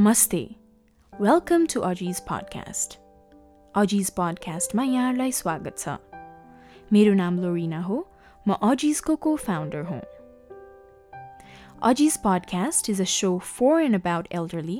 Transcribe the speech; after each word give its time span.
नमस्ते 0.00 0.38
welcome 1.12 1.66
to 1.74 1.80
Aziz 1.80 2.20
podcast 2.20 2.98
Aziz 3.74 4.10
पडकास्टमा 4.10 4.82
यहाँहरूलाई 4.82 5.32
स्वागत 5.32 5.78
छ 5.78 5.96
मेरो 6.92 7.14
नाम 7.14 7.38
लोरिना 7.40 7.80
हो 7.80 7.98
म 8.48 8.56
अजिजको 8.70 9.16
को 9.26 9.36
फाउन्डर 9.46 9.82
हुँ 9.90 10.00
Aziz 11.90 12.16
podcast 12.24 12.90
is 12.90 13.00
a 13.00 13.08
show 13.14 13.32
for 13.50 13.74
and 13.86 14.00
about 14.00 14.28
elderly 14.40 14.78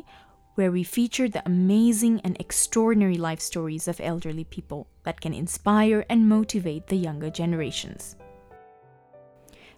where 0.58 0.72
we 0.76 0.82
feature 0.82 1.28
the 1.28 1.42
amazing 1.46 2.20
and 2.24 2.40
extraordinary 2.40 3.18
life 3.18 3.40
stories 3.40 3.88
of 3.88 4.00
elderly 4.00 4.44
people 4.44 4.86
that 5.08 5.20
can 5.20 5.34
inspire 5.34 6.04
and 6.10 6.28
motivate 6.28 6.86
the 6.88 7.00
younger 7.08 7.30
generations. 7.40 8.14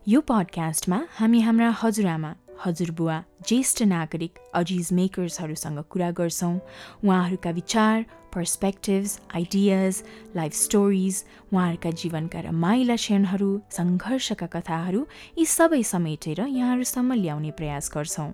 यो 0.09 0.21
पडकास्टमा 0.21 1.07
हामी 1.13 1.41
हाम्रा 1.41 1.71
हजुरआमा 1.83 2.35
हजुरबुवा 2.60 3.24
ज्येष्ठ 3.48 3.84
नागरिक 3.84 4.40
अजिज 4.54 4.90
मेकर्सहरूसँग 4.94 5.80
कुरा 5.80 6.12
गर्छौँ। 6.12 6.60
उहाँहरूका 7.04 7.50
विचार 7.50 8.06
पर्सपेक्टिभ्स 8.34 9.20
आइडियाज 9.36 10.04
लाइफ 10.36 10.54
स्टोरिज 10.54 11.24
उहाँहरूका 11.54 11.92
जीवनका 11.92 12.40
रमाइला 12.40 12.96
क्षणहरू 12.96 13.62
सङ्घर्षका 13.72 14.46
कथाहरू 14.46 15.06
यी 15.38 15.46
सबै 15.46 15.84
समेटेर 15.84 16.42
यहाँहरूसम्म 16.42 17.14
ल्याउने 17.14 17.52
प्रयास 17.52 17.92
गर्छौँ। 17.96 18.32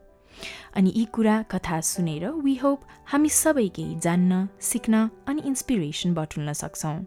अनि 0.75 0.93
यी 0.95 1.05
कुरा 1.05 1.41
कथा 1.41 1.81
सुनेर 1.81 2.29
वी 2.29 2.55
होप 2.55 2.81
हामी 3.05 3.29
सबै 3.29 3.67
केही 3.67 3.99
जान्न 3.99 4.47
सिक्न 4.61 5.09
अनि 5.27 5.41
इन्सपिरेसन 5.45 6.13
बटुल्न 6.13 6.53
सक्छौँ। 6.53 6.99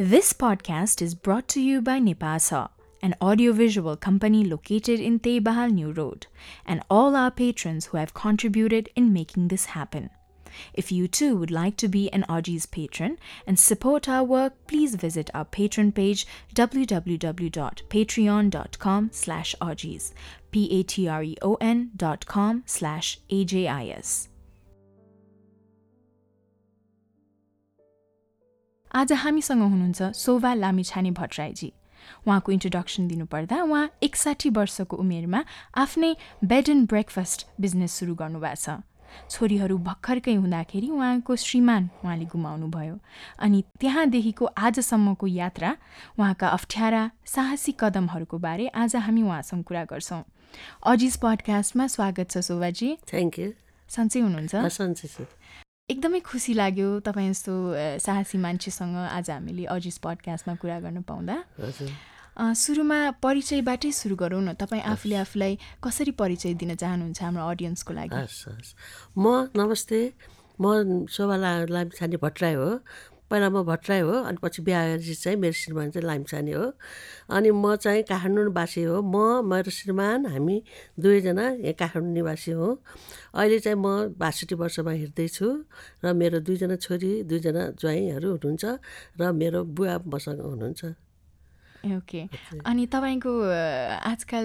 This 0.00 0.32
podcast 0.32 1.02
is 1.02 1.14
brought 1.14 1.46
to 1.54 1.60
you 1.60 1.80
by 1.80 2.00
Nipasa, 2.00 2.68
an 3.01 3.15
audiovisual 3.21 3.95
company 3.95 4.43
located 4.43 4.99
in 4.99 5.19
Teibahal 5.19 5.71
New 5.71 5.91
Road, 5.91 6.27
and 6.65 6.81
all 6.89 7.15
our 7.15 7.31
patrons 7.31 7.85
who 7.85 7.97
have 7.97 8.13
contributed 8.13 8.89
in 8.95 9.13
making 9.13 9.47
this 9.49 9.65
happen. 9.65 10.09
If 10.73 10.91
you 10.91 11.07
too 11.07 11.35
would 11.35 11.51
like 11.51 11.77
to 11.77 11.87
be 11.87 12.11
an 12.11 12.25
Augies 12.27 12.65
patron 12.69 13.17
and 13.45 13.59
support 13.59 14.09
our 14.09 14.23
work, 14.23 14.53
please 14.67 14.95
visit 14.95 15.29
our 15.33 15.45
patron 15.45 15.91
page 15.91 16.25
www.patreon.com 16.55 19.09
slash 19.11 19.55
Augies, 19.61 20.13
P-A-T-R-E-O-N 20.51 21.91
dot 21.95 22.25
com 22.25 22.63
slash 22.65 23.19
A-J-I-S. 23.29 24.29
आज 28.95 29.13
हामीसँग 29.13 29.61
हुनुहुन्छ 29.61 30.03
शोभा 30.15 30.53
लामिछाने 30.53 31.11
भट्टराईजी 31.11 31.73
उहाँको 32.26 32.52
introduction 32.52 33.08
दिनुपर्दा 33.08 33.62
उहाँ 33.62 33.90
एकसाठी 34.02 34.50
वर्षको 34.50 34.96
उमेरमा 34.96 35.44
आफ्नै 35.74 36.16
bed 36.44 36.68
and 36.68 36.88
breakfast 36.88 37.46
business 37.60 37.92
सुरु 37.92 38.14
गर्नुभएको 38.14 38.56
छ। 38.56 38.80
छोरीहरू 39.30 39.76
भर्खरकै 39.78 40.34
हुँदाखेरि 40.34 40.88
उहाँको 40.88 41.36
श्रीमान 41.36 41.88
उहाँले 42.04 42.24
गुमाउनु 42.32 42.66
भयो 42.72 42.96
अनि 43.38 43.62
त्यहाँदेखिको 43.80 44.44
आजसम्मको 44.56 45.26
यात्रा 45.26 45.76
उहाँका 46.18 46.48
अप्ठ्यारा 46.48 47.02
साहसी 47.26 47.72
कदमहरूको 47.80 48.38
बारे 48.38 48.68
आज 48.72 48.96
हामी 48.96 49.22
उहाँसँग 49.22 49.64
कुरा 49.64 49.84
गर्छौँ। 49.84 50.22
अजिज 50.86 51.16
पडकास्टमा 51.16 51.86
स्वागत 51.86 52.30
छ 52.30 52.40
शोभाजी। 52.40 52.88
थ्याङ्क 53.08 53.38
यू 53.38 53.52
सन्चै 53.90 54.20
हुनुहुन्छ? 54.20 55.71
एकदमै 55.90 56.20
खुसी 56.22 56.52
लाग्यो 56.54 56.88
तपाईँ 57.06 57.28
यस्तो 57.30 57.52
साहसी 58.00 58.38
मान्छेसँग 58.38 58.96
आज 59.18 59.30
हामीले 59.30 59.64
अजिस 59.66 59.98
पडकास्टमा 59.98 60.54
कुरा 60.62 60.78
गर्न 60.80 61.02
पाउँदा। 61.02 61.36
सुरुमा 62.54 62.98
परिचयबाटै 63.18 63.90
सुरु 63.90 64.16
गरौँ 64.16 64.42
न। 64.42 64.54
तपाईँ 64.56 64.82
आफूले 64.82 65.16
आफूलाई 65.26 65.52
कसरी 65.84 66.12
परिचय 66.16 66.54
दिन 66.54 66.74
चाहनुहुन्छ 66.78 67.20
हाम्रो 67.22 67.44
अडियन्सको 67.44 67.92
लागि? 67.92 68.14
हस् 68.14 68.48
हस्। 68.48 68.70
म 69.18 69.52
नमस्ते। 69.52 70.00
म 70.62 70.64
शोभा 71.10 71.36
लामिछाने 71.68 72.16
भट्टराई 72.24 72.54
हो। 72.54 72.70
पहिला 73.32 73.48
म 73.48 73.62
भट्टराई 73.64 74.00
हो 74.04 74.12
अनि 74.28 74.38
पछि 74.44 74.60
गरेपछि 74.62 75.14
चाहिँ 75.24 75.38
मेरो 75.40 75.56
श्रीमान 75.56 75.90
चाहिँ 75.96 76.04
लामिछाने 76.06 76.52
हो। 76.52 76.66
अनि 77.32 77.50
म 77.50 77.76
चाहिँ 77.80 78.02
काठमाडौँवासी 78.04 78.82
हो। 78.84 78.96
म 79.00 79.16
मेरो 79.48 79.70
श्रीमान 79.72 80.26
हामी 80.36 80.56
दुवैजना 81.00 81.44
यहाँ 81.64 81.72
काठमाडौँ 81.80 82.12
निवासी 82.12 82.50
हो। 82.52 82.68
अहिले 83.32 83.58
चाहिँ 83.64 83.78
म 83.80 84.12
बासठी 84.20 84.54
वर्षमा 84.54 84.92
हिँड्दैछु 85.02 85.48
र 86.04 86.12
मेरो 86.12 86.38
दुईजना 86.44 86.76
छोरी 86.76 87.12
दुईजना 87.24 87.62
ज्वाइँहरू 87.80 88.28
हुनुहुन्छ 88.36 88.64
र 89.16 89.32
मेरो 89.32 89.60
बुवा 89.64 89.94
मसँग 90.12 90.40
हुनुहुन्छ। 90.44 91.01
ओके। 91.98 92.22
अनि 92.62 92.86
तपाईँको 92.86 93.32
आजकल 94.06 94.44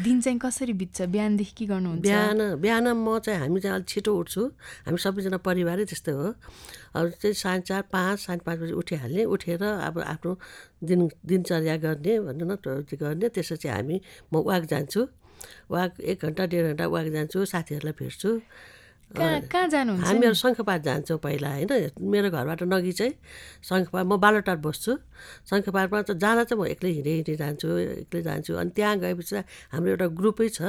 दिन 0.00 0.20
चाहिँ 0.20 0.38
कसरी 0.40 0.72
बित्छ? 0.72 1.02
बिहानदेखि 1.12 1.52
के 1.58 1.66
गर्नुहुन्छ? 1.68 2.02
बिहान 2.02 2.38
बिहान 2.64 2.86
म 2.96 3.18
चाहिँ 3.20 3.40
हामी 3.40 3.60
चाहिँ 3.60 3.74
अलिक 3.76 3.88
छिटो 3.88 4.12
उठ्छु। 4.16 4.42
हामी 4.88 4.98
सबैजना 4.98 5.38
परिवारै 5.44 5.84
त्यस्तै 5.84 6.12
हो। 6.12 6.28
अब 6.96 7.04
चाहिँ 7.20 7.34
साढे 7.34 7.60
चार 7.68 7.82
पाँच 7.92 8.16
साढे 8.18 8.40
पाँच 8.46 8.58
बजी 8.58 8.72
उठिहाल्ने 8.72 9.24
उठेर 9.24 9.62
अब 9.62 10.00
आफ्नो 10.00 10.32
दिन 10.80 11.00
दिनचर्या 11.28 11.76
गर्ने 11.84 12.14
भनौँ 12.24 12.48
न 12.48 12.56
गर्ने 12.96 13.28
त्यसपछि 13.28 13.68
हामी 13.68 14.00
म 14.32 14.40
वाक 14.48 14.64
जान्छु। 14.72 15.02
वाक 15.70 16.00
एक 16.00 16.24
घन्टा 16.24 16.44
डेढ 16.48 16.64
घन्टा 16.72 16.86
वाक 16.88 17.06
जान्छु 17.12 17.44
साथीहरूलाई 17.44 17.94
भेट्छु। 18.00 18.30
कहाँ 19.08 19.40
कहाँ 19.48 19.68
जानुहुन्छ? 19.68 20.04
हामीहरू 20.04 20.34
शङ्खपात 20.34 20.80
जान्छौँ 20.84 21.18
पहिला 21.24 21.48
होइन? 21.48 21.96
मेरो 21.96 22.28
घरबाट 22.28 22.60
नगी 22.68 22.92
चाहिँ 22.92 23.12
शङ्खपात 23.64 24.04
म 24.04 24.16
बालोटार 24.20 24.56
बस्छु। 24.60 24.92
शङ्खपातमा 25.50 25.98
त 26.02 26.10
जाँदा 26.22 26.42
चाहिँ 26.48 26.60
म 26.62 26.66
एक्लै 26.74 26.90
हिँडे 26.98 27.12
हिँडे 27.18 27.34
जान्छु 27.42 27.68
एक्लै 28.04 28.22
जान्छु। 28.22 28.52
अनि 28.60 28.70
त्यहाँ 28.76 28.96
गएपछि 28.98 29.36
हाम्रो 29.72 29.90
एउटा 29.90 30.06
ग्रुपै 30.18 30.48
छ। 30.48 30.60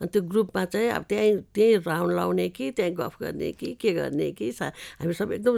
अनि 0.00 0.08
त्यो 0.12 0.22
ग्रुपमा 0.30 0.64
चाहिँ 0.72 0.88
अब 0.96 1.02
त्यहीँ 1.10 1.32
त्यहीँ 1.54 1.76
राउन्ड 1.86 2.12
लाउने 2.16 2.48
कि 2.56 2.70
त्यहीँ 2.76 2.94
गफ 3.00 3.14
गर्ने 3.22 3.50
कि 3.60 3.68
के 3.80 3.90
गर्ने 3.94 4.30
कि 4.38 4.52
सा 4.52 4.66
हामी 5.00 5.12
सब 5.14 5.32
एकदम 5.38 5.56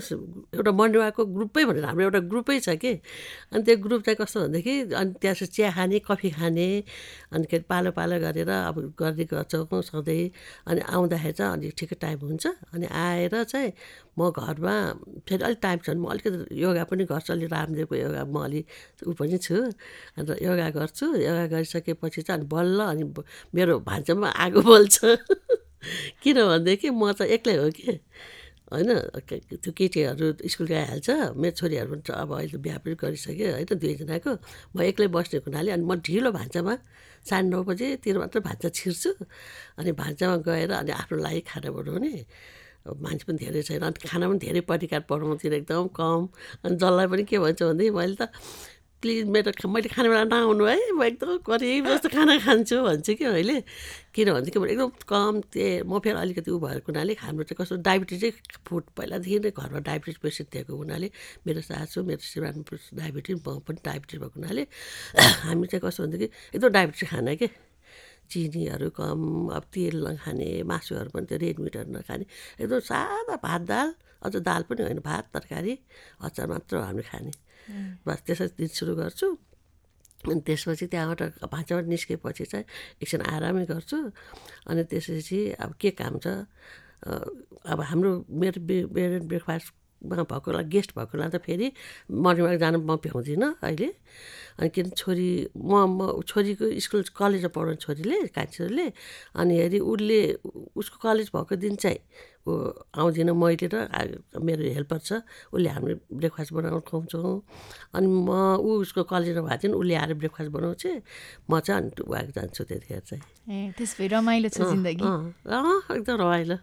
एउटा 0.56 0.72
मर्निङवाकको 0.72 1.22
ग्रुपै 1.36 1.64
भनेर 1.68 1.84
हाम्रो 1.84 2.04
एउटा 2.04 2.20
ग्रुपै 2.32 2.58
छ 2.60 2.76
कि। 2.82 2.92
अनि 3.52 3.62
त्यो 3.62 3.76
ग्रुप 3.84 4.00
चाहिँ 4.06 4.16
कस्तो 4.20 4.38
भनेदेखि 4.40 4.74
अनि 5.00 5.10
त्यहाँ 5.20 5.34
चाहिँ 5.34 5.50
चिया 5.52 5.70
खाने 5.76 5.98
कफी 6.08 6.30
खाने 6.38 6.68
अनि 7.32 7.44
के 7.50 7.58
पालो 7.70 7.90
पालो 7.98 8.16
गरेर 8.20 8.50
अब 8.50 8.76
गर्ने 8.98 9.24
गर्छौँ 9.32 9.82
सधैँ। 9.82 10.30
अनि 10.68 10.80
आउँदाखेरि 10.80 11.32
चाहिँ 11.32 11.52
अलिक 11.52 11.74
ठिकै 11.78 11.96
टाइम 12.00 12.18
हुन्छ। 12.26 12.46
अनि 12.74 12.86
आएर 12.86 13.42
चाहिँ 13.44 13.72
म 14.16 14.30
घरमा 14.30 14.74
फेरि 15.28 15.42
अलिक 15.44 15.58
टाइम 15.62 15.78
छ 15.78 15.88
भने 15.90 16.00
म 16.00 16.06
अलिकति 16.12 16.60
योगा 16.62 16.84
पनि 16.90 17.04
गर्छु 17.04 17.32
अलिक 17.32 17.52
रामदेवको 17.52 17.94
योगा 17.96 18.22
म 18.24 18.36
अलिक 18.44 18.64
ऊ 19.08 19.12
पनि 19.18 19.38
छु। 19.38 19.56
अन्त 20.18 20.30
योगा 20.42 20.68
गर्छु 20.78 21.06
योगा 21.16 21.46
गरिसकेपछि 21.54 22.22
चाहिँ 22.22 22.40
अनि 22.40 22.48
बल्ल 22.48 22.78
अनि 22.92 23.04
मेरो 23.54 23.78
भान्सामा 23.88 24.28
आगो 24.44 24.60
बल्छ। 24.62 24.96
किनभनेदेखि 26.22 26.88
म 26.90 27.12
चाहिँ 27.12 27.32
एक्लै 27.32 27.56
हो 27.56 27.70
कि? 27.70 27.98
होइन 28.72 28.88
त्यो 29.60 29.72
केटीहरू 29.76 30.26
स्कुल 30.48 30.66
गइहाल्छ 30.66 31.08
मेरो 31.36 31.54
छोरीहरू 31.60 31.88
पनि 31.92 32.12
अब 32.14 32.30
अहिले 32.36 32.58
बिहा 32.64 32.78
पनि 32.84 32.94
गरिसक्यो 33.02 33.48
होइन 33.56 33.78
दुईजनाको। 33.82 34.32
म 34.74 34.76
एक्लै 34.88 35.08
बस्ने 35.12 35.38
हुनाले 35.44 35.70
अनि 35.76 35.84
म 35.84 35.92
ढिलो 36.00 36.30
भान्सामा 36.32 36.74
साढे 37.28 37.48
नौ 37.52 37.60
बजीतिर 37.68 38.16
मात्र 38.22 38.38
भान्सा 38.48 38.68
छिर्छु। 38.78 39.10
अनि 39.78 39.92
भान्सामा 39.92 40.36
गएर 40.48 40.70
अनि 40.80 40.92
आफ्नो 41.00 41.16
लागि 41.20 41.40
खाना 41.48 41.68
बनाउने। 41.76 42.14
मान्छे 42.86 43.24
पनि 43.28 43.38
धेरै 43.38 43.62
छैन। 43.62 43.82
अनि 43.82 44.08
खाना 44.08 44.28
पनि 44.28 44.38
धेरै 44.38 44.60
परिकार 44.66 45.04
बनाउँथेन 45.10 45.52
एकदम 45.62 45.86
कम। 45.98 46.28
अनि 46.64 46.76
जसलाई 46.76 47.06
पनि 47.06 47.24
के 47.30 47.38
भन्छ 47.38 47.62
भनेदेखि 47.62 47.90
मैले 47.90 48.16
त 48.20 48.32
प्लिज 49.02 49.26
मेरो 49.34 49.68
मैले 49.68 49.88
खाने 49.90 50.08
बेला 50.08 50.24
नआउनु 50.30 50.64
है। 50.64 50.78
म 50.94 51.02
एकदम 51.02 51.42
गरिब 51.42 51.86
जस्तो 51.90 52.08
खाना 52.14 52.38
खान्छु 52.46 52.76
भन्छु 52.86 53.12
कि 53.18 53.26
मैले। 53.26 53.56
किनभनेदेखि 54.14 54.58
म 54.62 54.66
एकदम 54.70 54.90
कम 55.10 55.40
त्यही 55.50 55.82
म 55.82 55.98
फेरि 55.98 56.18
अलिकति 56.22 56.50
ऊ 56.54 56.58
भएको 56.62 56.86
हुनाले 56.86 57.12
हाम्रो 57.18 57.42
चाहिँ 57.50 57.58
कस्तो 57.58 57.76
डायबिटिजै 57.82 58.30
फुड 58.62 58.84
पहिलादेखि 58.94 59.38
नै 59.42 59.50
घरमा 59.50 59.80
डायबिटिज 59.90 60.16
पेसेन्ट 60.22 60.48
दिएको 60.54 60.70
हुनाले 60.70 61.10
मेरो 61.46 61.60
सासू 61.66 61.98
मेरो 62.06 62.22
श्रीमान 62.22 62.62
डायबिटिज 62.94 63.42
म 63.42 63.58
पनि 63.66 63.78
डायबिटिज 63.82 64.16
भएको 64.22 64.36
हुनाले 64.38 64.62
हामी 65.50 65.66
चाहिँ 65.66 65.82
कस्तो 65.82 66.00
भनेदेखि 66.06 66.28
एकदम 66.54 66.68
डायबिटिज 66.70 67.08
खाना 67.10 67.34
के। 67.42 67.71
चिनीहरू 68.30 68.88
कम 68.98 69.20
अब 69.56 69.64
तेल 69.74 69.96
नखाने 70.06 70.48
मासुहरू 70.70 71.10
पनि 71.14 71.26
त्यो 71.26 71.38
रेड 71.38 71.56
मिटहरू 71.64 71.90
नखाने। 71.92 72.24
एकदम 72.62 72.80
सादा 72.90 73.36
भात 73.42 73.60
दाल 73.70 73.88
अझ 74.22 74.34
दाल 74.48 74.62
पनि 74.68 74.82
होइन 74.82 75.00
भात 75.02 75.24
तरकारी 75.34 75.74
अचार 76.22 76.46
मात्र 76.52 76.76
हामी 76.86 77.02
खाने। 77.02 77.32
बस 78.06 78.18
त्यसरी 78.26 78.54
दिन 78.58 78.70
सुरु 78.78 78.94
गर्छु। 79.00 79.26
अनि 80.22 80.40
त्यसपछि 80.46 80.86
त्यहाँबाट 80.86 81.42
भाँचाबाट 81.50 81.86
निस्केपछि 81.90 82.44
चाहिँ 82.46 82.64
एकछिन 83.02 83.20
आरामै 83.26 83.64
गर्छु। 83.66 83.98
अनि 84.70 84.82
त्यसपछि 84.90 85.38
अब 85.58 85.70
के 85.80 85.90
काम 85.98 86.18
छ? 86.22 86.26
अब 87.66 87.78
हाम्रो 87.90 88.10
मेरो 88.30 88.60
बेड 88.62 89.12
एन्ड 89.18 89.26
ब्रेकफास्ट 89.28 89.66
भएको 90.02 90.50
बेला 90.50 90.62
गेस्ट 90.70 90.90
भएको 90.98 91.14
बेला 91.18 91.28
त 91.30 91.42
फेरि 91.42 91.66
मर्निङ 92.10 92.42
वाक 92.46 92.58
जानु 92.62 92.78
म 92.82 92.96
भ्याउँदिनँ 93.02 93.50
अहिले। 93.62 93.88
अनि 94.60 94.68
किन 94.68 94.90
छोरी 94.96 95.30
म 95.56 95.72
म 95.96 96.20
छोरीको 96.26 96.64
स्कुल 96.80 97.02
कलेजमा 97.16 97.50
पढाउने 97.54 97.80
छोरीले 97.84 98.16
कान्छीहरूले 98.36 98.86
अनि 99.40 99.52
हेरी 99.60 99.78
उसले 99.80 100.20
उसको 100.76 100.96
कलेज 101.04 101.30
भएको 101.32 101.54
दिन 101.56 101.74
चाहिँ 101.76 102.00
ऊ 102.42 102.52
आउँदिनँ 102.98 103.34
मैले 103.38 103.66
र 103.70 104.18
मेरो 104.42 104.62
हेल्पर 104.74 104.98
छ 104.98 105.22
उसले 105.54 105.68
हामी 105.70 105.94
ब्रेकफास्ट 106.10 106.52
बनाउनु 106.52 106.80
खुवाउँछौँ। 106.82 107.42
अनि 107.94 108.06
म 108.06 108.30
ऊ 108.58 108.82
उसको 108.82 109.02
कलेजमा 109.06 109.46
भएको 109.46 109.62
दिन 109.62 109.72
उसले 109.78 109.94
आएर 109.94 110.14
ब्रेकफास्ट 110.18 110.50
बनाउँछ। 110.50 110.82
म 111.50 111.60
चाहिँ 111.62 111.80
अनि 111.80 112.02
वाक 112.02 112.26
जान्छु 112.34 112.62
त्यतिखेर 112.66 113.00
चाहिँ। 113.08 113.22
ए 113.46 114.08
रमाइलो 114.10 114.48
छ 114.50 114.58
जिन्दगी। 114.58 115.06
एकदम 115.06 116.16
रमाइलो। 116.18 116.56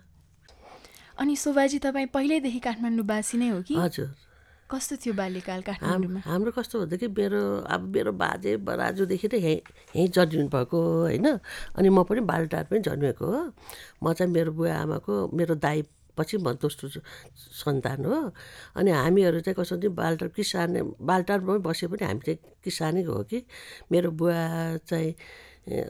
अनि 1.19 1.35
शोभाजी 1.35 1.79
तपाईँ 1.79 2.07
पहिल्यैदेखि 2.15 2.59
काठमाडौँवासी 2.59 3.37
नै 3.39 3.49
हो 3.49 3.61
कि? 3.63 3.75
हजुर। 3.75 4.07
कस्तो 4.69 4.95
थियो 5.01 5.13
बाल्यकाल 5.17 5.61
काठमाडौँमा? 5.65 6.19
हाम्रो 6.29 6.51
कस्तो 6.53 6.75
भन्दाखेरि 6.85 7.13
मेरो 7.17 7.41
अब 7.73 7.81
मेरो 7.89 8.11
बाजे 8.13 8.51
बराजुदेखि 8.61 9.27
नै 9.33 9.39
यहीँ 9.41 9.61
यहीँ 9.97 10.07
जन्मिनु 10.13 10.49
भएको 10.53 10.77
होइन? 11.09 11.27
अनि 11.77 11.89
म 11.89 12.03
पनि 12.05 12.21
बालटारमै 12.21 12.79
जन्मेको 12.85 13.25
हो। 13.25 13.41
म 14.03 14.13
चाहिँ 14.13 14.31
मेरो 14.31 14.51
बुवा 14.53 14.73
आमाको 14.85 15.13
मेरो 15.33 15.55
दाई 15.57 15.81
पछि 16.17 16.37
म 16.37 16.53
दोस्रो 16.61 17.01
सन्तान 17.65 18.05
हो। 18.05 18.29
अनि 18.77 18.89
हामीहरू 18.93 19.39
चाहिँ 19.41 19.57
भने 19.57 19.89
बालटार 19.89 20.29
किसान 20.37 20.69
बालटारमै 21.01 21.57
बसे 21.65 21.87
पनि 21.89 22.05
हामी 22.05 22.21
चाहिँ 22.29 22.39
किसानै 22.63 23.03
हो 23.09 23.23
कि। 23.25 23.39
मेरो 23.91 24.11
बुवा 24.13 24.37
चाहिँ 24.85 25.11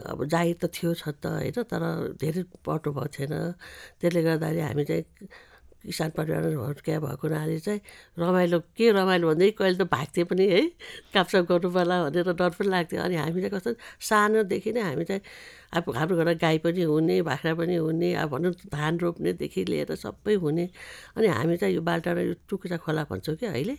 अब 0.08 0.24
जागिर 0.32 0.56
त 0.62 0.72
थियो 0.72 0.94
छ 0.96 1.20
त 1.20 1.26
होइन? 1.28 1.68
तर 1.68 1.84
धेरै 2.16 2.44
पढ्नु 2.64 2.90
भएको 2.96 3.12
थिएन 3.12 3.34
त्यसले 4.00 4.22
गर्दाखेरि 4.24 4.62
हामी 4.64 4.84
चाहिँ 4.88 5.04
किसान 5.86 6.10
परिवारमा 6.18 6.66
हुर्किया 6.66 7.00
भएको 7.00 7.28
हुनाले 7.28 7.60
चाहिँ 7.60 7.82
रमाइलो 8.20 8.60
के 8.78 8.92
रमाइलो 8.92 9.28
भन्दै 9.30 9.50
कहिले 9.60 9.78
त 9.78 9.88
भाग्थ्यो 9.88 10.26
पनि 10.26 10.46
है। 10.50 10.62
कापसाप 11.14 11.44
गर्नु 11.52 11.70
पर्ला 11.72 11.96
भनेर 12.10 12.32
डर 12.36 12.50
पनि 12.60 12.70
लाग्थ्यो। 12.70 13.00
अनि 13.02 13.16
हामी 13.16 13.40
चाहिँ 13.42 13.54
कस्तो 13.56 13.72
सानोदेखि 14.10 14.72
नै 14.76 14.82
हामी 14.82 15.04
चाहिँ 15.10 15.22
अब 15.70 15.84
हाम्रो 15.96 16.16
घरमा 16.18 16.34
गाई 16.42 16.58
पनि 16.66 16.82
हुने 16.82 17.22
बाख्रा 17.22 17.54
पनि 17.54 17.76
हुने 17.76 18.14
अब 18.18 18.30
भनौँ 18.34 18.54
धान 18.74 18.98
रोप्नेदेखि 19.00 19.64
लिएर 19.70 19.96
सबै 19.96 20.34
हुने। 20.42 20.66
अनि 21.18 21.28
हामी 21.30 21.58
चाहिँ 21.62 21.76
यो 21.76 21.82
बालटाडा 21.86 22.22
यो 22.22 22.34
टुकुचा 22.50 22.78
खोला 22.82 23.04
भन्छौँ 23.06 23.36
कि 23.38 23.46
अहिले। 23.46 23.76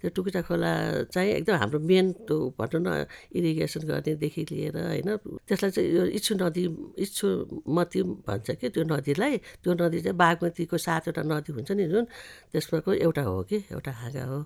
त्यो 0.00 0.10
टुकुचा 0.16 0.40
खोला 0.48 0.70
चाहिँ 1.12 1.30
एकदम 1.44 1.56
हाम्रो 1.60 1.78
मेन 1.84 2.12
त्यो 2.24 2.36
भनौँ 2.56 2.80
न 2.80 2.88
इरिगेसन 3.36 3.82
गर्नेदेखि 3.84 4.42
लिएर 4.50 4.76
होइन 4.80 5.10
त्यसलाई 5.44 5.70
चाहिँ 5.76 5.88
यो 5.92 6.02
इच्छु 6.16 6.34
नदी 6.40 6.64
इच्छुमती 7.04 8.00
भन्छ 8.24 8.48
कि 8.56 8.68
त्यो 8.72 8.84
नदीलाई। 8.88 9.36
त्यो 9.60 9.72
नदी 9.76 10.00
चाहिँ 10.00 10.16
बागमतीको 10.16 10.76
सातवटा 10.78 11.22
नदी 11.22 11.52
हुन्छ 11.52 11.70
नि 11.76 11.84
जुन 11.92 12.04
त्यसमाको 12.52 12.92
एउटा 13.04 13.22
हो 13.28 13.42
कि 13.44 13.56
एउटा 13.76 13.92
हाँगा 13.92 14.24
हो। 14.24 14.38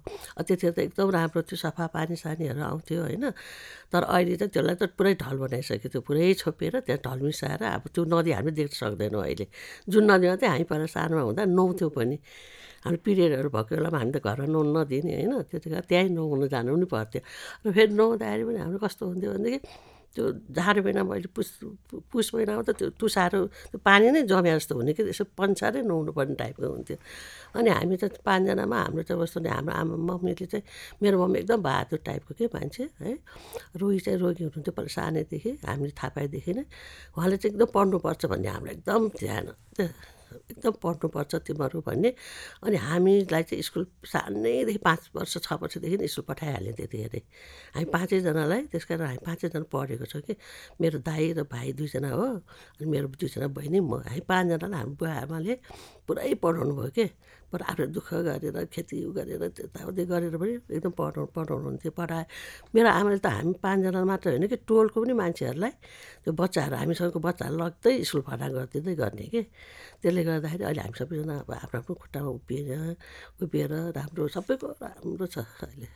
त्यतिखेर 0.43 0.73
त 0.75 0.79
एकदम 0.91 1.11
राम्रो 1.11 1.43
थियो 1.47 1.57
सफा 1.57 1.87
पानी 1.95 2.17
सानीहरू 2.19 2.61
आउँथ्यो 2.61 3.01
होइन। 3.07 3.31
तर 3.95 4.03
अहिले 4.11 4.37
चाहिँ 4.37 4.51
त्यसलाई 4.51 4.75
त 4.75 4.91
पुरै 4.99 5.15
ढल 5.23 5.37
बनाइसक्यो 5.39 5.89
त्यो 5.93 6.01
पुरै 6.03 6.35
छोपेर 6.35 6.80
त्यहाँ 6.87 7.01
ढल 7.05 7.19
मिसाएर 7.23 7.63
अब 7.63 7.85
त्यो 7.95 8.03
नदी 8.05 8.31
हामी 8.33 8.51
देख्न 8.51 8.75
सक्दैनौँ 8.81 9.23
अहिले। 9.23 9.47
जुन 9.89 10.03
नदीमा 10.11 10.37
चाहिँ 10.37 10.53
हामी 10.53 10.65
पहिला 10.71 10.87
सानोमा 10.87 11.23
हुँदा 11.23 11.43
नुहाउँथ्यौँ 11.45 11.91
पनि। 11.91 12.17
हाम्रो 12.85 13.01
पिरियडहरू 13.05 13.49
भएको 13.51 13.73
बेलामा 13.77 13.99
हामी 14.01 14.13
त 14.13 14.19
घरमा 14.25 14.47
नुहाउनु 14.49 14.73
नदिने 14.81 15.13
होइन। 15.17 15.33
त्यतिखेर 15.51 15.85
त्यहीँ 15.91 16.11
नुहाउनु 16.17 16.47
जानु 16.49 16.71
पनि 16.77 16.87
पर्थ्यो। 16.89 17.21
र 17.65 17.73
फेरि 17.77 17.93
नुहाउँदाखेरि 17.93 18.45
पनि 18.49 18.59
हाम्रो 18.65 18.79
कस्तो 18.85 19.03
हुन्थ्यो 19.07 19.31
भनेदेखि 19.37 19.59
त्यो 20.15 20.25
जाडो 20.57 20.81
महिनामा 20.83 21.15
अहिले 21.15 21.31
पुस 21.37 21.49
पुस 22.11 22.27
महिनामा 22.35 22.63
त 22.67 22.71
त्यो 22.79 22.89
तुसारो 23.01 23.41
त्यो 23.71 23.79
पानी 23.79 24.11
नै 24.11 24.23
जम्या 24.27 24.59
जस्तो 24.59 24.75
हुने 24.75 24.93
कि 24.99 25.03
यसो 25.15 25.25
पन्सारै 25.39 25.83
नुहाउनु 25.87 26.13
पर्ने 26.19 26.35
टाइपको 26.35 26.67
हुन्थ्यो। 26.67 26.97
अनि 27.55 27.71
हामी 27.71 27.97
त 28.03 28.19
पाँचजनामा 28.27 28.77
हाम्रो 28.85 29.03
चाहिँ 29.07 29.23
कस्तो 29.23 29.39
हाम्रो 29.47 29.73
आमा 29.81 29.95
मम्मीले 30.11 30.47
चाहिँ 30.51 30.65
मेरो 31.03 31.17
मम्मी 31.23 31.39
एकदम 31.47 31.61
बहादुर 31.63 32.01
टाइपको 32.03 32.33
के 32.39 32.47
मान्छे 32.55 32.85
है? 33.01 33.13
रोगी 33.79 33.99
चाहिँ 34.05 34.19
रोगी 34.19 34.43
हुनुहुन्थ्यो 34.51 34.73
पहिला 34.75 34.93
सानैदेखि 34.99 35.51
हामीले 35.63 35.95
थाहा 35.95 36.11
पाएदेखि 36.17 36.53
नै। 36.59 36.65
उहाँले 37.15 37.37
चाहिँ 37.39 37.55
एकदम 37.55 37.69
पढ्नुपर्छ 37.71 38.23
भन्ने 38.27 38.49
हाम्रो 38.51 38.71
एकदम 38.75 39.01
ध्यान। 39.15 39.47
एकदम 40.51 40.73
पढ्नुपर्छ 40.83 41.35
तिमीहरू 41.47 41.81
भन्ने। 41.87 42.11
अनि 42.65 42.77
हामीलाई 42.77 43.43
चाहिँ 43.43 43.63
स्कुल 43.63 43.87
सानैदेखि 44.07 44.79
पाँच 44.79 45.11
वर्ष 45.17 45.37
छ 45.45 45.53
वर्षदेखि 45.63 46.09
स्कुल 46.09 46.25
पठाइहाल्यो 46.29 46.73
त्यतिखेर। 46.79 47.23
हामी 47.75 47.85
पाँचैजनालाई 47.91 48.63
त्यस 48.73 48.85
कारण 48.85 49.07
हामी 49.07 49.23
पाँचैजना 49.27 49.65
पढेको 49.73 50.05
छौँ 50.07 50.23
कि। 50.23 50.35
मेरो 50.81 50.99
दाई 51.03 51.33
र 51.39 51.43
भाइ 51.51 51.73
दुईजना 51.79 52.11
हो 52.11 52.27
अनि 52.81 52.87
मेरो 52.91 53.09
दुईजना 53.21 53.47
बहिनी 53.57 53.81
म 53.81 54.03
हामी 54.07 54.21
पाँचजनालाई 54.29 54.79
हाम्रो 54.81 54.95
बुवा 55.01 55.13
आमाले 55.25 55.55
पुरै 56.07 56.35
पढाउनु 56.43 56.75
भयो 56.79 56.91
के। 56.97 57.07
पर 57.53 57.63
आफूले 57.71 57.87
दुःख 57.97 58.09
गरेर 58.29 58.57
खेती 58.75 58.97
गरेर 59.19 59.43
त्यताउति 59.57 60.05
गरेर 60.13 60.35
पनि 60.39 60.53
एकदम 60.71 60.93
पढाउ 60.99 61.25
पढाउनुहुन्थ्यो 61.37 61.93
पढाए 61.99 62.25
मेरो 62.75 62.89
आमाले 62.89 63.19
त 63.19 63.27
हामी 63.27 63.55
पाँचजना 63.63 64.05
मात्र 64.05 64.27
होइन 64.31 64.47
कि 64.47 64.57
टोलको 64.71 64.99
पनि 65.03 65.13
मान्छेहरूलाई 65.23 65.73
त्यो 66.25 66.33
बच्चाहरू 66.33 66.77
हामीसँगको 66.77 67.19
बच्चाहरू 67.29 67.57
लग्दै 67.59 67.95
स्कुल 68.09 68.23
फटा 68.29 68.47
गरिदिँदै 68.55 68.95
गर्ने 69.03 69.27
कि। 69.35 69.43
त्यसले 70.03 70.23
गर्दाखेरि 70.25 70.65
अहिले 70.65 70.83
हामी 70.83 70.97
सबैजना 70.99 71.35
अब 71.43 71.51
आफ्नो 71.51 71.79
आफ्नो 71.81 71.95
खुट्टामा 72.01 72.31
उभिएर 72.39 72.97
उभिएर 73.43 73.73
राम्रो 73.99 74.29
सबैको 74.37 74.67
राम्रो 74.83 75.27
छ 75.27 75.39
अहिले। 75.67 75.89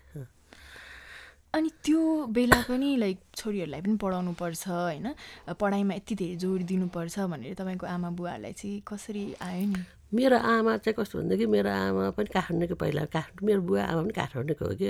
अनि 1.54 1.68
त्यो 1.86 2.00
बेला 2.34 2.60
पनि 2.66 2.88
लाइक 2.98 3.18
छोरीहरूलाई 3.38 3.80
पनि 3.80 3.96
पढाउनु 4.02 4.32
पर्छ 4.34 4.62
होइन? 4.68 5.06
पढाइमा 5.54 5.94
यति 5.94 6.14
धेरै 6.18 6.36
जोड 6.42 6.60
दिनुपर्छ 6.66 7.14
भनेर 7.30 7.54
तपाईँको 7.54 7.86
आमा 7.86 8.10
बुवाहरूलाई 8.18 8.52
चाहिँ 8.58 8.82
कसरी 8.82 9.24
आयो 9.38 9.66
नि? 9.70 9.82
मेरो 10.12 10.36
आमा 10.36 10.76
चाहिँ 10.84 10.94
कस्तो 10.94 11.18
भनेदेखि 11.18 11.46
मेरो 11.48 11.70
आमा 11.70 12.10
पनि 12.14 12.28
काठमाडौँको 12.30 12.76
पहिला 12.76 13.04
काठमाडौँ 13.08 13.46
मेरो 13.46 13.60
बुवा 13.66 13.82
आमा 13.82 14.02
पनि 14.02 14.12
काठमाडौँको 14.14 14.64
हो 14.64 14.74
कि। 14.78 14.88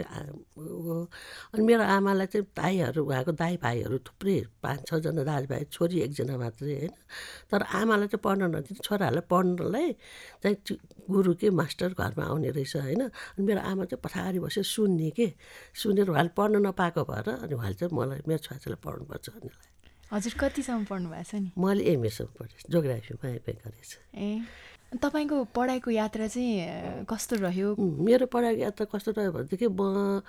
अनि 1.55 1.63
मेरो 1.65 1.85
आमालाई 1.97 2.27
चाहिँ 2.27 2.47
दाईहरू 2.53 3.01
उहाँको 3.05 3.33
दाई 3.33 3.57
भाइहरू 3.57 3.99
थुप्रै 4.05 4.37
पाँच 4.63 4.81
छजना 4.89 5.23
दाजुभाइ 5.25 5.65
छोरी 5.73 5.97
एकजना 6.05 6.35
मात्रै 6.37 6.75
होइन। 6.77 6.95
तर 7.49 7.63
आमालाई 7.63 8.09
चाहिँ 8.13 8.23
पढ्न 8.27 8.43
नदिने 8.53 8.81
छोराहरूलाई 8.85 9.25
पढ्नलाई 9.33 9.89
चाहिँ 10.43 10.57
गुरु 11.09 11.33
के 11.41 11.49
मास्टर 11.57 11.95
घरमा 11.97 12.25
आउने 12.25 12.51
रहेछ 12.53 12.77
होइन। 12.77 13.03
अनि 13.09 13.43
मेरो 13.49 13.61
आमा 13.65 13.85
चाहिँ 13.89 14.03
पछाडि 14.05 14.39
बसेर 14.45 14.65
सुन्ने 14.65 15.11
के 15.17 15.33
सुनेर 15.73 16.09
उहाँले 16.13 16.37
पढ्न 16.37 16.67
नपाएको 16.67 17.03
भएर 17.09 17.29
अनि 17.49 17.55
उहाँले 17.55 17.77
चाहिँ 17.81 17.93
मलाई 17.97 18.21
मेरो 18.29 18.41
छोराछोरीलाई 18.45 18.81
पढ्नुपर्छ 18.85 19.27
भन्नेलाई। 19.31 19.69
हजुर 20.13 20.35
कतिसम्म 20.37 20.85
पढ्नु 20.85 21.09
भएको 21.11 21.25
छ 21.25 21.35
नि? 21.41 21.49
मैले 21.59 21.83
एमएसम्म 21.93 22.31
पढेँ 22.39 22.61
जोग्राफीमा 22.71 23.29
एमए 23.31 23.53
गरेछ। 23.65 23.93
ए। 24.15 24.45
तपाईँको 25.02 25.37
पढाइको 25.55 25.91
यात्रा 25.91 26.26
चाहिँ 26.29 27.05
कस्तो 27.11 27.37
रह्यो? 27.43 27.75
मेरो 27.79 28.26
पढाइको 28.31 28.61
यात्रा 28.62 28.87
कस्तो 28.93 29.11
रह्यो 29.19 29.32
भनेदेखि 29.32 29.69
म 29.69 30.23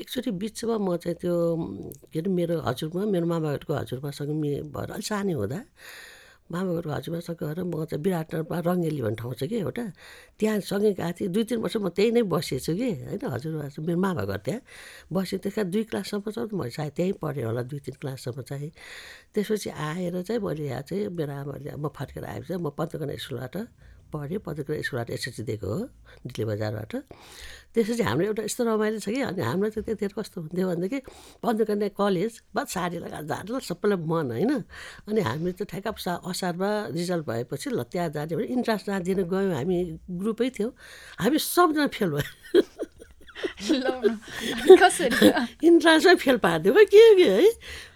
एकचोटि 0.00 0.30
बिचमा 0.40 0.76
म 0.78 0.96
चाहिँ 0.96 1.16
त्यो 1.20 1.34
के 2.12 2.18
अरे 2.20 2.30
मेरो 2.30 2.60
हजुरमा 2.60 3.04
मेरो 3.12 3.26
मामाघरको 3.26 3.72
हजुरबासँग 3.72 4.30
मि 4.40 4.50
भएर 4.72 4.90
अलिक 4.96 5.06
सानै 5.06 5.32
हुँदा 5.32 5.60
मामाघरको 6.52 6.90
हजुरबासँग 6.92 7.36
गएर 7.40 7.58
म 7.64 7.84
चाहिँ 7.88 8.02
विराटनगरमा 8.04 8.58
रङ्गेली 8.68 9.00
भन्ने 9.02 9.16
ठाउँ 9.20 9.34
छ 9.36 9.48
कि 9.48 9.56
एउटा 9.64 9.84
त्यहाँ 10.40 10.60
सँगै 10.60 10.92
गएको 10.92 11.12
थिएँ। 11.16 11.28
दुई 11.32 11.44
तिन 11.48 11.58
वर्ष 11.64 11.76
म 11.80 11.88
त्यहीँ 11.96 12.12
नै 12.12 12.22
बसेछु 12.28 12.72
कि 12.76 12.88
होइन 13.08 13.24
हजुरबा 13.32 13.68
मेरो 13.80 14.00
मामा 14.00 14.24
घर 14.28 14.40
त्यहाँ। 14.44 14.60
बसेँ 15.12 15.38
त्यस 15.40 15.54
कारण 15.56 15.70
दुई 15.72 15.84
क्लाससम्म 15.88 16.30
चाहिँ 16.32 16.52
मैले 16.52 16.70
सायद 16.76 16.92
त्यहीँ 16.96 17.12
पढेँ 17.22 17.44
होला 17.48 17.62
दुई 17.64 17.80
तिन 17.84 17.96
क्लाससम्म 18.00 18.42
चाहिँ। 18.48 18.70
त्यसपछि 19.32 19.70
आएर 19.72 20.22
चाहिँ 20.22 20.40
मैले 20.44 20.64
यहाँ 20.68 20.82
चाहिँ 20.88 21.08
मेरो 21.08 21.32
आमाले 21.32 21.76
म 21.76 21.88
फर्केर 21.96 22.24
आएपछि 22.24 22.56
म 22.60 22.68
पन्तकना 22.76 23.16
स्कुलबाट 23.16 23.56
पढेँ 24.12 24.38
पत्रकार 24.44 24.82
स्कुलबाट 24.82 25.10
एसएससी 25.10 25.42
दिएको 25.42 25.66
हो 25.66 25.78
दिल्ली 26.26 26.44
बजारबाट। 26.44 26.92
त्यसपछि 27.74 28.02
हाम्रो 28.02 28.26
एउटा 28.26 28.42
यस्तो 28.44 28.62
रमाइलो 28.64 28.98
छ 29.00 29.08
कि 29.08 29.20
अनि 29.24 29.42
हाम्रो 29.42 29.68
चाहिँ 29.72 29.84
त्यतिखेर 29.86 30.12
कस्तो 30.12 30.38
हुन्थ्यो 30.40 30.66
भनेदेखि 30.68 30.98
पञ्चकन्या 31.42 31.88
कलेज 31.96 32.32
बस 32.54 32.66
साडी 32.72 32.98
लगाएर 33.04 33.46
ल 33.48 33.58
सबैलाई 33.60 33.98
मन 34.04 34.26
होइन। 34.36 34.52
अनि 35.08 35.20
हामी 35.20 35.52
चाहिँ 35.56 35.68
ठ्याक्क 35.72 35.98
सा 35.98 36.12
असारमा 36.28 36.70
रिजल्ट 36.92 37.24
भएपछि 37.26 37.68
ल 37.72 37.82
त्यहाँ 37.88 38.08
जाने 38.12 38.36
भने 38.36 38.46
इन्ट्रान्स 38.56 38.84
नदिन 38.88 39.20
गयौँ 39.24 39.54
हामी 39.56 39.78
ग्रुपै 40.20 40.48
थियौँ। 40.56 40.72
हामी 41.20 41.38
सबजना 41.38 41.86
फेल 41.88 42.10
भयो। 42.12 42.60
इन्ट्रान्समै 45.62 46.14
फेल 46.14 46.36
पारिदियो 46.36 46.72
के 46.74 47.04
के 47.16 47.28
है? 47.30 47.50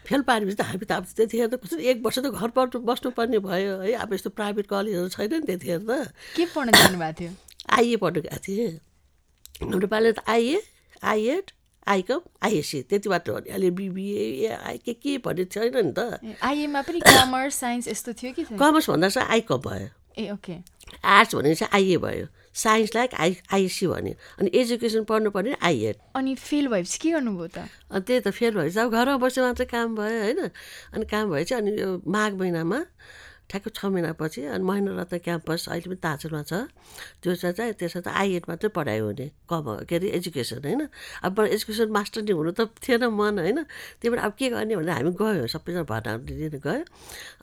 फेल 0.07 0.23
पारेपछि 0.23 0.57
त 0.57 0.63
हामी 0.63 0.85
त 0.87 0.93
अब 0.93 1.05
त्यतिखेर 1.17 1.49
त 1.51 1.75
एक 1.75 1.99
वर्ष 2.05 2.19
त 2.19 2.31
घर 2.31 2.51
पढ्नु 2.55 2.79
बस्नुपर्ने 2.87 3.39
भयो 3.43 3.75
है। 3.83 3.93
अब 4.07 4.13
यस्तो 4.15 4.31
प्राइभेट 4.31 4.67
कलेजहरू 4.71 5.09
छैन 5.11 5.35
नि 5.35 5.47
त्यतिखेर 5.51 5.81
त। 5.83 6.15
के 6.37 6.45
पढ्न 6.55 6.71
जानुभएको 6.71 7.15
थियो? 7.19 7.31
आइए 7.75 7.97
पढ्नु 7.99 8.21
गएको 8.23 8.39
थिएँ। 8.47 8.71
हाम्रो 9.67 9.89
पालि 9.91 10.13
त 10.13 10.23
आइए 10.31 10.63
आइएड 11.03 11.47
आइकम 11.87 12.21
आइएससी। 12.43 12.83
त्यति 12.91 13.09
मात्र 13.09 13.31
हो 13.31 13.39
नि। 13.39 13.51
अहिले 13.51 13.71
बिबिए 13.71 14.49
आइ 14.55 14.79
के 14.79 14.93
के 14.95 15.19
भन्ने 15.23 15.45
छैन 15.51 15.75
नि 15.75 15.93
त। 15.99 16.19
ए, 16.23 16.35
आइएममा 16.43 16.81
पनि 16.83 17.01
कमर्स 17.03 17.55
साइन्स 17.55 17.89
यस्तो 17.89 18.13
थियो 18.19 18.33
कि? 18.35 18.43
कमर्स 18.59 18.91
भन्दा 18.91 19.09
चाहिँ 19.09 19.29
आइकम 19.29 19.59
भयो। 19.67 19.89
ए 20.19 20.31
ओके। 20.35 20.55
आर्ट्स 21.03 21.35
भने 21.35 21.55
चाहिँ 21.55 21.71
आइए 21.75 21.97
भयो। 22.03 22.27
साइन्सलाई 22.57 23.09
आई 23.21 23.37
आइएससी 23.53 23.87
भन्यो। 23.87 24.15
अनि 24.39 24.51
एजुकेसन 24.55 25.05
पढ्नु 25.05 25.31
पर्ने 25.31 25.57
आइएड। 25.63 25.97
अनि 26.17 26.35
फेल 26.35 26.69
भएपछि 26.69 26.99
के 26.99 27.11
गर्नुभयो 27.11 27.47
त? 27.47 27.69
अनि 27.93 28.01
त्यही 28.01 28.21
त 28.21 28.31
फेल 28.33 28.55
भएपछि 28.55 28.81
अब 28.81 28.91
घरमा 28.91 29.17
बसेर 29.17 29.45
मात्रै 29.45 29.67
काम 29.67 29.97
भयो 29.97 30.21
होइन? 30.23 30.41
अनि 30.97 31.05
काम 31.05 31.31
भएपछि 31.31 31.55
अनि 31.55 31.71
यो 31.81 32.03
माघ 32.09 32.33
महिनामा 32.33 32.81
ठ्याक्कै 33.47 33.71
छ 33.71 33.81
महिनापछि 33.95 34.41
अनि 34.51 34.65
महेन्द्र 34.67 34.93
रत्न 34.99 35.19
क्याम्पस 35.23 35.69
अहिले 35.71 35.87
पनि 35.87 35.99
ताजमा 36.03 36.43
छ। 36.51 36.67
त्यो 37.23 37.31
चाहिँ 37.35 37.73
त्यसमा 37.79 38.01
त 38.03 38.09
आइएड 38.11 38.45
मात्रै 38.51 38.71
पढाइ 38.75 38.99
हुने 39.07 39.27
कम 39.47 39.67
के 39.87 39.95
अरे 39.97 40.09
एजुकेसन 40.19 40.67
होइन? 40.67 40.83
अब 41.23 41.31
मलाई 41.39 41.51
एजुकेसन 41.55 41.89
मास्टर 41.95 42.23
नि 42.27 42.33
हुनु 42.35 42.51
त 42.59 42.75
थिएन 42.83 43.07
मन 43.07 43.39
होइन? 43.39 43.59
त्यही 44.03 44.11
भएर 44.11 44.21
अब 44.27 44.33
के 44.35 44.47
गर्ने 44.51 44.75
भनेर 44.77 44.95
हामी 44.99 45.11
गयो 45.15 45.47
सबैजना 45.47 45.83
भर्ना 45.87 46.13
लिन 46.27 46.59
गयो। 46.59 46.85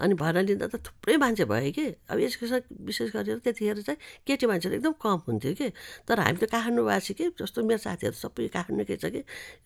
अनि 0.03 0.13
भर्ना 0.19 0.41
लिँदा 0.43 0.67
त 0.67 0.75
थुप्रै 0.83 1.15
मान्छे 1.23 1.45
भयो 1.47 1.71
कि। 1.71 1.85
अब 2.11 2.19
एजुकेसन 2.19 2.61
विशेष 2.83 3.09
गरेर 3.15 3.39
त्यतिखेर 3.39 3.79
चाहिँ 3.87 3.99
केटी 4.27 4.45
मान्छेहरू 4.51 4.75
एकदम 4.83 4.93
कम 4.99 5.17
हुन्थ्यो 5.27 5.53
कि। 5.55 5.67
तर 6.03 6.19
हामी 6.19 6.37
त 6.43 6.51
काठमाडौँवासी 6.51 7.13
कि 7.15 7.25
जस्तो 7.39 7.63
मेरो 7.63 7.79
साथीहरू 7.79 8.15
सबै 8.19 8.51
काठमाडौँकै 8.51 8.97
छ 8.99 9.05
कि। 9.07 9.21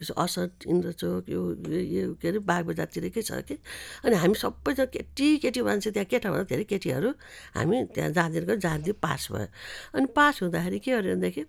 यसो 0.05 0.13
असर 0.13 0.69
इन्द्रचोक 0.69 1.23
यो 1.33 1.41
यो 1.65 2.13
के 2.21 2.27
अरे 2.29 2.39
बागबजारतिरकै 2.45 3.21
छ 3.25 3.41
कि। 3.41 3.57
अनि 4.05 4.15
हामी 4.21 4.37
सबैजना 4.37 4.85
केटी 4.93 5.27
केटी 5.41 5.61
मान्छे 5.65 5.89
त्यहाँ 5.97 6.09
केटाभन्दा 6.27 6.47
धेरै 6.51 6.65
केटीहरू 6.67 7.09
हामी 7.55 7.75
त्यहाँ 7.95 8.11
जाँदैन 8.11 8.43
गयो 8.45 8.59
जाँदै 8.59 8.93
पास 8.99 9.21
भयो। 9.31 9.47
अनि 9.95 10.07
पास 10.11 10.35
हुँदाखेरि 10.43 10.79
के 10.83 10.91
गर्यो 10.91 11.15
भनेदेखि 11.15 11.43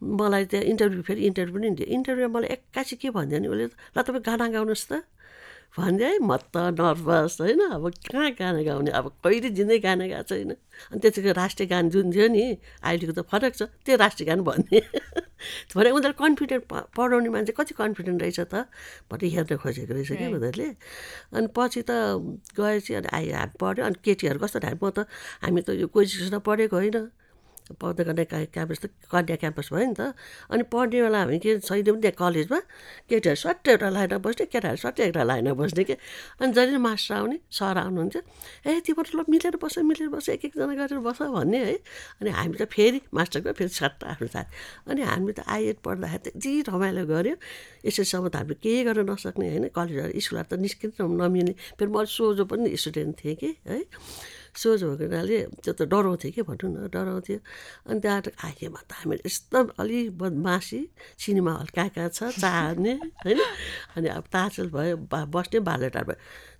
मलाई 0.00 0.44
त्यहाँ 0.50 0.64
इन्टरभ्यू 0.72 1.02
फेरि 1.06 1.20
इन्टरभ्यू 1.30 1.54
पनि 1.54 1.70
दियो। 1.78 1.86
इन्टरभ्यूमा 1.96 2.32
मलाई 2.34 2.50
एक्कासी 2.56 2.96
के 2.98 3.08
भनिदियो 3.14 3.50
भने 3.52 3.64
उसले 3.64 3.66
ल 3.94 4.02
तपाईँ 4.02 4.22
गाना 4.26 4.46
गाउनुहोस् 4.50 4.86
त। 4.90 4.92
भनिदियो 5.78 6.08
है 6.08 6.18
म 6.18 6.36
त 6.50 6.56
नर्भस 6.74 7.36
होइन 7.40 7.60
अब 7.70 7.84
कहाँ 8.10 8.30
गाना 8.34 8.62
गाउने 8.62 8.90
अब 8.90 9.06
कहिले 9.22 9.50
जिन्दै 9.54 9.78
गाना 9.78 10.06
गएको 10.06 10.22
छैन 10.26 10.50
अनि 10.90 11.00
त्यतिको 11.00 11.32
राष्ट्रिय 11.32 11.68
गान 11.68 11.90
जुन 11.90 12.10
थियो 12.10 12.26
नि 12.28 12.42
अहिलेको 12.82 13.12
त 13.14 13.22
फरक 13.30 13.54
छ 13.54 13.62
त्यो 13.86 13.96
राष्ट्रिय 13.96 14.26
गान 14.26 14.40
भन्ने। 14.42 14.80
भने 15.74 15.90
उनीहरू 15.94 16.14
कन्फिडेन्ट 16.18 16.64
पढाउने 16.96 17.28
मान्छे 17.30 17.52
कति 17.54 17.74
कन्फिडेन्ट 17.78 18.22
रहेछ 18.22 18.40
त? 18.50 18.66
भन्ने 19.10 19.28
हेर्न 19.30 19.56
खोजेको 19.62 19.92
रहेछ 19.94 20.10
क्या 20.12 20.28
उनीहरूले। 20.28 20.68
अनि 21.38 21.46
पछि 21.54 21.82
त 21.86 21.90
गएपछि 22.58 22.94
अनि 22.94 23.08
आयो 23.14 23.34
हामी 23.38 23.54
पढ्यो 23.60 23.84
अनि 23.86 24.02
केटीहरू 24.04 24.38
कस्तो 24.42 24.58
हामी 24.66 24.78
म 24.82 24.90
त 24.90 25.06
हामी 25.46 25.60
त 25.62 25.78
यो 25.78 25.86
कोइसिसमा 25.86 26.38
पढेको 26.42 26.76
होइन। 26.76 26.98
पढ्दै 27.80 28.04
गर्ने 28.08 28.24
क्याम्पस 28.26 28.78
त 28.82 28.84
कन्या 29.12 29.36
क्याम्पस 29.42 29.66
भयो 29.72 29.86
नि 29.86 29.94
त। 29.94 30.14
अनि 30.50 30.62
पढ्ने 30.72 30.98
बेला 31.04 31.18
हामी 31.22 31.38
के 31.38 31.50
छैन 31.62 31.82
पनि 31.86 32.00
त्यहाँ 32.00 32.16
कलेजमा 32.18 32.58
केटीहरू 33.08 33.38
सट्टै 33.44 33.70
एउटा 33.74 33.88
लाइनमा 33.94 34.18
बस्ने 34.24 34.44
केटाहरू 34.52 34.80
सट्टै 34.84 35.02
एउटा 35.10 35.22
लाइनमा 35.30 35.54
बस्ने 35.60 35.82
कि। 35.84 35.94
अनि 36.40 36.52
जहिले 36.52 36.78
मास्टर 36.82 37.14
आउने 37.14 37.36
सर 37.58 37.76
आउनुहुन्थ्यो 37.84 38.22
ए 38.66 38.80
त्यो 38.84 38.94
मतलब 38.98 39.24
मिलेर 39.30 39.56
बस्छ 39.62 39.78
मिलेर 39.90 40.08
बस्छ 40.14 40.28
एक 40.34 40.44
एकजना 40.50 40.74
गरेर 40.80 40.98
बस्छ 40.98 41.22
भन्ने 41.30 41.58
है। 41.58 41.76
अनि 42.20 42.30
हामी 42.30 42.56
त 42.60 42.64
फेरि 42.74 43.00
मास्टरको 43.14 43.52
फेरि 43.58 43.70
सट्ट 43.70 44.04
आफ्नो 44.12 44.28
साथ। 44.34 44.46
अनि 44.90 45.02
हामी 45.02 45.32
त 45.32 45.40
आइएड 45.46 45.78
पढ्दाखेरि 45.84 46.30
त्यति 46.30 46.52
रमाइलो 46.68 47.04
गऱ्यो। 47.06 47.36
यसैसम्म 47.86 48.28
त 48.28 48.36
हामी 48.40 48.54
केही 48.62 48.84
गर्न 48.88 49.08
नसक्ने 49.10 49.46
होइन? 49.50 49.64
कलेजहरू 49.76 50.20
स्कुलहरू 50.20 50.48
त 50.50 50.60
निस्किन 50.60 50.90
नमिल्ने। 51.00 51.54
फेरि 51.78 51.90
म 51.90 52.04
सोझो 52.04 52.44
पनि 52.50 52.76
स्टुडेन्ट 52.76 53.14
थिएँ 53.20 53.36
कि 53.40 53.50
है? 53.68 53.78
सोझो 54.54 54.86
भएको 54.96 55.04
हुनाले 55.06 55.38
त्यो 55.62 55.72
त 55.78 55.82
डराउँथ्यो 55.86 56.30
कि 56.34 56.42
भनौँ 56.42 56.70
न 56.70 56.88
डराउँथ्यो। 56.90 57.38
अनि 57.90 58.00
त्यहाँबाट 58.00 58.26
आइएमा 58.44 58.80
त 58.88 58.92
हामीले 58.98 59.22
एकदम 59.26 59.66
अलिक 59.80 60.06
बदमासी 60.18 60.80
सिनेमा 61.22 61.52
हल 61.60 61.68
कहाँ 61.76 61.88
कहाँ 61.94 62.08
छ 62.10 62.20
चाहने 62.40 62.92
होइन? 63.24 63.40
अनि 63.96 64.08
अब 64.08 64.24
ताचल 64.32 64.66
भयो 64.74 64.96
बा 65.10 65.20
बस्ने 65.34 65.58
बालटार 65.60 66.04
भयो। 66.04 66.18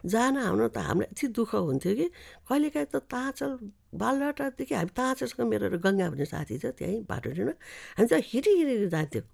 जान 0.08 0.36
आउन 0.38 0.68
त 0.70 0.78
हामीलाई 0.78 1.10
यति 1.12 1.26
दुःख 1.34 1.54
हुन्थ्यो 1.54 1.94
कि 1.98 2.06
कहिलेकाहीँ 2.48 2.88
त 2.94 2.96
ताचल 3.10 3.50
बालटारदेखि 3.94 4.74
हामी 4.74 4.92
ताचलसँग 4.96 5.40
मेरो 5.50 5.78
गङ्गा 5.84 6.06
भन्ने 6.14 6.26
साथी 6.30 6.58
थियो 6.62 6.72
त्यहीँ 6.78 7.02
बाटो 7.10 7.30
हामी 7.34 8.06
त 8.06 8.12
हिँडी 8.30 8.50
हिँडेर 8.58 8.88
जान्थ्यौँ। 8.94 9.24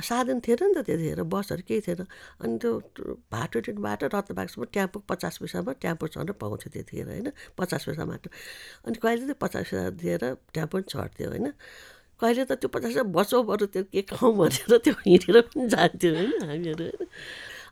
साधन 0.00 0.40
थिएन 0.40 0.62
नि 0.62 0.74
त 0.74 0.86
त्यतिखेर 0.86 1.22
बसहरू 1.26 1.62
केही 1.68 1.80
थिएन। 1.86 2.06
अनि 2.42 2.54
त्यो 2.62 2.70
भाटो 3.32 3.58
ट्रेनबाट 3.64 4.00
रत्नबागसम्म 4.14 4.64
ट्याम्पो 4.72 4.98
पचास 5.10 5.34
पैसामा 5.42 5.72
ट्याम्पो 5.82 6.06
चढ्न 6.14 6.32
पाउँथ्यो 6.38 6.68
त्यतिखेर 6.74 7.06
होइन? 7.08 7.28
पचास 7.58 7.82
पैसा 7.88 8.04
मात्र। 8.04 8.28
अनि 8.86 8.96
कहिले 9.02 9.24
त 9.26 9.36
पचास 9.38 9.64
पैसा 9.70 9.90
दिएर 9.98 10.24
ट्याम्पो 10.54 10.76
पनि 10.78 10.86
चढ्थ्यो 10.92 11.28
होइन? 11.28 11.46
कहिले 12.20 12.44
त 12.44 12.52
त्यो 12.58 12.68
पचास 12.68 12.90
पैसा 12.94 13.04
बसौँ 13.16 13.42
बरु 13.46 13.66
त्यो 13.74 13.82
के 13.92 14.02
खाउँ 14.10 14.34
भनेर 14.36 14.72
त्यो 14.84 14.94
हिँडेर 15.06 15.36
पनि 15.50 15.68
जान्थ्यो 15.68 16.10
होइन? 16.14 16.32
हामीहरू 16.46 16.84
होइन? 16.84 17.02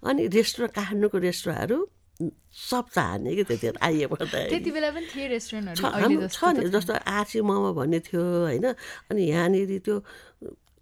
अनि 0.06 0.22
रेस्टुरेन्ट 0.26 0.72
काठमाडौँको 0.74 1.18
रेस्टुरेन्टहरू 1.18 1.78
सब 2.16 2.84
चाहने 2.96 3.34
कि 3.36 3.44
त्यतिखेर 3.44 3.76
आइए 3.84 4.06
पर्दा 4.08 4.38
त्यति 4.48 4.70
बेला 4.72 4.90
पनि 4.96 5.06
थिए 5.12 5.26
रेस्टुरेन्टहरू 5.36 6.28
छ 6.32 6.40
नि 6.56 6.68
जस्तो 6.72 6.94
आर्सी 7.04 7.40
मोमो 7.44 7.70
भन्ने 7.76 8.00
थियो 8.08 8.22
होइन? 8.48 8.66
अनि 9.10 9.22
यहाँनिर 9.28 9.78
त्यो 9.84 9.96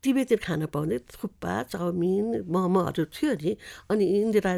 तिब्बती 0.05 0.37
खाना 0.45 0.67
पाउने 0.69 0.97
थुक्पा 1.17 1.53
चाउमिन 1.73 2.45
मोमोहरू 2.53 3.05
थियो 3.09 3.33
नि। 3.41 3.53
अनि 3.91 4.05
इन्दिरा 4.05 4.53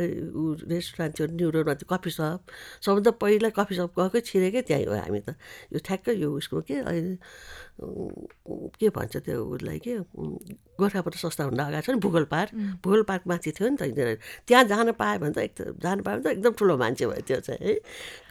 रेस्टुरेन्ट 0.73 1.12
थियो 1.17 1.26
न्यु 1.38 1.49
रोडमा 1.55 1.75
त्यो 1.79 1.87
कफी 1.87 2.11
सप। 2.19 2.41
सबभन्दा 2.85 3.11
पहिला 3.23 3.49
कफी 3.55 3.75
सप 3.79 3.91
गएकै 3.95 4.21
छिरेकै 4.26 4.62
त्यहीँ 4.67 4.87
हो 4.91 4.95
हामी 4.99 5.21
त। 5.23 5.38
यो 5.73 5.79
ठ्याक्कै 5.87 6.15
यो 6.19 6.29
उसको 6.38 6.61
के 6.67 6.76
अहिले 6.83 7.15
के 8.81 8.88
भन्छ 8.88 9.15
त्यो 9.23 9.37
उसलाई 9.37 9.79
के 9.85 9.93
गोर्खापट 10.81 11.15
संस्था 11.23 11.45
हुँदा 11.45 11.65
अगाडि 11.69 11.85
छ 11.87 11.91
नि 11.93 12.00
भूगोल 12.00 12.25
पार्क। 12.33 12.50
भूगोल 12.83 13.03
पार्क 13.07 13.23
माथि 13.29 13.50
थियो 13.53 13.69
नि 13.69 13.76
त 13.76 13.83
इन्दिरा 13.93 14.12
त्यहाँ 14.49 14.65
जान 14.65 14.93
पायो 14.97 15.19
भने 15.21 15.33
त 15.37 15.38
एकदम 15.47 15.76
जानु 15.85 16.03
पायो 16.03 16.17
भने 16.17 16.25
त 16.25 16.33
एकदम 16.41 16.53
ठुलो 16.59 16.75
मान्छे 16.81 17.05
भयो 17.07 17.23
त्यो 17.29 17.41
चाहिँ 17.47 17.61
है। 17.61 17.75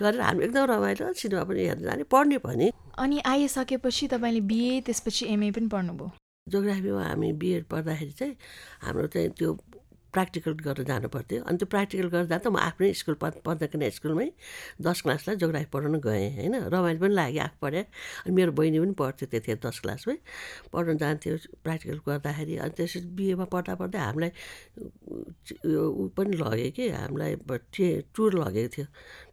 गरेर 0.01 0.21
हामी 0.21 0.43
एकदम 0.49 0.63
रमाइलो 0.65 1.13
सिनेमा 1.13 1.43
पनि 1.45 1.61
हेर्न 1.69 1.83
जाने 1.85 2.03
पढ्ने 2.09 2.37
भने 2.41 2.67
अनि 2.97 3.17
आइसकेपछि 3.21 4.07
तपाईँले 4.17 4.41
बिए 4.49 4.81
त्यसपछि 4.81 5.23
एमए 5.29 5.51
पनि 5.53 5.67
पढ्नुभयो? 5.69 6.24
जोग्राफीमा 6.45 7.03
हामी 7.03 7.31
बिएड 7.41 7.63
पढ्दाखेरि 7.73 8.11
चाहिँ 8.19 8.35
हाम्रो 8.85 9.07
चाहिँ 9.09 9.29
त्यो 9.37 9.53
प्र्याक्टिकल 10.13 10.53
गरेर 10.61 10.85
जानु 10.85 11.07
पर्थ्यो। 11.09 11.41
अनि 11.41 11.57
त्यो 11.57 11.67
प्र्याक्टिकल 11.73 12.07
गरेर 12.13 12.25
जाँदा 12.29 12.49
म 12.53 12.57
आफ्नै 12.69 12.93
स्कुल 12.93 13.15
पढ्दाखेरि 13.19 13.89
स्कुलमै 13.97 14.29
दस 14.77 15.01
क्लासलाई 15.01 15.35
जोग्राफी 15.41 15.67
पढाउनु 15.73 15.99
गएँ 16.05 16.29
होइन? 16.37 16.55
रमाइलो 16.69 16.99
पनि 17.01 17.13
लाग्यो 17.17 17.41
आफू 17.49 17.57
पढेँ 17.65 17.83
अनि 18.29 18.31
मेरो 18.37 18.51
बहिनी 18.53 18.79
पनि 18.79 18.93
पढ्थ्यो 18.93 19.25
त्यतिखेर 19.27 19.57
दस 19.65 19.77
क्लासमै। 19.83 20.15
पढ्नु 20.71 20.93
जान्थ्यो 21.01 21.33
प्र्याक्टिकल 21.65 21.99
गर्दाखेरि। 22.07 22.55
अनि 22.61 22.73
त्यसपछि 22.77 23.09
बिएमा 23.17 23.45
पढ्दा 23.49 23.73
पढ्दै 23.81 23.99
हामीलाई 24.05 24.31
ऊ 25.65 26.07
पनि 26.15 26.31
लग्यो 26.37 26.69
कि 26.77 26.85
हामीलाई 26.95 27.33
टुर 28.15 28.31
लगेको 28.39 28.69
थियो। 28.75 28.87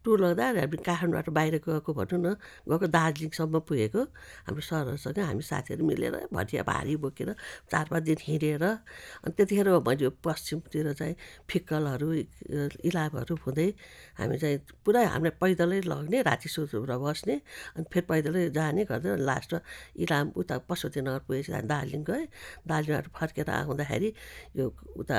टुर 0.05 0.19
लग्दा 0.25 0.47
हामी 0.59 0.77
काठमाडौँबाट 0.87 1.29
बाहिर 1.31 1.55
गएको 1.67 1.91
भनौँ 1.95 2.21
न 2.21 2.29
गएको 2.69 2.87
दार्जिलिङसम्म 2.91 3.59
पुगेको। 3.69 4.03
हाम्रो 4.47 4.63
सरहरूसँग 4.69 5.19
हामी 5.19 5.43
साथीहरू 5.43 5.83
मिलेर 5.87 6.17
भटिया 6.35 6.63
भारी 6.63 6.97
बोकेर 7.05 7.31
चार 7.71 7.87
पाँच 7.91 8.03
दिन 8.03 8.19
हिँडेर 8.29 8.65
अनि 8.65 9.33
त्यतिखेर 9.37 9.69
मैले 9.87 10.09
पश्चिमतिर 10.27 10.93
चाहिँ 10.93 11.15
फिक्कलहरू 11.51 12.09
इलामहरू 12.89 13.35
हुँदै 13.47 13.69
हामी 14.19 14.37
चाहिँ 14.43 14.59
पुरा 14.85 15.01
हामीलाई 15.15 15.39
पैदलै 15.43 15.81
लग्ने 15.87 16.19
राति 16.29 16.49
सुत्रुबाट 16.49 16.99
बस्ने 17.03 17.37
अनि 17.77 17.87
फेरि 17.93 18.07
पैदलै 18.11 18.43
जाने 18.59 18.85
गर्दै 18.91 19.17
लास्टमा 19.23 19.61
इलाम 20.03 20.27
उता 20.41 20.59
पशुपतिनगर 20.69 21.21
पुगेपछि 21.27 21.53
हामी 21.53 21.69
दार्जिलिङ 21.69 22.03
गएँ। 22.11 22.27
दार्जिलिङबाट 22.67 23.07
फर्केर 23.19 23.51
आउँदाखेरि 23.51 24.09
यो 24.59 24.65
उता 24.99 25.19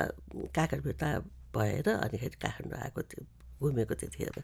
काकरभित्ता 0.56 1.08
भएर 1.56 1.88
अनिखेरि 1.90 2.38
काठमाडौँ 2.44 2.82
आएको 2.84 3.02
थियो। 3.12 3.43
घुमेको 3.64 3.94
त्यतिखेर 3.96 4.42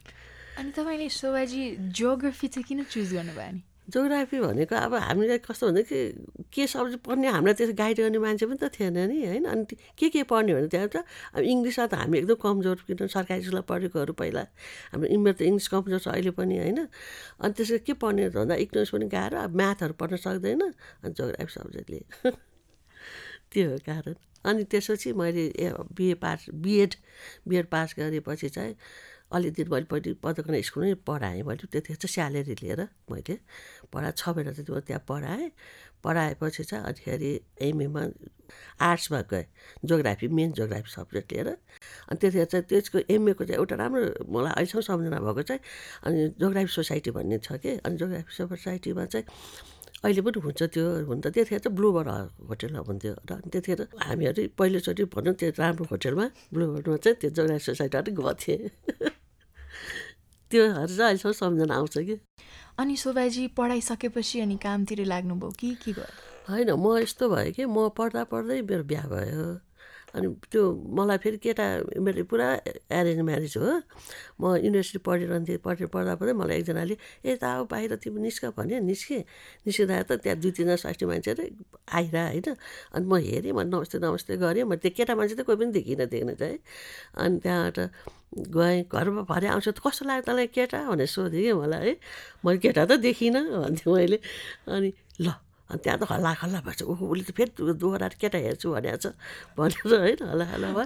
अनि 0.60 0.72
तपाईँले 0.76 1.10
शोभाजी 1.14 1.64
जियोग्राफी 1.92 2.48
चाहिँ 2.50 2.68
किन 2.68 2.84
चुज 2.86 3.14
गर्नुभयो 3.14 3.52
नि 3.52 3.62
जोग्राफी 3.90 4.40
भनेको 4.40 4.76
अब 4.78 4.94
हामीलाई 5.02 5.38
कस्तो 5.42 5.66
हुन्छ 5.68 5.82
कि 5.90 6.00
के 6.54 6.66
सब्जेक्ट 6.68 7.04
पढ्ने 7.06 7.28
हामीलाई 7.28 7.54
त्यसो 7.58 7.74
गाइड 7.74 7.98
गर्ने 8.00 8.20
मान्छे 8.22 8.46
पनि 8.46 8.58
त 8.62 8.70
थिएन 8.70 8.98
नि 9.10 9.18
होइन? 9.26 9.46
अनि 9.46 9.66
के 9.98 10.10
के 10.14 10.24
पढ्ने 10.30 10.54
भने 10.54 10.68
त्यहाँ 10.70 10.90
त 10.94 11.02
अब 11.34 11.42
इङ्ग्लिसमा 11.44 11.86
त 11.90 11.94
हामी 11.98 12.18
एकदम 12.22 12.38
कमजोर 12.38 12.78
किन 12.86 13.08
सरकारी 13.10 13.42
स्कुलमा 13.42 13.66
पढेकोहरू 13.66 14.14
पहिला। 14.14 14.44
हाम्रो 14.94 15.10
मेरो 15.10 15.38
त 15.38 15.42
इङ्ग्लिस 15.42 15.68
कमजोर 15.74 16.00
छ 16.06 16.08
अहिले 16.14 16.32
पनि 16.38 16.56
होइन? 16.62 16.80
अनि 17.42 17.54
त्यसरी 17.58 17.80
के 17.82 17.94
पढ्ने 17.98 18.30
भन्दा 18.30 18.56
इग्नोस 18.62 18.90
पनि 18.94 19.06
गाह्रो 19.10 19.38
अब 19.42 19.52
म्याथहरू 19.58 19.94
पढ्न 19.98 20.16
सक्दैन। 20.22 20.62
अनि 21.02 21.14
जोग्राफी 21.18 21.52
सब्जेक्टले। 21.58 22.00
त्यो 23.52 23.66
हो 23.74 23.78
कारण। 23.90 24.29
अनि 24.46 24.64
त्यसपछि 24.72 25.14
मैले 25.14 25.46
BA 25.96 26.14
pass 26.24 26.46
BEd 26.54 26.96
BEd 27.48 27.66
pass 27.70 27.96
गरेपछि 28.00 28.50
चाहिँ 28.50 28.76
अलि 29.34 29.50
दिन 29.52 29.68
मैले 29.72 29.86
पहिले 29.86 30.14
पदकना 30.24 30.62
स्कुलमै 30.68 30.94
पढाएँ 31.08 31.42
मैले 31.44 31.68
त्यतिखेर 31.72 31.98
चाहिँ 32.02 32.14
स्यालेरी 32.14 32.56
लिएर 32.62 32.82
मैले 33.12 33.38
पढाएँ 33.94 34.14
छ 34.18 34.30
महिना 34.30 34.52
चाहिँ 34.52 34.78
म 34.78 34.80
त्यहाँ 34.80 35.04
पढाएँ। 35.10 35.52
पढाएपछि 36.04 36.64
चाहिँ 36.64 36.86
अनिखेरि 36.86 37.32
एमएमा 37.62 38.04
आर्ट्समा 38.82 39.22
गएँ 39.30 39.46
जोग्राफी 39.86 40.28
मेन 40.32 40.52
जोग्राफी 40.56 40.90
सब्जेक्ट 40.92 41.34
लिएर। 41.34 41.48
अनि 41.48 42.18
त्यतिखेर 42.18 42.46
चाहिँ 42.46 42.66
त्यसको 42.70 43.00
एमएको 43.14 43.44
चाहिँ 43.46 43.60
एउटा 43.60 43.76
राम्रो 43.76 44.04
मलाई 44.32 44.54
अहिलेसम्म 44.56 44.82
सम्झना 44.82 45.20
भएको 45.20 45.42
चाहिँ 45.44 45.62
अनि 46.08 46.28
जोग्राफी 46.40 46.72
सोसाइटी 46.74 47.12
भन्ने 47.12 47.38
छ 47.44 47.60
कि? 47.60 47.72
अनि 47.86 47.98
जोग्राफी 48.00 48.32
सोसाइटीमा 48.34 49.06
चाहिँ 49.06 49.26
अहिले 50.04 50.22
पनि 50.22 50.40
हुन्छ 50.40 50.62
त्यो 50.74 50.86
हुन 51.06 51.20
त 51.20 51.28
त्यतिखेर 51.28 51.60
चाहिँ 51.60 51.76
ब्लुबर 51.76 52.08
होटेल 52.50 52.76
हुन्थ्यो 52.82 53.14
र 53.28 53.32
त्यतिखेर 53.44 53.82
हामीहरू 54.00 54.42
पहिलोचोटि 54.58 55.04
भनौँ 55.06 55.34
त्यो 55.34 55.50
राम्रो 55.58 55.86
होटेलमा 55.92 56.26
ब्लुबरमा 56.54 56.98
चाहिँ 56.98 57.18
त्यो 57.22 57.30
जोग्राफी 57.30 57.64
सोसाइटीबाट 57.66 58.08
गएको 58.10 58.34
थिएँ 58.34 58.70
त्योहरू 60.52 60.88
चाहिँ 60.88 61.06
अहिलेसम्म 61.06 61.32
सम्झना 61.32 61.76
आउँछ 61.76 61.98
कि। 61.98 62.16
अनि 62.78 62.96
शोभाजी 62.96 63.48
पढाइसकेपछि 63.48 64.40
अनि 64.40 64.58
कामतिर 64.58 65.06
लाग्नुभयो 65.06 65.52
कि 65.52 65.76
के 65.76 65.92
भयो? 65.92 66.08
होइन 66.50 66.70
म 66.74 66.98
यस्तो 66.98 67.30
भयो 67.30 67.52
कि 67.54 67.66
म 67.66 67.90
पढ्दा 67.98 68.24
पढ्दै 68.24 68.62
मेरो 68.62 68.84
बिहा 68.84 69.08
भयो। 69.08 69.46
अनि 70.16 70.28
त्यो 70.52 70.62
मलाई 70.98 71.18
फेरि 71.24 71.38
केटा 71.38 71.66
मेरो 72.06 72.24
पुरा 72.32 72.48
एरेन्ज 72.90 73.22
म्यारेज 73.30 73.54
हो। 73.62 73.70
म 74.42 74.44
युनिभर्सिटी 74.66 75.00
पढिरहन्थेँ 75.06 75.58
पढेर 75.66 75.88
पढ्दा 75.94 76.14
पढ्दै 76.20 76.34
मलाई 76.42 76.56
एकजनाले 76.62 76.96
ए 77.26 77.32
त 77.38 77.44
अब 77.44 77.68
बाहिर 77.72 77.96
तिमी 78.04 78.20
निस्क 78.26 78.46
भन्यो। 78.58 78.80
निस्केँ। 78.90 79.22
निस्किँदा 79.66 79.96
त 80.10 80.12
त्यहाँ 80.24 80.38
दुई 80.42 80.52
तिनजना 80.58 80.76
स्वास्थ्य 80.82 81.06
मान्छेहरू 81.06 81.44
आइरह 81.94 82.26
होइन। 82.34 82.48
अनि 82.96 83.06
म 83.06 83.14
हेरेँ 83.22 83.54
म 83.54 83.60
नमस्ते 83.70 83.98
नमस्ते 84.02 84.34
गरेँ। 84.42 84.64
म 84.66 84.74
त्यो 84.82 84.92
केटा 84.98 85.14
मान्छे 85.16 85.36
त 85.38 85.42
कोही 85.46 85.58
पनि 85.62 85.72
देखिनँ 85.78 86.06
देख्न 86.10 86.30
चाहिँ। 86.42 86.58
अनि 87.22 87.36
त्यहाँबाट 87.44 87.78
गएँ 88.50 88.84
घरमा 88.90 89.22
भरे 89.30 89.48
आउँछ 89.54 89.68
त 89.70 89.80
कस्तो 89.86 90.06
लाग्यो 90.10 90.24
तँलाई 90.26 90.48
केटा? 90.58 90.80
भनेर 90.90 91.08
सोधेँ 91.08 91.54
मलाई 91.54 91.86
है। 91.86 91.94
मैले 92.46 92.58
केटा 92.64 92.86
त 92.86 92.92
देखिनँ 92.98 93.42
भन्थेँ 93.62 93.94
मैले। 93.94 94.18
अनि 94.74 94.90
ल। 95.22 95.49
अनि 95.70 95.80
त्यहाँ 95.84 95.98
त 96.02 96.04
हल्ला 96.10 96.34
खल्ला 96.42 96.60
भएछ। 96.66 96.82
ऊ 96.84 96.94
उसले 96.98 97.24
त 97.30 97.32
फेरि 97.38 97.52
दोहोऱ्याएर 97.78 98.14
केटा 98.22 98.38
हेर्छु 98.42 98.68
भनेको 98.74 98.98
छ 98.98 99.14
भनेर 99.58 99.94
होइन 100.02 100.20
हल्ला 100.30 100.46
हल्ला 100.54 100.68
भयो। 100.74 100.86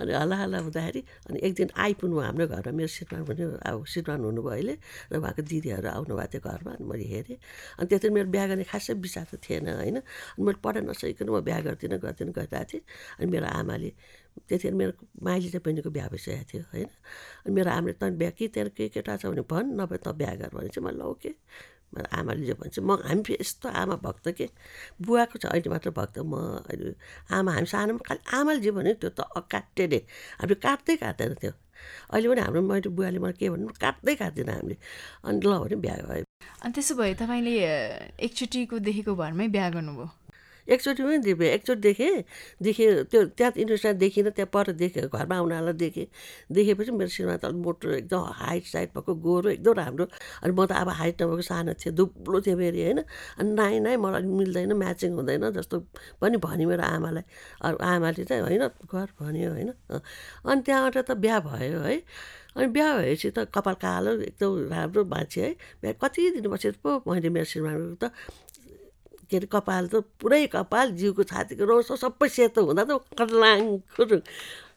अनि 0.00 0.12
हल्ला 0.20 0.36
हल्ला 0.42 0.58
हुँदाखेरि 0.68 1.00
अनि 1.28 1.38
एक 1.46 1.52
दिन 1.58 1.68
आइपुग्नु 1.72 2.16
हाम्रो 2.20 2.46
घरमा। 2.52 2.72
मेरो 2.76 2.90
श्रीमान 2.92 3.24
पनि 3.24 3.42
अब 3.64 3.84
श्रीमान 3.88 4.20
हुनुभयो 4.28 4.52
अहिले 4.52 4.74
र 5.12 5.14
उहाँको 5.16 5.42
दिदीहरू 5.48 5.88
आउनुभएको 5.88 6.28
थियो 6.28 6.40
घरमा 6.44 6.70
अनि 6.76 6.84
मैले 6.90 7.06
हेरेँ। 7.12 7.38
अनि 7.80 7.86
त्यति 7.88 8.08
मेरो 8.12 8.28
बिहा 8.28 8.46
गर्ने 8.52 8.64
खासै 8.68 8.92
विचार 9.00 9.24
त 9.32 9.40
थिएन 9.40 9.68
होइन। 9.80 9.96
अनि 9.96 10.42
मैले 10.44 10.60
पढाइ 10.60 10.82
नसकिकन 10.84 11.28
म 11.32 11.40
बिहा 11.48 11.60
गर्दिनँ 11.66 11.98
गर्दिनँ 12.04 12.32
गरिरहेको 12.36 12.68
थिएँ। 12.68 12.82
अनि 13.20 13.26
मेरो 13.32 13.46
आमाले 13.48 13.90
त्यतिखेर 14.38 14.74
मेरो 14.76 14.92
माइली 15.24 15.48
चाहिँ 15.50 15.62
बहिनीको 15.64 15.90
बिहा 15.90 16.08
भइसकेको 16.12 16.44
थियो 16.52 16.62
होइन। 16.72 16.90
अनि 17.48 17.52
मेरो 17.56 17.70
आमाले 17.70 17.96
त 17.96 18.04
बिहा 18.20 18.30
कि 18.36 18.44
त्यहाँ 18.52 18.70
के 18.76 18.88
केटा 18.92 19.16
छ 19.16 19.32
भने 19.32 19.42
भन् 19.50 19.68
नभए 19.80 19.98
त 20.04 20.08
बिहा 20.20 20.34
गर 20.36 20.50
भने 20.54 20.68
चाहिँ 20.68 20.84
मैले 20.86 20.98
लौ 21.00 21.12
के 21.16 21.30
मेरो 21.30 21.77
आमाले 21.96 22.46
जे 22.46 22.54
भन्छ 22.60 22.78
म 22.78 23.00
हामी 23.08 23.22
फेरि 23.26 23.38
यस्तो 23.40 23.68
आमा 23.68 23.96
भक्त 24.04 24.26
के? 24.38 24.46
बुवाको 25.00 25.36
छ 25.38 25.44
अहिले 25.52 25.68
मात्र 25.72 25.90
भक्त 25.90 26.18
म 26.20 26.62
अहिले 26.68 26.94
आमा 27.32 27.50
हामी 27.56 27.68
सानोमा 27.72 28.02
खालि 28.08 28.20
आमाले 28.38 28.60
जे 28.60 28.70
भन्यो 28.76 28.94
त्यो 29.00 29.10
त 29.16 29.20
अकाट्य 29.40 29.86
नै 29.92 30.00
हामीले 30.40 30.56
काट्दै 30.66 30.96
काट्दैन 31.02 31.34
त्यो। 31.40 31.52
अहिले 32.12 32.26
पनि 32.28 32.40
हाम्रो 32.44 32.60
मैले 32.62 32.88
बुवाले 32.92 33.18
मलाई 33.24 33.36
के 33.40 33.48
भन्नु 33.50 33.72
काट्दै 33.80 34.14
काट्दैन 34.20 34.48
हामीले। 34.50 34.76
अनि 35.24 35.38
ल 35.40 35.52
भने 35.64 35.76
बिहा 35.84 35.96
भयो। 36.08 36.24
अनि 36.62 36.72
त्यसो 36.74 36.94
भए 36.98 37.14
तपाईँले 37.22 37.54
एकचोटिको 38.26 38.76
देखेको 38.84 39.12
भरमै 39.14 39.48
बिहा 39.54 39.68
गर्नुभयो। 39.76 40.17
एकचोटि 40.68 41.02
पनि 41.02 41.18
देखेँ 41.18 41.48
एकचोटि 41.48 41.80
देखेँ। 41.80 42.24
देखेँ 42.62 43.04
त्यो 43.10 43.24
त्यहाँ 43.36 43.52
युनिभर्सिटीमा 43.56 43.92
देखिनँ 43.98 44.30
त्यहाँ 44.30 44.50
पर 44.52 44.72
देखेँ 44.72 45.02
घरमा 45.08 45.36
आउनेलाई 45.36 45.72
देखेँ। 45.72 46.06
देखेपछि 46.52 46.90
मेरो 46.92 47.08
श्रीमा 47.08 47.36
त 47.36 47.44
मोटो 47.56 47.90
एकदम 47.90 48.22
हाइट 48.40 48.64
साइट 48.66 48.88
भएको 48.94 49.14
गोरो 49.14 49.48
एकदम 49.50 49.72
राम्रो। 49.72 50.06
अनि 50.44 50.52
म 50.52 50.66
त 50.66 50.72
अब 50.72 50.88
हाइट 50.88 51.22
नभएको 51.22 51.42
सानो 51.42 51.72
थिएँ 51.80 51.94
दुब्लो 51.94 52.40
थिएँ 52.40 52.56
फेरि 52.56 52.82
होइन? 52.84 53.00
अनि 53.38 53.50
नाइ 53.54 53.80
नाइ 53.80 53.96
मलाई 53.96 54.22
मिल्दैन 54.22 54.72
म्याचिङ 54.76 55.12
हुँदैन 55.16 55.50
जस्तो 55.56 55.76
पनि 56.20 56.36
भन्यो 56.36 56.68
मेरो 56.68 56.82
आमालाई। 56.84 57.24
अरू 57.64 57.76
आमाले 57.80 58.24
चाहिँ 58.24 58.42
होइन 58.42 58.68
घर 58.68 59.08
भन्यो 59.20 59.50
होइन? 59.50 59.70
अनि 60.44 60.60
त्यहाँबाट 60.62 60.96
त 61.08 61.10
बिहा 61.16 61.38
भयो 61.40 61.80
है? 61.80 61.96
अनि 62.56 62.66
बिहा 62.74 62.90
भएपछि 62.98 63.30
त 63.30 63.38
कपाल 63.54 63.74
कालो 63.80 64.12
एकदम 64.20 64.68
राम्रो 64.72 65.04
मान्छे 65.04 65.40
है? 65.42 65.50
बिहा 65.82 65.92
कति 66.02 66.30
दिन 66.36 66.48
बसेर 66.50 66.74
पो 66.82 66.90
मैले 67.06 67.28
मेरो 67.30 67.44
श्रीमानको 67.44 68.06
त 68.06 68.12
के 69.30 69.36
अरे 69.36 69.48
कपाल 69.52 69.84
त 69.92 69.94
पुरै 70.20 70.46
कपाल 70.56 70.86
जिउको 71.00 71.22
छातीको 71.30 71.64
रौसो 71.70 71.96
सबै 72.04 72.28
सेतो 72.36 72.64
हुँदा 72.68 72.84
त 72.88 72.92
खर्लाङ 73.18 73.60
खुरुङ 73.96 74.20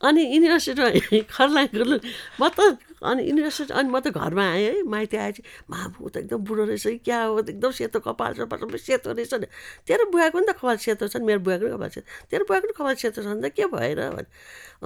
अनि 0.08 0.22
युनिभर्सिटीमा 0.34 0.90
खर्लाङ 1.36 1.66
खुरुङ 1.74 2.00
म 2.40 2.44
त 2.58 2.60
अनि 3.02 3.22
युनिभर्सिटी 3.30 3.74
अनि 3.74 3.90
म 3.90 4.00
त 4.04 4.08
घरमा 4.14 4.46
आएँ 4.54 4.66
है 4.66 4.84
माइती 4.94 5.18
आएपछि 5.18 5.42
मामु 5.72 6.10
त 6.10 6.18
एकदम 6.18 6.42
बुढो 6.48 6.64
रहेछ 6.70 7.02
क्या 7.06 7.20
हो 7.24 7.40
एकदम 7.40 7.72
सेतो 7.80 8.00
कपाल 8.08 8.34
सपाल 8.40 8.60
सबै 8.62 8.78
सेतो 8.78 9.14
रहेछ 9.18 9.34
नि। 9.42 9.48
तेरो 9.88 10.06
बुवाको 10.12 10.38
पनि 10.38 10.46
त 10.50 10.54
कपाल 10.60 10.78
सेतो 10.86 11.08
छ 11.08 11.16
नि 11.22 11.26
मेरो 11.26 11.40
बुवाको 11.46 11.66
पनि 11.66 11.74
कपाल 11.78 11.90
सेतो। 11.96 12.08
तेरो 12.30 12.44
बुवाको 12.50 12.66
पनि 12.68 12.74
कपाल 12.78 12.96
सेतो 13.02 13.20
छ 13.24 13.28
नि 13.38 13.42
त 13.42 13.54
के 13.58 13.66
भएर? 13.74 14.00
भने 14.18 14.30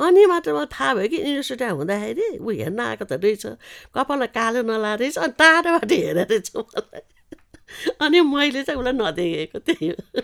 अनि 0.07 0.25
मात्र 0.31 0.53
मलाई 0.55 0.69
थाहा 0.75 0.93
भयो 0.95 1.07
कि 1.11 1.17
युनिभर्सिटीमा 1.23 1.71
हुँदाखेरि 1.79 2.27
ऊ 2.39 2.49
हेर्न 2.61 2.79
आएको 2.79 3.05
त 3.07 3.13
रहेछ। 3.23 3.45
कपालमा 3.95 4.27
कालो 4.37 4.61
नला 4.69 4.93
रहेछ 5.01 5.17
अनि 5.25 5.33
टाढोबाट 5.39 5.91
हेरेर 5.91 6.27
रहेछ 6.31 6.47
मलाई। 6.55 7.03
अनि 8.01 8.21
मैले 8.21 8.63
चाहिँ 8.63 8.79
उसलाई 8.79 8.93
नदेखेको 8.93 9.59
त्यही 9.59 9.87
हो 9.89 10.21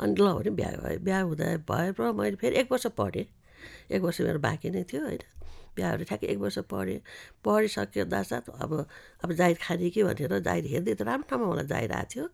अनि 0.00 0.14
ल 0.18 0.32
भने 0.36 0.50
बिहा 0.58 0.70
भयो 0.82 0.98
बिहा 1.04 1.20
हुँदा 1.20 1.46
भयो 1.70 2.12
मैले 2.12 2.36
फेरि 2.40 2.56
एक 2.56 2.72
वर्ष 2.72 2.86
पढेँ। 2.96 3.26
एक 3.92 4.00
वर्ष 4.02 4.20
मेरो 4.20 4.38
बाँकी 4.38 4.70
नै 4.70 4.82
थियो 4.90 5.02
होइन। 5.04 5.22
बिहाहरू 5.76 6.04
ठ्याक्कै 6.04 6.26
एक 6.26 6.38
वर्ष 6.38 6.58
पढेँ। 6.70 7.00
पढिसक्दा 7.44 8.22
साथ 8.30 8.48
अब 8.64 8.86
अब 9.24 9.32
जाहिर 9.32 9.56
खाने 9.62 9.90
कि 9.90 10.02
भनेर 10.04 10.38
जाहिर 10.40 10.64
हेर्दै 10.72 10.94
त 10.94 11.02
राम्रो 11.02 11.28
ठाउँमा 11.30 11.46
मलाई 11.52 11.66
जाहिर 11.66 11.92
आएको 11.92 12.08
थियो। 12.14 12.26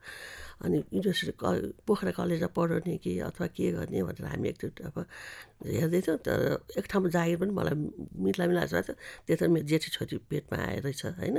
अनि 0.65 0.77
युनिभर्सिटी 0.79 1.33
क 1.43 1.45
पोखरा 1.87 2.11
कलेजमा 2.17 2.49
पढाउने 2.57 2.97
कि 3.05 3.13
अथवा 3.29 3.47
के 3.57 3.71
गर्ने 3.77 4.03
भनेर 4.09 4.27
हामी 4.27 4.49
एकचोटि 4.49 4.83
अब 4.89 4.97
हेर्दैथ्यौँ। 5.67 6.17
तर 6.27 6.41
एक 6.79 6.87
ठाउँमा 6.91 7.09
जागिर 7.13 7.37
पनि 7.41 7.53
मलाई 7.59 7.77
मिला 8.25 8.45
मिलाएको 8.49 8.81
छ 8.83 8.97
त्यो 9.27 9.37
त 9.37 9.43
मेरो 9.53 9.67
जेठी 9.69 9.89
छोरी 9.97 10.17
पेटमा 10.31 10.57
आएर 10.57 10.83
रहेछ 10.83 11.05
होइन? 11.21 11.37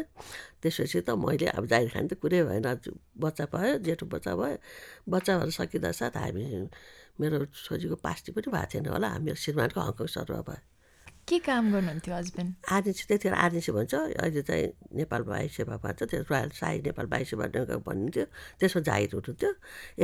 त्यसपछि 0.61 1.01
त 1.01 1.09
मैले 1.17 1.47
अब 1.57 1.65
जागिर 1.65 1.89
खाने 1.93 2.07
त 2.07 2.13
कुरै 2.21 2.43
भएन। 2.45 2.65
बच्चा 3.25 3.45
पायो 3.53 3.77
जेठो 3.85 4.05
बच्चा 4.05 4.31
भयो 4.37 4.57
बच्चा 5.09 5.31
भएर 5.39 5.51
सकिँदा 5.59 5.91
साथ 5.97 6.13
हामी 6.21 6.45
मेरो 7.19 7.45
छोरीको 7.65 7.95
पास्टी 8.05 8.31
पनि 8.37 8.47
भएको 8.53 8.69
थिएन 8.73 8.85
होला। 8.93 9.09
मेरो 9.25 9.35
श्रीमानको 9.43 9.79
हङकङ 9.81 10.07
सरुवा 10.13 10.41
भयो। 10.45 10.76
के 11.27 11.37
काम 11.43 11.71
गर्नुहुन्थ्यो 11.71 12.15
हस्बेन्ड 12.15 12.53
आदिसी 12.71 13.03
त्यतिखेर 13.07 13.33
आदिसी 13.35 13.71
भन्छ 13.75 13.93
अहिले 13.93 14.41
चाहिँ 14.47 14.67
नेपाल 14.95 15.21
वायु 15.27 15.49
सेवा 15.57 15.75
भन्छ 15.83 16.03
त्यो 16.11 16.21
रोयल 16.31 16.49
साई 16.55 16.79
नेपाल 16.87 17.05
वायु 17.11 17.25
सेवा 17.31 17.45
भनिन्थ्यो 17.87 18.25
त्यसमा 18.59 18.81
जाहिर 18.87 19.09
हुनुहुन्थ्यो। 19.15 19.51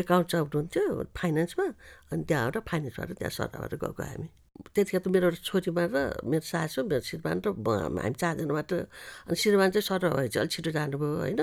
एकाउन्ट 0.04 0.36
हुनुहुन्थ्यो 0.36 0.84
फाइनेन्समा। 1.16 1.66
अनि 2.12 2.24
त्यहाँबाट 2.28 2.58
फाइनेन्सबाट 2.70 3.10
त्यहाँ 3.20 3.34
सल्लाहबाट 3.40 3.74
गएको 3.84 4.04
हामी। 4.04 4.28
त्यतिखेर 4.76 5.02
त 5.02 5.08
मेरो 5.16 5.30
छोरीमा 5.48 5.84
र 5.96 5.98
मेरो 6.28 6.44
सासु 6.44 6.80
मेरो 6.92 7.04
श्रीमान 7.08 7.38
र 7.40 7.48
हामी 7.56 8.20
चारजना 8.20 8.54
मात्र 8.54 8.76
अनि 9.32 9.36
श्रीमान 9.40 9.70
चाहिँ 9.80 9.88
सर 9.88 10.04
भए 10.12 10.28
चाहिँ 10.28 10.44
अलिक 10.44 10.52
छिटो 10.52 10.72
जानुभयो 10.76 11.16
होइन? 11.24 11.42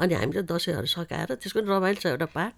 अनि 0.00 0.14
हामी 0.14 0.32
चाहिँ 0.32 0.48
दसैँहरू 0.48 0.88
सकाएर 0.96 1.28
त्यसको 1.36 1.58
रमाइलो 1.68 2.00
छ 2.00 2.06
एउटा 2.16 2.28
पाठ 2.32 2.54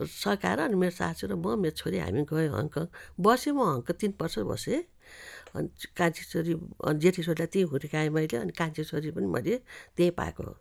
सकाएर 0.00 0.58
अनि 0.64 0.76
मेरो 0.80 0.96
सासु 0.96 1.28
र 1.28 1.36
म 1.36 1.60
मेरो 1.60 1.76
छोरी 1.76 1.98
हामी 2.00 2.24
गयौँ 2.24 2.56
हङकङ। 2.56 2.84
बसेँ 3.20 3.52
म 3.52 3.60
हङकङ 3.68 3.94
तिन 4.00 4.12
वर्ष 4.16 4.38
बसेँ। 4.48 4.80
अनि 5.54 5.68
कान्छी 5.96 6.24
छोरी 6.32 6.54
जेठी 7.02 7.22
छोरीलाई 7.22 7.46
त्यहीँ 7.46 7.68
हुर्काएँ 7.70 8.08
मैले 8.10 8.36
अनि 8.36 8.52
कान्छी 8.58 8.84
छोरी 8.84 9.10
पनि 9.10 9.26
मैले 9.26 9.56
त्यहीँ 9.96 10.12
पाएको 10.12 10.42
हो। 10.42 10.56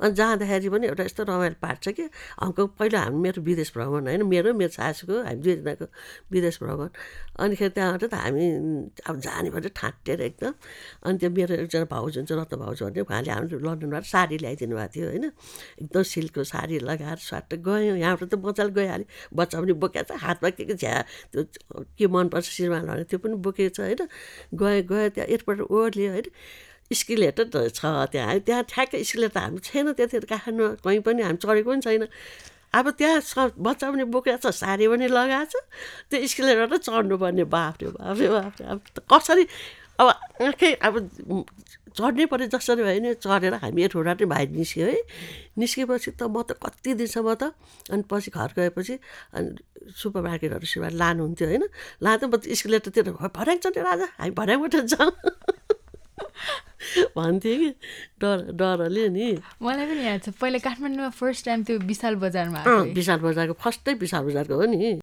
अनि 0.00 0.14
जाँदाखेरि 0.14 0.68
पनि 0.74 0.86
एउटा 0.86 1.04
यस्तो 1.04 1.22
रमाइलो 1.30 1.56
पार्ट 1.62 1.78
छ 1.84 1.88
कि 1.96 2.04
हङकङ 2.42 2.66
पहिला 2.78 2.98
हामी 3.04 3.18
मेरो 3.26 3.42
विदेश 3.42 3.72
भ्रमण 3.76 4.06
होइन 4.08 4.22
मेरो 4.26 4.54
मेरो 4.54 4.72
सासूको 4.74 5.14
हामी 5.22 5.40
दुईजनाको 5.44 5.86
विदेश 6.32 6.58
भ्रमण। 6.62 6.88
अनिखेरि 7.38 7.72
त्यहाँबाट 7.76 8.04
त 8.10 8.14
हामी 8.14 8.44
अब 9.08 9.14
जाने 9.26 9.50
भने 9.54 9.68
ठाँटेर 9.74 10.20
एकदम। 10.28 10.52
अनि 11.06 11.18
त्यो 11.18 11.30
मेरो 11.30 11.54
एकजना 11.62 11.86
भाउजू 11.94 12.18
हुन्छ 12.20 12.32
रत्न 12.32 12.56
भाउजू 12.56 12.82
भन्ने 12.84 13.00
उहाँले 13.06 13.30
हाम्रो 13.30 13.58
लन्डनबाट 13.66 14.04
साडी 14.04 14.36
ल्याइदिनु 14.42 14.74
भएको 14.76 14.92
थियो 14.94 15.06
होइन। 15.08 15.24
एकदम 15.82 16.02
सिल्कको 16.02 16.42
साडी 16.44 16.78
लगाएर 16.90 17.18
स्वाट 17.28 17.54
गयौँ 17.66 17.96
यहाँबाट 17.98 18.28
त 18.30 18.34
मजाले 18.44 18.72
गइहाल्यो। 18.74 19.06
बच्चा 19.34 19.56
पनि 19.60 19.72
बोकेको 19.82 20.14
छ 20.14 20.20
हातमा 20.24 20.50
के 20.58 20.64
के 20.64 20.74
झ्या 20.74 20.94
त्यो 21.32 21.42
के 21.98 22.06
मनपर्छ 22.06 22.46
श्रीमान 22.50 22.86
भने 22.86 23.04
त्यो 23.10 23.18
पनि 23.18 23.34
बोकेको 23.46 23.72
छ 23.74 23.80
होइन। 23.80 24.02
गयो 24.54 24.82
गयो 24.90 25.08
त्यहाँ 25.14 25.28
एयरपोर्ट 25.28 25.60
ओर्ल्यो 25.70 26.10
होइन। 26.12 26.28
स्किलेटर 26.90 27.68
छ 27.70 27.84
त्यहाँ 28.12 28.38
त्यहाँ 28.40 28.62
ठ्याक्कै 28.68 29.02
स्किलेटर 29.02 29.40
हामी 29.40 29.58
छैन 29.60 29.92
त्यतिखेर 29.92 30.24
काठमाडौँमा 30.26 30.74
कहीँ 30.84 31.00
पनि 31.00 31.22
हामी 31.22 31.38
चढेको 31.38 31.70
पनि 31.70 31.80
छैन 31.80 32.06
अब 32.74 32.90
त्यहाँ 32.92 33.20
स 33.22 33.54
बच्चा 33.56 33.90
पनि 33.90 34.04
बोकेको 34.10 34.38
छ 34.42 34.52
साडी 34.52 34.88
पनि 34.88 35.06
लगाएको 35.08 35.46
छ 35.46 35.64
त्यो 36.10 36.26
स्किलेटर 36.26 36.76
चढ्नुपर्ने 36.78 37.44
बाफ्रे 37.46 37.88
बाफ्रे 37.94 38.28
बाफ्रे 38.28 38.66
अब 38.66 38.78
कसरी 39.06 39.44
अब 39.98 40.08
आँखै 40.42 40.72
अब 40.82 40.94
चढ्नै 41.94 42.26
पऱ्यो 42.26 42.46
जसरी 42.50 42.82
भयो 42.82 43.00
नि 43.00 43.10
चढेर 43.16 43.54
हामी 43.62 43.82
एठोडा 43.86 44.12
नै 44.14 44.26
भाइ 44.26 44.44
निस्क्यो 44.52 44.86
है 44.86 44.98
निस्केपछि 45.56 46.10
त 46.10 46.26
म 46.26 46.42
त 46.42 46.58
कति 46.58 46.94
दिनसम्म 46.98 47.34
त 47.38 47.54
अनि 47.88 48.02
पछि 48.10 48.30
घर 48.34 48.50
गएपछि 48.58 48.94
अनि 49.32 49.94
सुपर 49.94 50.20
मार्केटहरू 50.26 50.66
सुरुमा 50.66 50.90
लानुहुन्थ्यो 50.98 51.46
होइन 51.48 51.64
लाँदा 52.02 52.26
म 52.26 52.34
त 52.34 52.50
स्कुलेटरतिर 52.50 53.14
भर्याङ 53.30 53.58
चढ्ने 53.62 53.82
राजा 53.86 54.06
हामी 54.18 54.34
भर्याङबाट 54.34 54.74
जाउँ 54.90 55.12
भन्थेँ 57.16 57.56
कि? 57.58 57.70
डर 58.20 58.38
डरले 58.54 59.08
नि। 59.08 59.28
मलाई 59.62 59.86
पनि 59.86 60.02
याद 60.06 60.20
छ 60.24 60.28
पहिला 60.40 60.58
काठमाडौँमा 60.66 61.08
फर्स्ट 61.10 61.44
टाइम 61.44 61.62
त्यो 61.64 61.78
विशाल 61.90 62.14
बजारमा 62.22 62.60
विशाल 62.94 63.18
बजारको 63.24 63.54
फर्स्टै 63.64 63.94
विशाल 64.02 64.22
बजारको 64.30 64.54
हो 64.54 64.64
नि। 64.70 65.00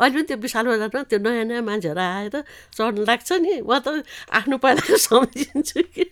अहिले 0.00 0.14
पनि 0.14 0.22
त्यो 0.28 0.36
विशाल 0.44 0.64
बजारमा 0.66 1.02
त्यो 1.08 1.18
नयाँ 1.24 1.44
नयाँ 1.48 1.62
मान्छेहरू 1.62 2.00
आएर 2.00 2.36
चढ्नु 2.76 3.04
लाग्छ 3.08 3.30
नि। 3.44 3.54
म 3.64 3.72
त 3.80 4.04
आफ्नो 4.28 4.56
पहिलाको 4.60 4.96
सम्झिन्छु 5.06 5.80
कि। 5.94 6.04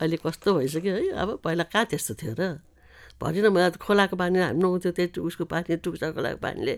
अहिले 0.00 0.16
कस्तो 0.24 0.48
भइसक्यो 0.58 0.94
है 0.94 1.08
अब 1.22 1.28
पहिला 1.44 1.64
कहाँ 1.70 1.84
त्यस्तो 1.92 2.14
थियो 2.16 2.34
र? 2.40 2.42
भनिनँ 3.20 3.50
मलाई 3.52 3.70
त 3.70 3.76
खोलाको 3.80 4.16
पानी 4.16 4.38
हामी 4.40 4.60
नुहाउँथ्यो 4.60 4.92
त्यही 4.92 5.20
उसको 5.20 5.44
पानी 5.52 5.76
टुक्सा 5.84 6.10
खोलाको 6.16 6.38
पानीले। 6.42 6.74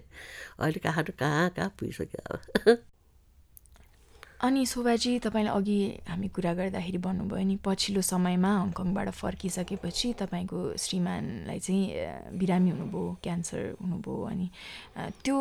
अहिले 0.61 0.79
कहाँ 0.83 1.03
कहाँ 1.19 1.51
कहाँ 1.57 1.71
पुगिसक्यो 1.79 2.21
अब? 2.27 2.79
अनि 4.39 4.65
शोभाजी 4.67 5.19
तपाईँले 5.19 5.51
अघि 5.51 5.79
हामी 6.07 6.29
कुरा 6.31 6.53
गर्दाखेरि 6.55 6.99
भन्नुभयो 7.03 7.43
नि 7.43 7.57
पछिल्लो 7.59 8.03
समयमा 8.07 8.51
हङकङबाट 8.63 9.09
फर्किसकेपछि 9.13 10.13
तपाईँको 10.15 10.59
श्रीमानलाई 10.79 11.59
चाहिँ 11.59 12.39
बिरामी 12.39 12.71
हुनुभयो 12.71 13.03
क्यान्सर 13.19 13.61
हुनुभयो 13.83 14.15
अनि 14.31 14.47
त्यो 15.27 15.39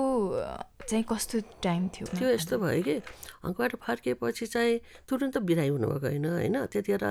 चाहिँ 0.79 1.03
कस्तो 1.03 1.39
टाइम 1.63 1.87
थियो 1.89 2.05
त्यो 2.07 2.29
यस्तो 2.29 2.57
भयो 2.57 2.81
कि 2.83 2.95
हङबाट 3.43 3.75
फर्किएपछि 3.81 4.45
चाहिँ 4.45 4.79
तुरुन्त 5.09 5.37
बिरामी 5.43 5.67
हुनुभएको 5.67 6.07
होइन 6.07 6.25
होइन? 6.25 6.55
त्यतिखेर 6.67 7.03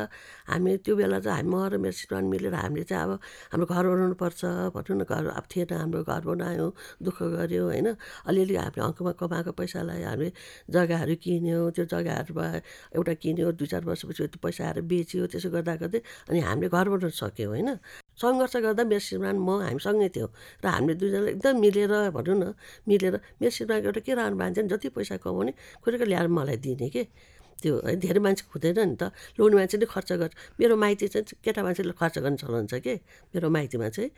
हामी 0.47 0.77
त्यो 0.81 0.97
बेला 0.97 1.19
चाहिँ 1.21 1.43
हामी 1.43 1.51
म 1.51 1.67
र 1.67 1.77
मेरो 1.77 1.93
श्रीमान 1.93 2.25
मिलेर 2.25 2.55
हामीले 2.55 2.85
चाहिँ 2.85 3.05
अब 3.05 3.21
हाम्रो 3.53 3.67
घर 3.67 3.85
बनाउनुपर्छ 3.87 4.43
भनौँ 4.71 4.97
न 4.97 5.03
घर 5.05 5.27
अब 5.29 5.45
थिएन 5.51 5.73
हाम्रो 5.73 6.03
घर 6.05 6.23
बनायौँ 6.25 6.71
दुःख 7.03 7.19
गऱ्यौँ 7.37 7.67
होइन? 7.67 7.89
अलिअलि 8.25 8.55
हामीले 8.57 8.81
हङकङमा 8.87 9.13
कमाएको 9.13 9.53
पैसालाई 9.53 10.03
हामीले 10.03 10.31
जग्गाहरू 10.71 11.15
किन्यौँ 11.19 11.71
त्यो 11.75 11.85
जग्गाहरूमा 11.85 12.47
एउटा 12.97 13.15
किन्यो 13.19 13.53
दुई 13.53 13.67
चार 13.67 13.83
वर्षपछि 13.85 14.27
त्यो 14.31 14.41
पैसा 14.41 14.63
आएर 14.65 14.81
बेच्यो 14.87 15.27
त्यसो 15.27 15.49
गर्दा 15.51 15.75
गर्दै 15.83 16.01
अनि 16.31 16.41
हामीले 16.41 16.69
घर 16.71 16.87
बनाउन 16.89 17.13
सक्यौँ 17.13 17.51
होइन? 17.51 17.71
सङ्घर्ष 18.21 18.57
गर्दा 18.65 18.83
मेरो 18.85 19.03
श्रीमान 19.07 19.37
म 19.37 19.49
हामी 19.67 19.81
सँगै 19.87 20.09
थियौँ। 20.17 20.31
र 20.63 20.67
हामीले 20.67 20.95
दुईजनाले 21.01 21.31
एकदम 21.37 21.55
मिलेर 21.61 21.93
भनौँ 22.17 22.37
न 22.37 22.45
मिलेर 22.89 23.15
मेरो 23.41 23.51
श्रीमानको 23.57 23.87
एउटा 23.89 24.01
के 24.07 24.13
रहनु 24.17 24.37
मान्छे 24.37 24.61
नि 24.63 24.69
जति 24.73 24.89
पैसा 24.97 25.17
कमाउने 25.21 25.53
खुरेको 25.85 26.05
ल्याएर 26.05 26.29
मलाई 26.29 26.57
दिने 26.57 26.89
के। 26.89 27.05
त्यो 27.57 27.81
है 27.89 27.97
धेरै 27.97 28.21
मान्छे 28.21 28.45
हुँदैन 28.53 28.79
नि 28.85 28.97
त। 29.01 29.13
लोग्ने 29.41 29.57
मान्छे 29.57 29.77
नै 29.81 29.87
खर्च 29.89 30.11
गर्छ। 30.21 30.33
मेरो 30.61 30.77
माइती 30.77 31.09
चाहिँ 31.09 31.41
केटा 31.45 31.61
मान्छेले 31.65 31.93
खर्च 31.97 32.17
गर्ने 32.21 32.37
चलन 32.37 32.67
छ 32.69 32.81
कि 32.85 32.95
मेरो 33.33 33.49
माइतीमा 33.49 33.89
चाहिँ। 33.97 34.11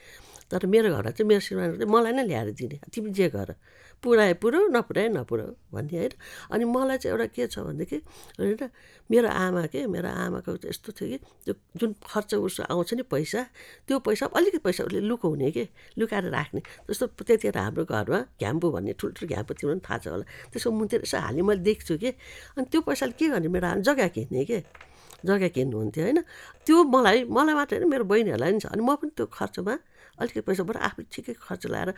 तर 0.50 0.66
मेरो 0.66 0.88
घरमा 0.90 1.11
चाहिँ 1.14 1.28
मेरो 1.28 1.40
श्रीमान 1.46 1.68
चाहिँ 1.78 1.87
मलाई 1.87 2.12
नै 2.18 2.24
ल्याएर 2.26 2.48
दिने। 2.58 2.76
तिमी 2.90 3.11
जे 3.14 3.28
गर। 3.30 3.54
पुऱ्याए 4.02 4.34
पुऱ्याउ 4.42 4.66
नपुऱ्याए 4.74 5.08
नपुऱ्याउ 5.11 5.50
भन्ने 5.74 5.96
होइन। 5.98 6.12
अनि 6.54 6.64
मलाई 6.66 6.98
चाहिँ 6.98 7.12
एउटा 7.14 7.26
के 7.34 7.46
छ 7.46 7.58
भनेदेखि 7.66 7.98
होइन 8.38 8.58
मेरो 9.11 9.29
आमा 9.29 9.62
के? 9.73 9.87
मेरो 9.88 10.09
आमाको 10.09 10.53
यस्तो 10.68 10.92
थियो 10.92 11.09
कि 11.09 11.18
त्यो 11.44 11.55
जुन 11.81 11.94
खर्च 12.05 12.35
उसो 12.35 12.62
आउँछ 12.68 12.94
नि 12.94 13.03
पैसा 13.09 13.42
त्यो 13.88 13.99
पैसा 14.05 14.27
अलिकति 14.37 14.59
पैसा 14.61 14.85
उसले 14.85 15.01
लुकाउने 15.01 15.51
के? 15.51 15.64
लुकाएर 15.99 16.25
राख्ने। 16.29 16.61
जस्तो 16.90 17.07
त्यतिखेर 17.16 17.59
हाम्रो 17.59 17.85
घरमा 17.88 18.21
घ्याम्पो 18.37 18.66
भन्ने 18.71 18.92
ठुल्ठुलो 19.01 19.29
घ्याम्पो 19.29 19.53
तिम्रो 19.55 19.75
पनि 19.75 19.83
थाहा 19.88 19.99
छ 19.99 20.07
होला। 20.12 20.25
त्यसको 20.53 20.71
मुन्तिर 20.71 21.01
यसो 21.09 21.18
हाल्ने 21.25 21.42
मैले 21.42 21.62
देख्छु 21.64 21.97
कि। 21.97 22.11
अनि 22.57 22.66
त्यो 22.68 22.81
पैसाले 22.85 23.12
के 23.16 23.27
गर्ने? 23.33 23.49
मेरो 23.49 23.66
आमा 23.68 23.81
जग्गा 23.88 24.09
किन्ने 24.12 24.44
के? 24.44 24.59
जग्गा 25.25 25.49
किन्नुहुन्थ्यो 25.57 26.05
होइन? 26.05 26.18
त्यो 26.66 26.77
मलाई 26.85 27.25
मलाई 27.27 27.55
मात्रै 27.57 27.77
होइन 27.79 27.90
मेरो 27.90 28.05
बहिनीहरूलाई 28.05 28.51
पनि 28.53 28.61
छ। 28.61 28.66
अनि 28.71 28.83
म 28.85 28.94
पनि 29.01 29.11
त्यो 29.16 29.27
खर्चमा 29.27 29.75
अलिकति 30.20 30.40
पैसाबाट 30.48 30.76
आफूले 30.76 31.07
ठिकै 31.14 31.35
खर्च 31.38 31.66
लाएर 31.66 31.88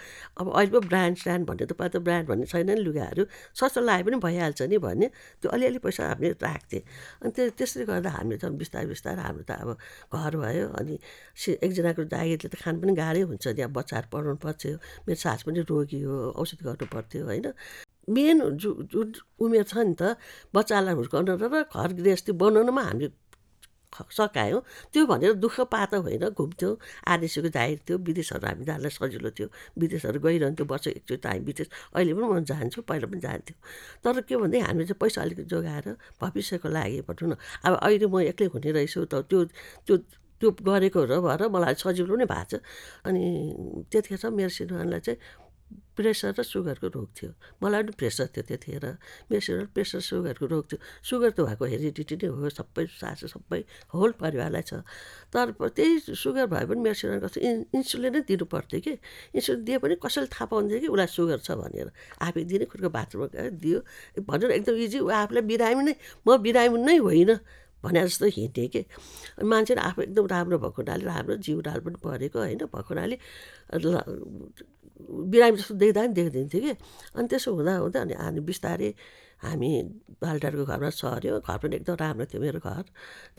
अब 0.41 0.47
अहिले 0.53 0.71
पो 0.71 0.81
ब्रान्ड 0.87 1.17
स्रान्ड 1.23 1.47
भन्ने 1.49 1.67
त 1.67 1.73
पहिला 1.73 1.93
त 1.95 2.03
ब्रान्ड 2.07 2.27
भन्ने 2.29 2.47
छैन 2.53 2.71
नि 2.71 2.83
लुगाहरू। 2.87 3.23
सस्तो 3.57 3.81
लाए 3.81 4.03
पनि 4.07 4.17
भइहाल्छ 4.21 4.61
नि 4.71 4.79
भन्ने। 4.79 5.07
त्यो 5.41 5.49
अलिअलि 5.51 5.79
पैसा 5.81 6.03
हामीले 6.11 6.31
राख्थेँ। 6.39 6.83
अनि 7.23 7.31
त्यो 7.37 7.51
त्यसले 7.59 7.85
गर्दा 7.91 8.11
हामीले 8.17 8.39
त 8.39 8.45
बिस्तारै 8.61 8.87
बिस्तारै 8.93 9.23
हाम्रो 9.23 9.45
त 9.49 9.53
अब 9.63 9.71
घर 10.13 10.35
भयो 10.37 10.67
अनि 10.79 10.95
एकजनाको 11.65 12.03
जागिरले 12.13 12.49
त 12.49 12.57
खानु 12.63 12.79
पनि 12.83 12.93
गाह्रै 13.01 13.23
हुन्छ 13.31 13.47
नि। 13.57 13.63
अब 13.67 13.73
बच्चाहरू 13.79 14.09
पढाउनु 14.13 14.39
पर्थ्यो 14.45 14.75
मेरो 15.07 15.21
सास 15.25 15.41
पनि 15.47 15.61
रोगी 15.71 16.01
हो 16.05 16.15
औषध 16.41 16.61
गर्नु 16.67 16.87
पर्थ्यो 16.95 17.25
होइन। 17.25 17.47
मेन 18.11 18.39
जुन 18.59 19.09
उमेर 19.39 19.65
छ 19.71 19.75
नि 19.87 19.95
त 19.95 20.19
बच्चालाई 20.55 20.95
हुर्काउन 20.99 21.25
र 21.41 21.63
घर 21.63 21.91
गृहस्थी 22.01 22.33
बनाउनुमा 22.43 22.83
हामीले 22.83 23.09
सकायौँ। 23.91 24.61
त्यो 24.93 25.07
भनेर 25.07 25.33
दुःख 25.43 25.61
पातो 25.73 26.01
होइन 26.03 26.29
घुम्थ्यौँ। 26.31 26.77
आदेशको 27.07 27.49
जाहिर 27.49 27.79
थियो 27.87 27.99
विदेशहरू 27.99 28.47
हामी 28.47 28.65
जानलाई 28.65 28.91
सजिलो 28.91 29.31
थियो। 29.31 29.49
विदेशहरू 29.79 30.19
गइरहन्थ्यो 30.21 30.67
वर्ष 30.67 30.87
एकचोटि 30.89 31.29
हामी 31.29 31.41
विदेश। 31.45 31.69
अहिले 31.95 32.15
पनि 32.15 32.27
म 32.31 32.45
जान्छु 32.45 32.83
पहिला 32.87 33.07
पनि 33.11 33.21
जान्थ्यो। 33.21 33.57
तर 34.05 34.21
के 34.23 34.37
भने 34.37 34.59
हामीले 34.61 34.87
चाहिँ 34.87 34.99
पैसा 35.01 35.23
अलिकति 35.23 35.45
जोगाएर 35.51 35.87
भविष्यको 36.23 36.69
लागि 36.69 37.01
भनौँ 37.09 37.29
न। 37.31 37.35
अब 37.67 37.73
अहिले 37.83 38.07
म 38.07 38.21
एक्लै 38.31 38.47
हुने 38.55 38.71
रहेछु 38.73 39.05
त 39.11 39.27
त्यो 39.27 39.45
त्यो 39.87 39.97
त्यो 40.41 40.51
गरेको 40.65 41.01
र 41.05 41.21
भएर 41.21 41.43
मलाई 41.53 41.75
सजिलो 41.77 42.17
नै 42.17 42.25
भएको 42.25 42.57
छ। 42.57 42.63
अनि 43.05 43.23
त्यतिखेर 43.91 44.31
मेरो 44.31 44.49
श्रीमानलाई 44.49 45.01
चाहिँ 45.05 45.19
प्रेसर 45.97 46.33
र 46.39 46.43
सुगरको 46.43 46.89
रोग 46.89 47.09
थियो। 47.13 47.31
मलाई 47.63 47.83
पनि 47.83 47.93
प्रेसर 47.99 48.27
थियो 48.33 48.45
त्यतिखेर 48.49 48.87
श्रीमान 49.29 49.67
प्रेसर 49.75 50.01
सुगरको 50.01 50.47
रोग 50.47 50.65
थियो। 50.73 50.79
सुगर 51.05 51.31
त 51.37 51.41
भएको 51.45 51.65
हेरिडिटी 51.65 52.15
नै 52.17 52.29
हो 52.33 52.49
सबै 52.49 52.87
सासु 52.89 53.29
सबै 53.29 53.61
होल 53.93 54.11
परिवारलाई 54.17 54.65
छ। 54.65 54.81
तर 55.29 55.53
त्यही 55.53 56.17
सुगर 56.17 56.47
भए 56.49 56.65
पनि 56.65 56.95
श्रीमान 56.95 57.21
कस्तो 57.21 57.41
इन 57.41 57.57
इन्सुलिन 57.77 58.17
दिनु 58.25 58.45
पर्थ्यो 58.49 58.81
कि। 58.81 58.93
इन्सुलिन 59.37 59.65
दिए 59.65 59.79
पनि 59.79 59.95
कसैले 60.01 60.29
थाहा 60.33 60.47
पाउँदैन 60.49 60.81
कि 60.81 60.89
उसलाई 60.89 61.11
सुगर 61.13 61.39
छ 61.45 61.49
भनेर। 61.61 61.89
आफै 62.25 62.43
दिने 62.49 62.65
खुर्को 62.65 62.89
बाथरुममा 62.89 63.49
दियो। 63.61 63.79
भनेर 64.25 64.51
एकदम 64.57 64.75
इजी 64.81 64.99
ऊ 65.05 65.09
आफूलाई 65.13 65.45
बिरामी 65.45 65.83
नै 65.85 65.95
म 66.25 66.39
बिरामी 66.41 66.79
नै 66.81 66.97
होइन। 66.97 67.31
भने 67.85 68.01
जस्तो 68.07 68.27
हिँड्थेँ 68.37 68.69
कि। 68.69 68.83
अनि 69.39 69.49
मान्छे 69.49 69.75
नै 69.75 69.83
आफू 69.89 70.03
एकदम 70.03 70.27
राम्रो 70.27 70.59
भएको 70.59 70.83
हुनाले 70.83 71.05
राम्रो 71.05 71.37
जिउडाल 71.47 71.81
पनि 71.87 71.99
परेको 72.05 72.39
होइन 72.39 72.59
भएको 72.69 72.89
हुनाले 72.93 73.17
बिरामी 75.01 75.57
जस्तो 75.57 75.75
देख्दा 75.75 76.01
पनि 76.01 76.15
देख्दिन्थ्यो 76.15 76.61
कि। 76.61 76.73
अनि 77.17 77.27
त्यसो 77.29 77.49
हुँदा 77.57 77.73
हुँदा 77.85 78.01
अनि 78.01 78.15
हामी 78.21 78.41
बिस्तारै 78.45 78.93
हामी 79.41 79.69
बालटारको 80.21 80.65
घरमा 80.69 80.91
सर्यो 80.93 81.41
घर 81.41 81.59
पनि 81.65 81.77
एकदम 81.77 81.97
राम्रो 81.97 82.25
थियो 82.29 82.41
मेरो 82.45 82.61
घर 82.61 82.85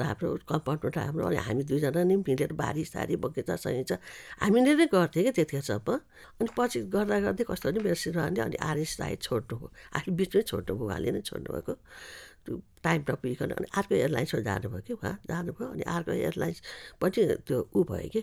राम्रो 0.02 0.30
कम्पाउन्ड 0.50 0.82
पनि 0.82 0.92
राम्रो 0.98 1.26
अनि 1.30 1.38
हामी 1.46 1.64
दुईजना 1.70 2.02
नि 2.10 2.16
मिलेर 2.26 2.54
बारी 2.58 2.84
सारी 2.90 3.16
बगैँचा 3.22 3.56
सगैँचा 3.62 3.96
हामीले 4.42 4.74
नै 4.82 4.86
गर्थ्यौँ 4.90 5.26
कि 5.26 5.32
त्यतिखेरसम्म। 5.38 5.90
अनि 6.42 6.50
पछि 6.58 6.80
गर्दा 6.90 7.18
गर्दै 7.30 7.44
कस्तो 7.46 7.70
भने 7.70 7.80
मेरो 7.86 7.98
श्रीमानले 8.02 8.42
अनि 8.42 8.58
आरएस 8.58 8.98
राई 9.02 9.16
छोड्नु 9.22 9.56
हो 9.62 9.66
आफू 9.94 10.10
बिचमै 10.18 10.42
छोड्नु 10.50 10.74
भयो 10.74 10.86
उहाँले 10.90 11.10
नै 11.14 11.22
छोड्नु 11.30 11.50
भएको 11.54 11.74
त्यो 11.74 12.31
टाइम 12.48 13.02
नपुगिकन 13.10 13.52
अनि 13.58 13.68
अर्को 13.78 13.96
एयरलाइन्समा 13.96 14.42
जानुभयो 14.50 14.82
कि 14.88 14.94
उहाँ 14.94 15.16
जानुभयो 15.30 15.68
अनि 15.68 15.84
अर्को 15.96 16.12
एयरलाइन्स 16.12 16.62
पनि 17.02 17.26
त्यो 17.48 17.58
ऊ 17.76 17.84
भयो 17.92 18.10
कि 18.14 18.22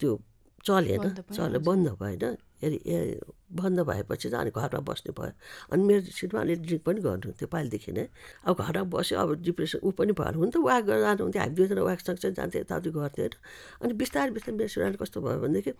त्यो 0.00 0.20
चलेन 0.66 1.14
चल्यो 1.32 1.60
बन्द 1.60 1.88
भएन 2.00 2.36
ए 2.62 2.68
ए 2.74 3.20
बन्द 3.54 3.80
भएपछि 3.88 4.28
चाहिँ 4.30 4.42
अनि 4.44 4.50
घरमा 4.50 4.80
बस्नु 4.88 5.12
भयो। 5.18 5.32
अनि 5.72 5.82
मेरो 5.88 6.00
श्रीमानले 6.10 6.54
ड्रिङ्क 6.66 6.82
पनि 6.84 7.00
गर्नुहुन्थ्यो 7.00 7.48
पालिदेखि 7.48 7.92
नै। 7.92 8.08
अब 8.44 8.56
घरमा 8.58 8.82
बस्यो 8.90 9.18
अब 9.18 9.30
डिप्रेसन 9.46 9.78
ऊ 9.86 9.90
पनि 9.94 10.12
भएर 10.18 10.34
हुन 10.34 10.50
त 10.50 10.56
वाक 10.58 10.82
गरेर 10.84 11.02
जानुहुन्थ्यो 11.06 11.42
हामी 11.42 11.54
दुईजना 11.54 11.82
वाक 11.88 12.00
सँगसँगै 12.00 12.34
जान्थ्यो 12.34 12.60
यताउति 12.60 12.90
गर्थ्यो 12.98 13.24
होइन। 13.24 13.34
अनि 13.82 13.92
बिस्तारै 14.02 14.30
बिस्तारै 14.36 14.56
मेरो 14.58 14.68
श्रीमान 14.74 14.94
कस्तो 15.00 15.18
भयो 15.22 15.38
भनेदेखि 15.44 15.72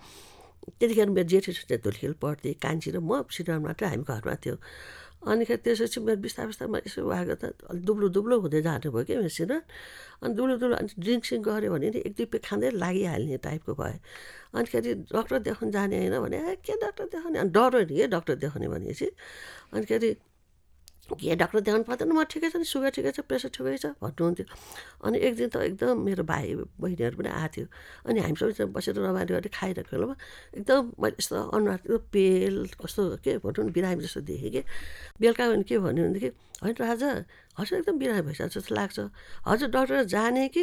त्यतिखेर 0.78 1.08
मेरो 1.10 1.28
जेठी 1.28 1.52
चाहिँ 1.52 1.82
धुलखेल 1.82 2.14
पढ्थेँ 2.22 2.54
कान्छी 2.62 2.90
र 2.94 2.98
म 3.02 3.26
श्रीमान 3.26 3.60
मात्रै 3.66 3.88
हामी 3.88 4.04
घरमा 4.06 4.34
थियो। 4.38 4.56
अनिखेरि 5.26 5.60
त्यसपछि 5.66 5.98
मेरो 6.06 6.20
बिस्तारै 6.22 6.46
बिस्तारै 6.46 6.70
मैले 6.70 6.86
यसो 6.86 7.02
उहाँ 7.02 7.24
गर्दा 7.26 7.46
अलिक 7.70 7.82
दुब्लो 7.88 8.06
दुब्लो 8.16 8.34
हुँदै 8.38 8.60
जानुभयो 8.62 9.04
कि 9.08 9.14
मेरो 9.18 9.58
अनि 10.22 10.32
दुब्लो 10.38 10.54
दुब्लो 10.62 10.76
अनि 10.78 10.88
ड्रिङ्क 10.94 11.22
सिङ्क 11.30 11.42
गऱ्यो 11.48 11.70
भने 11.74 11.88
नि 11.90 11.98
एक 12.06 12.14
दुई 12.18 12.26
पे 12.32 12.38
खाँदै 12.46 12.70
लागिहाल्ने 12.82 13.36
टाइपको 13.46 13.72
भयो। 13.74 13.98
अनिखेरि 14.54 14.90
डक्टर 15.10 15.38
देखाउनु 15.48 15.72
जाने 15.74 15.96
होइन 15.98 16.16
भने 16.22 16.38
ए 16.38 16.54
के 16.62 16.74
डक्टर 16.84 17.04
देखाउने? 17.14 17.38
अनि 17.38 17.50
डर 17.50 17.74
नि 17.90 17.94
के 17.98 18.06
डक्टर 18.14 18.34
देखाउने 18.42 18.68
भनेपछि। 18.74 19.08
अनिखेरि 19.74 20.08
के 21.16 21.36
डक्टर 21.36 21.60
देखाउनु 21.60 21.84
पर्दैन 21.88 22.12
म 22.12 22.24
ठिकै 22.28 22.48
छ 22.52 22.56
नि 22.60 22.66
सुगर 22.68 22.90
ठिकै 22.92 23.12
छ 23.16 23.20
प्रेसर 23.24 23.48
ठिकै 23.48 23.76
छ 23.80 23.86
भन्नुहुन्थ्यो 24.02 24.46
अनि 25.08 25.16
एक 25.18 25.34
दिन 25.40 25.48
त 25.48 25.56
एकदम 25.68 25.96
मेरो 26.04 26.24
भाइ 26.28 26.54
बहिनीहरू 26.76 27.16
पनि 27.16 27.30
आएको 27.32 27.48
थियो। 27.54 27.66
अनि 28.08 28.18
हामी 28.20 28.36
सबैजना 28.36 28.66
बसेर 28.76 28.94
रमाइलो 28.98 29.32
गरेर 29.38 29.52
खाइरहेको 29.54 29.90
बेलामा 29.96 30.14
एकदम 30.58 30.82
मैले 31.00 31.16
यस्तो 31.20 31.36
अनुहार 31.56 31.80
पेल 32.12 32.56
कस्तो 32.76 33.02
के 33.24 33.32
भनौँ 33.40 33.64
न 33.64 33.72
बिरामी 33.72 34.02
जस्तो 34.04 34.20
देखेँ 34.28 34.50
कि। 34.50 34.62
बेलुका 35.20 35.44
भने 35.48 35.64
के 35.64 35.78
भन्यो 35.78 36.04
भनेदेखि 36.04 36.30
होइन 36.62 36.74
राजा 36.76 37.08
हजुर 37.58 37.78
एकदम 37.78 37.96
बिरामी 37.98 38.22
भइसकेको 38.28 38.60
जस्तो 38.60 38.74
लाग्छ। 38.74 38.98
हजुर 39.48 39.68
डक्टर 39.72 40.04
जाने 40.12 40.48
कि 40.52 40.62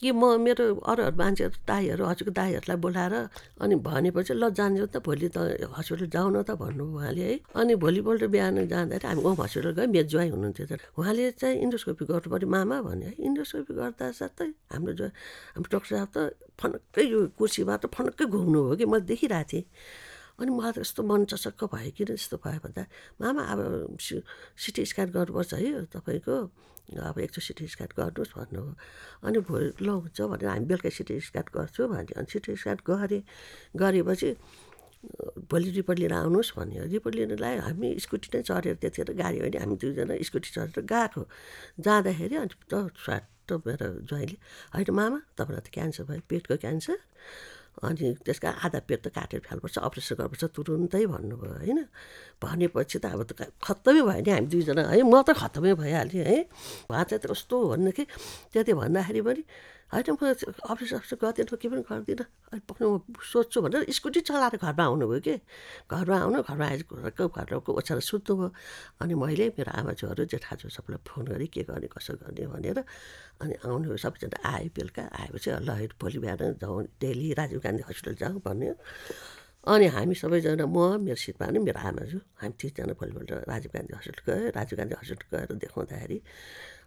कि 0.00 0.12
म 0.12 0.22
मेरो 0.44 0.64
अरूहरू 0.84 1.16
मान्छेहरू 1.16 1.56
दाईहरू 1.68 2.04
हजुरको 2.04 2.32
दाईहरूलाई 2.36 2.78
बोलाएर 2.84 3.14
अनि 3.64 3.74
भनेपछि 3.86 4.34
ल 4.36 4.50
जान्छु 4.52 4.86
त 4.92 4.96
भोलि 5.00 5.28
त 5.32 5.36
हस्पिटल 5.72 6.06
जाउँ 6.12 6.30
न 6.36 6.42
त 6.44 6.50
भन्नुभयो 6.60 6.96
उहाँले 6.96 7.24
है। 7.24 7.36
अनि 7.56 7.74
भोलिपल्ट 7.80 8.22
बिहान 8.34 8.56
जाँदाखेरि 8.68 9.06
हामी 9.08 9.22
ओम 9.24 9.36
हस्पिटल 9.40 9.70
गयौँ 9.76 9.88
मेरो 9.96 10.08
ज्वाइँ 10.12 10.30
हुनुहुन्थ्यो 10.36 10.66
तर 10.70 10.80
उहाँले 11.00 11.24
चाहिँ 11.40 11.56
इन्डोस्कोपी 11.64 12.04
गर्नु 12.12 12.28
पऱ्यो 12.32 12.48
मामा 12.54 12.76
भन्यो 12.86 13.08
है 13.08 13.14
इन्डोस्कोपी 13.24 13.72
गर्दा 13.80 14.06
साथै 14.20 14.48
हाम्रो 14.72 14.92
जो 15.00 15.06
हाम्रो 15.56 15.68
डक्टर 15.72 15.88
साहब 15.96 16.08
त 16.12 16.18
फनक्कै 16.60 17.04
यो 17.12 17.18
कुर्सीमा 17.38 17.74
त 17.80 17.84
फनक्कै 17.96 18.24
घुम्नु 18.28 18.60
हो 18.68 18.72
कि? 18.76 18.84
मैले 18.84 19.04
देखिरहेको 19.12 19.48
थिएँ। 19.50 19.64
अनि 20.40 20.50
मलाई 20.52 20.72
त 20.72 20.78
यस्तो 20.84 21.00
मन 21.02 21.24
चसक्क 21.32 21.60
भयो 21.72 21.90
किन 21.96 22.08
यस्तो 22.16 22.36
भयो 22.44 22.60
भन्दा 22.64 22.82
मामा 23.20 23.42
अब 23.52 23.60
सिटी 24.60 24.82
स्क्यान 24.84 25.08
गर्नुपर्छ 25.16 25.52
है 25.56 25.88
तपाईँको। 25.96 26.36
अब 26.86 27.18
एकचोटि 27.18 27.46
सिटी 27.46 27.66
स्क्यान 27.66 27.90
गर्नुहोस् 27.98 28.34
भन्नुभयो 28.36 28.74
अनि 29.26 29.38
भोलि 29.42 29.68
ल 29.82 29.88
हुन्छ 30.06 30.18
भनेर 30.30 30.48
हामी 30.54 30.66
बेलुका 30.70 30.90
सिटी 30.94 31.14
स्क्यान 31.18 31.46
गर्छु 31.50 31.82
भन्यो। 31.90 32.14
अनि 32.14 32.28
सिटी 32.30 32.54
स्क्यान 32.54 32.78
गरेँ 32.86 33.22
गरेपछि 33.74 34.30
भोलि 35.50 35.70
रिपोर्ट 35.78 35.98
लिएर 35.98 36.14
आउनुहोस् 36.14 36.54
भन्यो। 36.58 36.82
रिपोर्ट 36.94 37.14
लिनलाई 37.16 37.54
हामी 37.66 37.88
स्कुटी 38.06 38.28
नै 38.34 38.42
चढेर 38.46 38.76
त्यतिखेर 38.78 39.10
गाडी 39.18 39.38
होइन 39.42 39.56
हामी 39.66 39.76
दुईजना 39.82 40.14
स्कुटी 40.28 40.50
चढेर 40.54 40.84
गएको। 40.86 41.22
जाँदाखेरि 41.82 42.36
अनि 42.44 42.54
त 42.70 42.74
स्वाट 42.94 43.24
मेरो 43.66 43.88
ज्वाइँले 44.06 44.36
होइन 44.74 44.90
मामा 44.94 45.18
तपाईँलाई 45.38 45.62
त 45.66 45.68
क्यान्सर 45.74 46.04
भयो 46.06 46.22
पेटको 46.30 46.54
क्यान्सर। 46.62 46.98
अनि 47.82 48.14
त्यसका 48.24 48.50
आधा 48.64 48.78
पेट 48.88 49.00
त 49.04 49.08
काटेर 49.12 49.40
फ्याल्नुपर्छ 49.44 49.76
अपरेसन 49.78 50.14
गर्नुपर्छ 50.16 50.44
तुरुन्तै 50.56 51.04
भन्नुभयो 51.12 51.52
होइन? 51.60 51.80
भनेपछि 52.40 52.98
त 52.98 53.04
अब 53.12 53.22
त 53.28 53.52
खत्तमै 53.60 54.00
भयो 54.00 54.20
नि 54.24 54.30
हामी 54.32 54.48
दुईजना 54.48 54.82
है? 54.88 55.02
म 55.04 55.14
त 55.20 55.36
खत्तमै 55.36 55.74
भइहालेँ 55.76 56.24
है? 56.24 56.38
उहाँ 56.88 57.04
चाहिँ 57.04 57.20
त 57.20 57.26
कस्तो 57.28 57.52
हो 57.52 57.64
भनेदेखि 57.76 58.04
त्यति 58.52 58.72
भन्दाखेरि 58.72 59.20
पनि 59.20 59.42
होइन 59.92 60.18
म 60.18 60.34
अफिस 60.72 60.92
अफिस 60.98 61.12
गर्दिनँ 61.22 61.56
के 61.62 61.68
पनि 61.70 61.82
गर्दिनँ 61.86 62.26
अहिले 62.50 62.64
पक्नु 62.66 62.86
सोध्छु 63.22 63.58
भनेर 63.62 63.86
स्कुटी 63.86 64.20
चलाएर 64.26 64.58
घरमा 64.58 64.84
आउनुभयो 64.84 65.20
कि? 65.22 65.34
घरमा 65.86 66.16
आउनु 66.26 66.42
घरमा 66.42 66.66
आएर 66.66 66.82
घरको 66.90 67.70
ओछ्याएर 67.78 68.00
सुत्नुभयो 68.02 68.48
अनि 69.02 69.14
मैले 69.14 69.46
मेरो 69.54 69.70
आमाजुहरू 69.78 70.22
जेठाजु 70.26 70.68
सबैलाई 70.74 71.00
फोन 71.06 71.24
गरेँ 71.30 71.48
के 71.54 71.62
गर्ने 71.70 71.86
कसो 71.94 72.12
गर्ने 72.18 72.44
भनेर। 72.50 72.78
अनि 73.42 73.54
आउनु 73.62 73.96
सबैजना 73.96 74.38
आयो 74.42 74.68
बेलुका। 74.74 75.02
आएपछि 75.22 75.50
ल 75.62 75.70
भोलि 76.02 76.18
बिहान 76.18 76.58
जाउँ 76.58 76.82
डेली 77.00 77.32
राजीव 77.38 77.58
गान्धी 77.64 77.82
हस्पिटल 77.86 78.14
जाउँ 78.20 78.40
भन्यो। 78.42 78.74
अनि 79.70 79.86
हामी 79.94 80.14
सबैजना 80.14 80.66
म 80.66 80.98
मेरो 80.98 81.14
सिटमा 81.14 81.46
पनि 81.46 81.58
मेरो 81.62 81.78
आमाजु 81.78 82.18
हामी 82.42 82.54
तिनजना 82.58 82.94
भोलिपल्ट 82.98 83.30
राजीव 83.50 83.70
गान्धी 83.74 83.92
हस्पिटल 83.98 84.22
गयो। 84.26 84.50
राजीव 84.58 84.76
गान्धी 84.78 84.94
हस्पिटल 84.98 85.26
गएर 85.30 85.50
देखाउँदाखेरि 85.62 86.18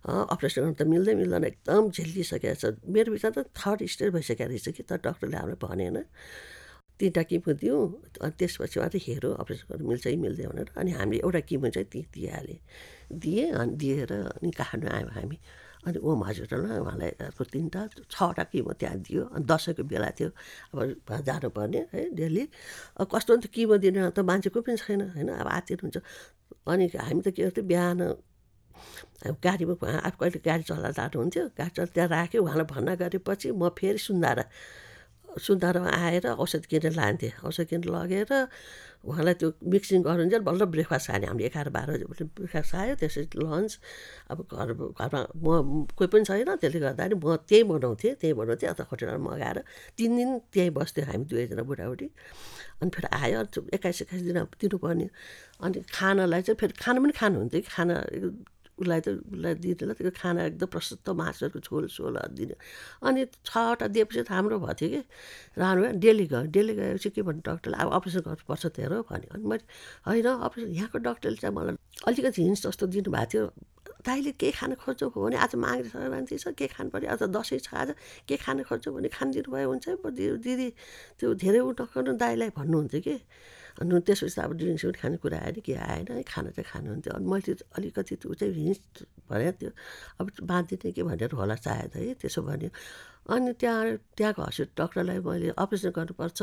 अपरेसन 0.05 0.61
गर्नु 0.61 0.75
त 0.79 0.81
मिल्दै 0.87 1.13
मिल्दैन 1.21 1.43
एकदम 1.51 1.89
झेलिसकेको 1.91 2.55
छ 2.61 2.63
मेरो 2.87 3.11
विचार 3.11 3.31
त 3.35 3.39
थर्ड 3.51 3.79
स्टेज 3.93 4.09
भइसकेको 4.15 4.49
रहेछ 4.51 4.67
कि 4.77 4.83
तर 4.89 4.97
डक्टरले 5.03 5.37
हामीलाई 5.37 5.59
भनेन 5.59 5.97
तिनवटा 6.99 7.23
किमो 7.31 7.51
दिउँ 7.63 7.79
अनि 8.23 8.33
त्यसपछि 8.39 8.79
मात्रै 8.79 8.99
हेरौँ 9.07 9.35
अपरेसन 9.39 9.65
गर्नु 9.71 9.87
मिल्छ 9.87 10.03
कि 10.03 10.19
मिल्दैन 10.19 10.47
भनेर। 10.51 10.69
अनि 10.75 10.91
हामीले 10.99 11.19
एउटा 11.23 11.39
किमो 11.47 11.67
चाहिँ 11.71 11.87
ती 11.91 11.99
दिइहालेँ। 12.11 12.59
दिएँ 13.23 13.51
अनि 13.55 13.71
दिएर 13.79 14.11
अनि 14.35 14.51
काठमाडौँ 14.51 14.91
आयौँ 14.99 15.11
हामी। 15.15 15.37
अनि 15.87 15.97
ओम 16.03 16.23
हस्पिटलमा 16.27 16.75
उहाँलाई 16.83 17.11
अर्को 17.23 17.43
तिनवटा 17.55 17.81
छवटा 18.11 18.43
किमो 18.51 18.71
त्यहाँ 18.79 18.99
दियो। 18.99 19.23
अनि 19.31 19.45
दसैँको 19.47 19.83
बेला 19.87 20.09
थियो। 20.19 20.29
अब 20.75 21.23
जानुपर्ने 21.23 21.79
है 21.93 22.01
डेली। 22.19 22.43
कस्तो 22.99 23.47
किमो 23.47 23.75
दिने 23.79 24.11
त 24.11 24.19
मान्छे 24.19 24.49
कोही 24.51 24.63
पनि 24.67 24.77
छैन 24.83 25.01
होइन। 25.15 25.29
अब 25.39 25.47
आतिर 25.47 25.79
हुन्छ। 25.83 25.97
अनि 26.67 26.85
हामी 26.99 27.21
त 27.23 27.31
के 27.31 27.47
गर्थ्यो 27.47 27.63
बिहान 27.63 27.99
गाडीमा 29.45 29.73
अब 30.07 30.13
कहिले 30.19 30.39
गाडी 30.45 30.63
चलाएर 30.69 30.93
जानुहुन्थ्यो 30.99 31.43
गाडी 31.59 31.73
चला 31.75 31.91
त्यहाँ 31.95 32.09
राख्यो 32.09 32.43
उहाँलाई 32.43 32.67
भन्न 32.73 32.95
गरेपछि 33.01 33.47
म 33.51 33.69
फेरि 33.79 33.99
सुन्दारा 34.07 34.45
सुन्दारामा 35.29 35.89
आएर 35.93 36.25
औषध 36.41 36.65
किनेर 36.65 36.93
लान्थेँ। 36.97 37.31
औषध 37.45 37.65
किनेर 37.69 37.89
लगेर 37.93 38.31
उहाँलाई 39.05 39.33
त्यो 39.39 39.49
मिक्सिङ 39.61 40.01
गरुन्जेल 40.01 40.41
बल्ल 40.41 40.65
ब्रेकफास्ट 40.73 41.07
खाने। 41.07 41.25
हामीले 41.29 41.45
एघार 41.47 41.69
बाह्र 41.69 41.89
बजी 42.09 42.23
ब्रेकफास्ट 42.33 42.71
खायो 42.73 42.95
त्यसपछि 42.97 43.37
लन्च। 43.37 43.71
अब 44.33 44.37
घर 44.49 44.69
घरमा 44.73 45.21
म 45.37 45.85
कोही 45.93 46.07
पनि 46.09 46.25
छैन 46.25 46.49
त्यसले 46.59 46.79
गर्दाखेरि 46.81 47.15
म 47.15 47.37
त्यहीँ 47.45 47.63
बनाउँथेँ 47.69 48.13
त्यहीँ 48.19 48.35
बनाउँथेँ 48.35 48.69
अन्त 48.73 48.81
होटेलमा 48.89 49.21
मगाएर 49.21 49.57
तिन 49.97 50.11
दिन 50.17 50.29
त्यहीँ 50.49 50.73
बस्थ्यो 50.73 51.05
हामी 51.05 51.25
दुवैजना 51.29 51.63
बुढाबुढी। 51.69 52.07
अनि 52.81 52.89
फेरि 52.89 53.07
आयो 53.21 53.39
एक्काइस 53.77 54.01
एक्काइस 54.01 54.21
दिन 54.27 54.37
दिनुपर्ने। 54.59 55.07
अनि 55.61 55.77
खानालाई 55.93 56.41
चाहिँ 56.41 56.57
फेरि 56.59 56.73
खाना 56.83 56.99
पनि 56.99 57.13
खानुहुन्थ्यो 57.21 57.61
खाना 57.69 57.95
उसलाई 58.79 59.01
त 59.03 59.07
उसलाई 59.19 59.53
दिँदैन। 59.59 59.91
त्यो 59.99 60.11
खाना 60.15 60.41
एकदम 60.55 60.67
प्रशस्त 60.73 61.07
मासुहरूको 61.09 61.59
झोल 61.59 61.83
सोलहरू 61.91 62.33
दिने। 62.35 62.55
अनि 63.03 63.25
छवटा 63.45 63.85
दिएपछि 63.91 64.21
त 64.23 64.31
हाम्रो 64.31 64.59
भएको 64.59 64.73
थियो 64.79 64.89
कि 64.89 65.01
राम्रो 65.59 65.87
डेली 65.99 66.25
गयो। 66.31 66.47
डेली 66.55 66.73
गएपछि 66.79 67.09
के 67.15 67.21
भन्नु 67.27 67.41
डक्टरले 67.43 67.77
अब 67.77 67.89
अपरेसन 67.99 68.21
गर्नुपर्छ 68.25 68.65
तेरो 68.75 68.97
भन्यो। 69.09 69.29
अनि 69.35 69.45
मैले 69.47 69.65
होइन 70.07 70.27
अपरेसन 70.47 70.71
यहाँको 70.79 70.97
डक्टरले 70.97 71.37
चाहिँ 71.43 71.55
मलाई 71.55 71.75
अलिकति 72.07 72.41
हिन्स 72.43 72.59
जस्तो 72.67 72.85
दिनुभएको 72.87 73.27
थियो। 73.31 73.45
दाइले 73.99 74.31
के 74.39 74.49
खान 74.55 74.73
खोज्छौ 74.79 75.11
भने 75.11 75.35
आज 75.35 75.55
माग्ने 75.59 75.89
सङ्क्रान्ति 75.91 76.35
छ 76.39 76.47
के 76.55 76.67
खानु 76.71 76.89
पऱ्यो? 76.89 77.11
आज 77.11 77.23
दसैँ 77.35 77.59
छ 77.59 77.75
आज 77.75 77.89
के 78.27 78.35
खान 78.39 78.63
खोज्छौ 78.63 78.95
भने 78.95 79.09
खानिदिनु 79.11 79.51
भयो 79.51 79.67
हुन्छ। 79.67 79.87
दिदी 80.39 80.67
त्यो 81.19 81.33
धेरै 81.35 81.59
उ 81.59 81.75
नगर्नु 81.75 82.11
दाइलाई 82.15 82.49
भन्नुहुन्थ्यो 82.55 83.01
कि। 83.03 83.15
अनि 83.79 83.99
त्यसपछि 84.07 84.35
त 84.35 84.39
अब 84.43 84.51
ड्रिङ्क्स 84.59 84.83
पनि 84.85 84.97
खानेकुरा 85.01 85.37
आएन 85.39 85.57
के 85.65 85.73
आएन 85.73 86.07
है 86.11 86.23
खाना 86.27 86.49
चाहिँ 86.55 86.67
खानुहुन्थ्यो 86.71 87.13
अनि 87.15 87.25
मैले 87.31 87.53
अलिकति 87.79 88.15
त्यो 88.21 88.33
चाहिँ 88.39 88.53
हिँच 88.53 88.81
भने 89.31 89.51
त्यो। 89.59 89.71
अब 90.19 90.25
बाँधिदिने 90.43 90.91
के 90.91 91.03
भनेर 91.07 91.31
होला 91.39 91.55
सायद 91.55 91.91
है 91.95 92.13
त्यसो 92.19 92.41
भन्यो। 92.43 92.69
अनि 93.29 93.53
त्यहाँ 93.61 93.83
त्यहाँको 94.17 94.41
हस्पिटल 94.41 94.73
डक्टरलाई 94.83 95.19
मैले 95.21 95.47
अपरेसन 95.63 95.89
गर्नुपर्छ 95.95 96.39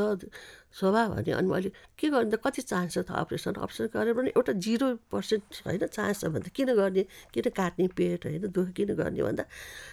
स्वभाव 0.78 1.08
भने 1.14 1.32
अनि 1.34 1.48
मैले 1.50 1.70
के 1.98 2.06
गर्नु 2.14 2.30
त 2.30 2.40
कति 2.40 2.62
चान्स 2.62 2.94
छ 2.94 2.98
त 3.04 3.10
अपरेसन? 3.26 3.58
अपरेसन 3.58 3.86
गरेर 3.92 4.14
पनि 4.14 4.30
एउटा 4.38 4.52
जिरो 4.64 4.88
पर्सेन्ट 5.10 5.44
होइन 5.66 5.86
चान्स 5.92 6.16
छ 6.22 6.24
भने 6.30 6.48
किन 6.56 6.72
गर्ने? 6.78 7.02
किन 7.34 7.46
काट्ने 7.58 7.86
पेट 7.98 8.26
होइन 8.26 8.44
दुःख 8.48 8.68
किन 8.78 8.94
गर्ने 8.96 9.22
भन्दा 9.26 9.44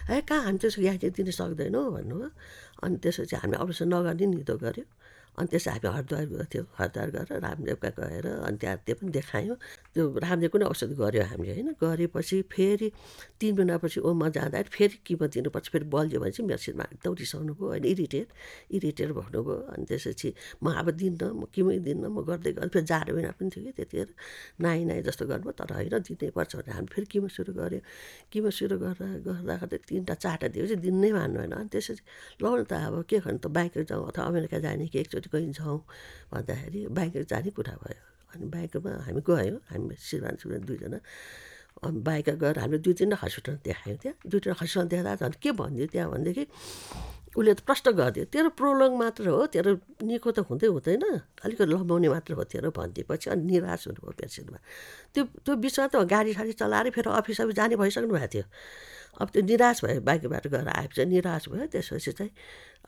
है 0.08 0.20
कहाँ 0.22 0.42
हामी 0.46 0.58
त्यसको 0.62 0.80
ग्यारेन्टी 0.86 1.10
दिन 1.18 1.30
सक्दैनौँ? 1.34 1.84
भन्नुभयो 1.92 2.30
अनि 2.84 2.96
त्यसपछि 3.02 3.36
हामीले 3.42 3.58
अपरेसन 3.58 3.86
नगर्ने 3.90 4.26
निदो 4.38 4.56
गऱ्यो। 4.62 4.86
अनि 5.38 5.46
त्यसै 5.50 5.70
हामी 5.70 5.88
हरिद्वार 5.96 6.24
गएको 6.30 6.44
थियो 6.52 6.64
हरिद्वार 6.78 7.08
गएर 7.14 7.28
रामदेवका 7.44 7.90
गएर 7.98 8.26
अनि 8.46 8.56
त्यहाँ 8.62 8.76
त्यो 8.86 8.94
पनि 8.98 9.10
देखायौँ। 9.18 9.56
त्यो 9.94 10.02
रामदेवको 10.24 10.56
नै 10.58 10.66
औषध 10.72 10.92
गऱ्यो 10.94 11.24
हामीले 11.30 11.52
होइन? 11.54 11.70
गरेपछि 11.82 12.36
फेरि 12.54 12.88
तिन 13.40 13.52
महिनापछि 13.58 13.98
ओममा 14.08 14.28
जाँदाखेरि 14.36 14.70
फेरि 14.76 14.96
किमो 15.06 15.26
दिनुपर्छ 15.34 15.66
फेरि 15.74 15.86
बल्झ्यो 15.94 16.18
भने 16.22 16.30
चाहिँ 16.34 16.46
मेरो 16.48 16.62
सिटमा 16.64 16.84
एकदम 16.94 17.14
रिसाउनु 17.22 17.52
भयो 17.58 17.66
होइन? 17.68 17.84
इरिटेट 17.92 18.28
इरिटेट 18.76 19.10
भन्नुभयो। 19.18 19.56
अनि 19.74 19.84
त्यसपछि 19.90 20.28
म 20.62 20.66
अब 20.80 20.86
दिन्न 21.02 21.22
म 21.34 21.42
किमै 21.54 21.78
दिन्न 21.86 22.04
म 22.14 22.22
गर्दै 22.28 22.50
गर्दै 22.54 22.70
फेरि 22.74 22.86
जाडो 22.86 23.12
महिना 23.14 23.30
पनि 23.38 23.50
थियो 23.50 23.62
कि 23.66 23.72
त्यतिखेर। 23.78 24.08
नाइ 24.62 24.78
नाइ 24.88 25.02
जस्तो 25.02 25.24
गर्नुभयो 25.26 25.52
तर 25.58 25.72
होइन 25.74 25.94
दिनैपर्छ 26.08 26.52
भनेर 26.56 26.74
हामी 26.74 26.88
फेरि 26.94 27.06
किमो 27.12 27.28
सुरु 27.36 27.52
गऱ्यो 27.58 27.80
किमो 28.30 28.50
सुरु 28.58 28.76
गर्दा 28.78 29.06
गर्दा 29.26 29.54
गर्दै 29.60 29.78
तिनवटा 29.88 30.14
चारवटा 30.14 30.48
दिएपछि 30.54 30.76
दिनै 30.84 31.10
मान्नु 31.18 31.38
होइन 31.42 31.54
अनि 31.58 31.68
त्यसपछि 31.74 32.02
ल 32.40 32.44
त 32.70 32.72
अब 32.86 33.02
के 33.10 33.18
गर्नु 33.24 33.38
त 33.44 33.46
बाइक 33.50 33.72
जाउँ 33.90 34.06
अथवा 34.10 34.24
अमेरिका 34.30 34.58
जाने 34.64 34.86
कि 34.92 34.98
एकचोटि 35.02 35.23
कहीँ 35.32 35.52
जाउँ 35.52 35.78
भन्दाखेरि 36.32 36.80
बाइक 36.90 37.14
जाने 37.30 37.50
कुरा 37.56 37.74
भयो। 37.82 38.00
अनि 38.34 38.44
बाइकमा 38.50 38.90
हामी 39.06 39.20
गयौँ 39.22 39.58
हामी 39.70 39.94
श्रीमान 39.94 40.34
श्रीमान 40.40 40.62
दुईजना। 40.66 40.98
अनि 41.84 41.98
बाइक 42.00 42.28
गएर 42.42 42.58
हामीले 42.58 42.78
दुई 42.82 42.94
तिनवटा 42.98 43.18
हस्पिटल 43.22 43.54
देखायौँ 43.64 43.98
त्यहाँ। 44.02 44.16
दुई 44.26 44.40
तिनवटा 44.40 44.62
हस्पिटल 44.62 44.86
देखाउँदा 44.90 45.14
झन् 45.22 45.40
के 45.42 45.50
भनिदियो 45.52 45.86
त्यहाँ 45.92 46.10
भनेदेखि 46.10 46.44
उसले 47.34 47.52
त 47.54 47.60
प्रश्न 47.66 47.90
गरिदियो 47.98 48.24
तेरो 48.30 48.50
प्रोलङ 48.54 48.90
मात्र 48.94 49.26
हो 49.26 49.46
तेरो 49.50 49.70
निको 50.06 50.30
त 50.30 50.38
हुँदै 50.46 50.66
हुँदैन। 50.70 51.02
अलिकति 51.42 51.66
लम्बाउने 51.66 52.08
मात्र 52.14 52.32
हो 52.38 52.44
तेरो 52.46 52.70
भनिदिएपछि 52.70 53.26
अनि 53.30 53.42
निराश 53.42 53.90
हुनुभयो 53.90 54.14
पेसेन्टमा। 54.14 54.58
त्यो 55.14 55.22
त्यो 55.42 55.54
बिचमा 55.58 55.86
त 55.90 55.94
गाडी 56.06 56.32
साडी 56.38 56.52
चलाएर 56.54 56.90
फेरि 56.94 57.10
अफिस 57.10 57.40
अफिस 57.42 57.56
जाने 57.58 57.74
भइसक्नु 57.74 58.14
भएको 58.14 58.30
थियो। 58.34 58.44
अब 59.20 59.28
त्यो 59.30 59.42
निराश 59.42 59.84
भयो 59.84 60.00
बाइकबाट 60.00 60.46
गएर 60.54 60.68
आएपछि 60.68 61.04
निराश 61.06 61.48
भयो। 61.48 61.66
त्यसपछि 61.72 62.12
चाहिँ 62.18 62.32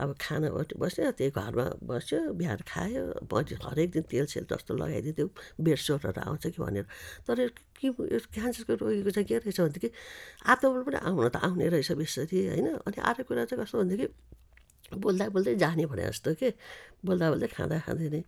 अब 0.00 0.14
खाना 0.20 0.48
बस्यो 0.76 1.10
त्यही 1.18 1.30
घरमा 1.30 1.66
बस्यो 1.88 2.18
बिहान 2.38 2.58
खायो 2.68 3.02
पछि 3.30 3.54
हरेक 3.64 3.90
दिन 3.90 4.02
तेल 4.10 4.26
सेल 4.26 4.44
जस्तो 4.50 4.74
लगाइदिन्थ्यो 4.76 5.26
बेड 5.60 5.78
सोटहरू 5.78 6.20
आउँछ 6.20 6.46
कि 6.46 6.60
भनेर। 6.62 6.86
तर 7.26 7.48
के 7.80 7.88
क्यान्सरको 8.34 8.72
रोगीको 8.74 9.10
चाहिँ 9.10 9.26
के 9.28 9.36
रहेछ 9.38 9.60
भनेदेखि 9.60 9.90
आत्मबल 10.46 10.82
पनि 10.84 10.98
आउन 11.06 11.28
त 11.28 11.36
आउने 11.46 11.68
रहेछ 11.68 11.92
बेसरी 11.92 12.46
होइन? 12.46 12.68
अनि 12.86 12.98
अर्को 13.00 13.24
कुरा 13.24 13.44
चाहिँ 13.44 13.64
कस्तो 13.64 13.78
भनेदेखि 13.78 14.06
बोल्दा 14.94 15.24
बोल्दै 15.34 15.54
जाने 15.58 15.84
भने 15.90 16.02
जस्तो 16.14 16.34
के 16.38 16.48
बोल्दा 17.02 17.26
बोल्दै 17.32 17.48
खाँदा 17.50 17.76
खाँदै 17.86 18.08
नै। 18.14 18.22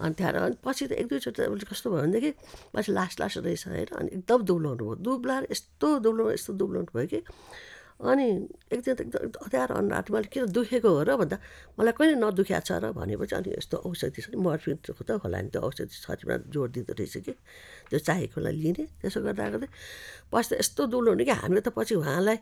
अनि 0.00 0.14
त्यहाँबाट 0.16 0.42
अनि 0.42 0.56
पछि 0.64 0.84
त 0.88 0.92
एक 0.96 1.06
दुईचोटि 1.12 1.66
कस्तो 1.68 1.86
भयो 1.92 2.00
भनेदेखि 2.08 2.30
पछि 2.72 2.90
लास्ट 2.96 3.16
लास्ट 3.20 3.36
रहेछ 3.44 3.64
होइन 3.68 3.88
अनि 4.00 4.08
एकदम 4.16 4.40
दुब्लाउनु 4.48 4.84
भयो। 4.88 4.94
दुब्लाएर 5.04 5.44
यस्तो 5.52 5.88
दुब्लाउनु 6.04 6.32
यस्तो 6.32 6.52
दुब्लाउनु 6.60 6.90
भयो 6.96 7.06
कि। 7.12 7.20
अनि 7.98 8.26
एक 8.72 8.80
दिन 8.86 8.94
त 8.94 9.00
एकदम 9.10 9.42
हतार 9.42 9.68
अनुहार 9.74 10.06
मैले 10.14 10.28
किन 10.30 10.46
दुखेको 10.54 10.86
हो 10.86 11.02
र 11.02 11.10
भन्दा 11.18 11.36
मलाई 11.76 11.92
कहिले 11.98 12.14
नदुख्या 12.22 12.60
छ 12.62 12.78
र? 12.78 12.94
भनेपछि 12.94 13.34
अनि 13.36 13.48
यस्तो 13.58 13.76
औषधि 13.82 14.20
छ 14.22 14.26
नि 14.32 14.38
मर्फिनको 14.38 15.02
त 15.02 15.18
होला 15.18 15.38
नि 15.42 15.50
त्यो 15.50 15.60
औषधि 15.66 15.94
शरीरमा 16.06 16.36
जोड 16.46 16.68
दिँदो 16.78 16.94
रहेछ 16.94 17.16
कि। 17.26 17.32
त्यो 17.90 17.98
चाहेकोलाई 17.98 18.54
लिने 18.54 18.84
त्यसो 19.02 19.18
गर्दा 19.18 19.44
गर्दै। 19.50 19.68
पछि 20.30 20.48
त 20.48 20.52
यस्तो 20.62 20.82
दुलो 20.94 21.10
हुने 21.10 21.24
कि 21.26 21.34
हामीले 21.42 21.60
त 21.60 21.74
पछि 21.74 21.94
उहाँलाई 21.98 22.38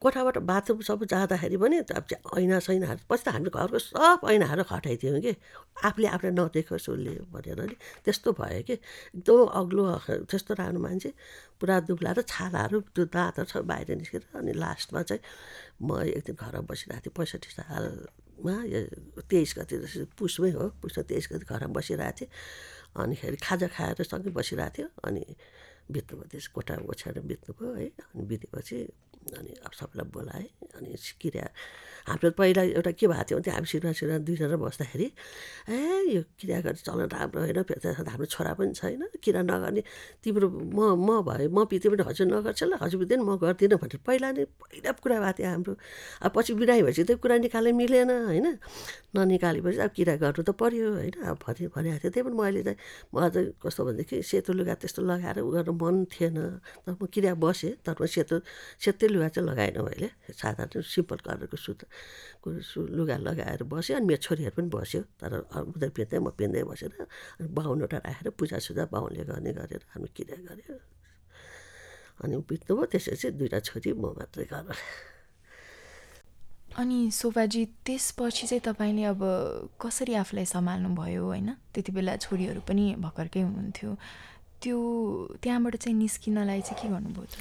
कोठाबाट 0.00 0.36
बाथरुम 0.48 0.80
सबै 0.80 1.06
जाँदाखेरि 1.12 1.56
पनि 1.60 1.76
अब 1.92 2.04
ऐना 2.40 2.58
सैनाहरू 2.64 3.04
पछि 3.04 3.22
त 3.24 3.28
हामीले 3.36 3.50
घरको 3.52 3.78
सब 3.78 4.20
ऐनाहरू 4.32 4.62
हटाइदियौँ 4.72 5.20
कि। 5.20 5.32
आफूले 5.84 6.08
आफूलाई 6.16 6.32
नदेखोस् 6.40 6.88
उसले 6.88 7.12
भनेर 7.28 7.60
नि। 7.68 7.76
त्यस्तो 8.04 8.32
भयो 8.32 8.62
कि। 8.64 8.74
एकदम 8.80 9.44
अग्लो 9.60 9.82
त्यस्तो 10.30 10.52
राम्रो 10.56 10.80
मान्छे। 10.80 11.10
पुरा 11.60 11.74
दुब्लाएर 11.88 12.20
छालाहरू 12.32 12.78
त्यो 12.96 13.04
दाँतहरू 13.12 13.48
सब 13.52 13.62
बाहिर 13.68 13.88
निस्केर 14.00 14.22
अनि 14.40 14.52
लास्टमा 14.56 15.00
चाहिँ 15.04 15.22
म 15.84 16.00
एक 16.16 16.24
दिन 16.26 16.36
घरमा 16.40 16.64
बसिरहेको 16.64 17.04
थिएँ। 17.04 17.14
पैँसठी 17.20 17.50
सालमा 17.60 18.56
तेइस 19.28 19.50
गति 19.58 19.76
पुसमै 20.16 20.50
हो। 20.56 20.64
पुसमा 20.80 21.02
तेइस 21.12 21.28
गति 21.32 21.44
घरमा 21.44 21.72
बसिरहेको 21.76 22.16
थिएँ। 22.24 22.30
अनिखेरि 22.96 23.36
खाजा 23.36 23.68
खाएर 23.76 24.00
सँगै 24.00 24.32
बसिरहेको 24.32 24.72
थियो। 24.76 24.88
अनि 25.04 25.22
बित्नुभयो 25.92 26.28
त्यस 26.32 26.46
कोठा 26.56 26.74
ओछ्याएर 26.88 27.20
बित्नुभयो 27.20 27.68
है। 27.76 27.86
अनि 28.16 28.24
बितेपछि 28.30 28.78
अनि 29.38 29.52
सबैलाई 29.72 30.08
बोलाएँ 30.10 30.48
अनि 30.74 30.96
किरा 31.20 31.46
हाम्रो 32.08 32.30
पहिला 32.38 32.62
एउटा 32.78 32.90
के 32.96 33.06
भएको 33.06 33.24
थियो 33.28 33.38
भने 33.40 33.50
हामी 33.50 33.66
सिनेमा 33.66 33.92
सिनेमा 33.92 34.18
दुईजना 34.26 34.56
बस्दाखेरि 34.56 35.06
ए 35.68 35.78
यो 36.14 36.22
किरा 36.38 36.60
गर्ने 36.64 36.80
चलन 36.86 37.08
राम्रो 37.12 37.40
होइन 37.44 37.62
फेरि 37.68 37.88
हाम्रो 38.10 38.26
छोरा 38.34 38.52
पनि 38.58 38.72
छैन 38.72 39.02
किरा 39.24 39.40
नगर्ने? 39.42 39.82
तिम्रो 40.22 40.46
म 40.48 40.78
म 40.96 41.08
भए 41.26 41.46
म 41.48 41.64
पिते 41.70 41.88
पनि 41.92 42.02
हजुर 42.08 42.26
नगर्छ 42.32 42.62
ल 42.70 42.72
हजुर 42.80 42.98
पिते 43.02 43.14
म 43.20 43.36
गर्दिनँ 43.36 43.78
भनेर 43.82 44.00
पहिला 44.06 44.28
नै 44.32 44.44
पहिला 44.44 44.90
कुरा 45.02 45.16
भएको 45.20 45.32
थियो 45.38 45.48
हाम्रो। 45.50 45.72
अब 46.24 46.30
पछि 46.34 46.52
बिरामी 46.56 46.82
भएपछि 46.88 47.02
त 47.04 47.10
कुरा 47.20 47.36
निकाल्न 47.44 47.74
मिलेन 47.76 48.10
होइन? 48.10 48.46
ननिकालेपछि 49.14 49.78
अब 49.84 49.90
किरा 49.96 50.14
गर्नु 50.22 50.42
त 50.42 50.50
पऱ्यो 50.56 50.86
होइन? 50.96 51.14
अब 51.30 51.36
भने 51.44 51.66
भनेको 51.74 51.98
थियो। 52.00 52.10
त्यही 52.10 52.22
पनि 52.26 52.36
मैले 52.40 52.62
चाहिँ 52.64 52.78
मलाई 53.14 53.30
चाहिँ 53.30 53.48
कस्तो 53.62 53.80
भनेदेखि 53.84 54.16
सेतो 54.22 54.52
लुगा 54.56 54.74
त्यस्तो 54.80 55.00
लगाएर 55.02 55.38
उ 55.40 55.50
गर्नु 55.50 55.72
मन 55.76 55.94
थिएन। 56.12 56.36
तर 56.86 56.92
म 56.96 57.06
किरा 57.12 57.34
बसेँ 57.36 57.72
तर 57.84 57.94
म 58.00 58.06
सेतो 58.06 58.36
सेतै 58.80 59.06
लुगा 59.12 59.28
चाहिँ 59.34 59.46
लगाएन 59.50 59.76
मैले। 59.84 60.08
साधारण 60.30 60.82
सिम्पल 60.82 61.18
कलरको 61.26 61.56
सुत 61.56 61.80
लुगा 62.96 63.16
लगाएर 63.26 63.62
बस्यो 63.68 63.96
अनि 63.96 64.06
मेरो 64.06 64.20
छोरीहरू 64.24 64.54
पनि 64.56 64.68
बस्यो। 64.74 65.00
तर 65.20 65.32
उनीहरू 65.50 65.90
पिन्दै 65.96 66.18
म 66.18 66.30
पिन्दै 66.38 66.62
बसेर 66.70 66.92
अनि 67.00 67.48
बाहुनवटा 67.52 67.98
राखेर 68.06 68.28
पूजासुजा 68.38 68.84
बाहुनले 68.94 69.24
गर्ने 69.30 69.52
गरेर 69.58 69.82
हामी 69.92 70.08
किरा 70.16 70.36
गऱ्यो 70.48 70.74
अनि 72.24 72.34
बित्नुभयो 72.48 72.84
त्यसपछि 72.92 73.28
दुइटा 73.38 73.58
छोरी 73.68 73.90
म 73.92 74.04
मात्रै 74.16 74.44
घर 74.44 74.66
अनि 76.80 76.98
शोभाजी 77.10 77.62
त्यसपछि 77.86 78.46
चाहिँ 78.46 78.62
तपाईँले 78.62 79.04
अब 79.12 79.20
कसरी 79.82 80.14
आफूलाई 80.22 80.46
सम्हाल्नु 80.46 80.88
भयो 80.94 81.24
होइन? 81.26 81.48
त्यति 81.74 81.92
बेला 81.92 82.16
छोरीहरू 82.24 82.60
पनि 82.62 82.84
भर्खरकै 83.04 83.42
हुनुहुन्थ्यो। 83.42 83.90
त्यो 84.62 84.78
त्यहाँबाट 85.42 85.76
चाहिँ 85.76 85.96
निस्किनलाई 85.98 86.60
चाहिँ 86.62 86.78
के 86.82 86.88
गर्नुभयो 86.94 87.26
त? 87.26 87.34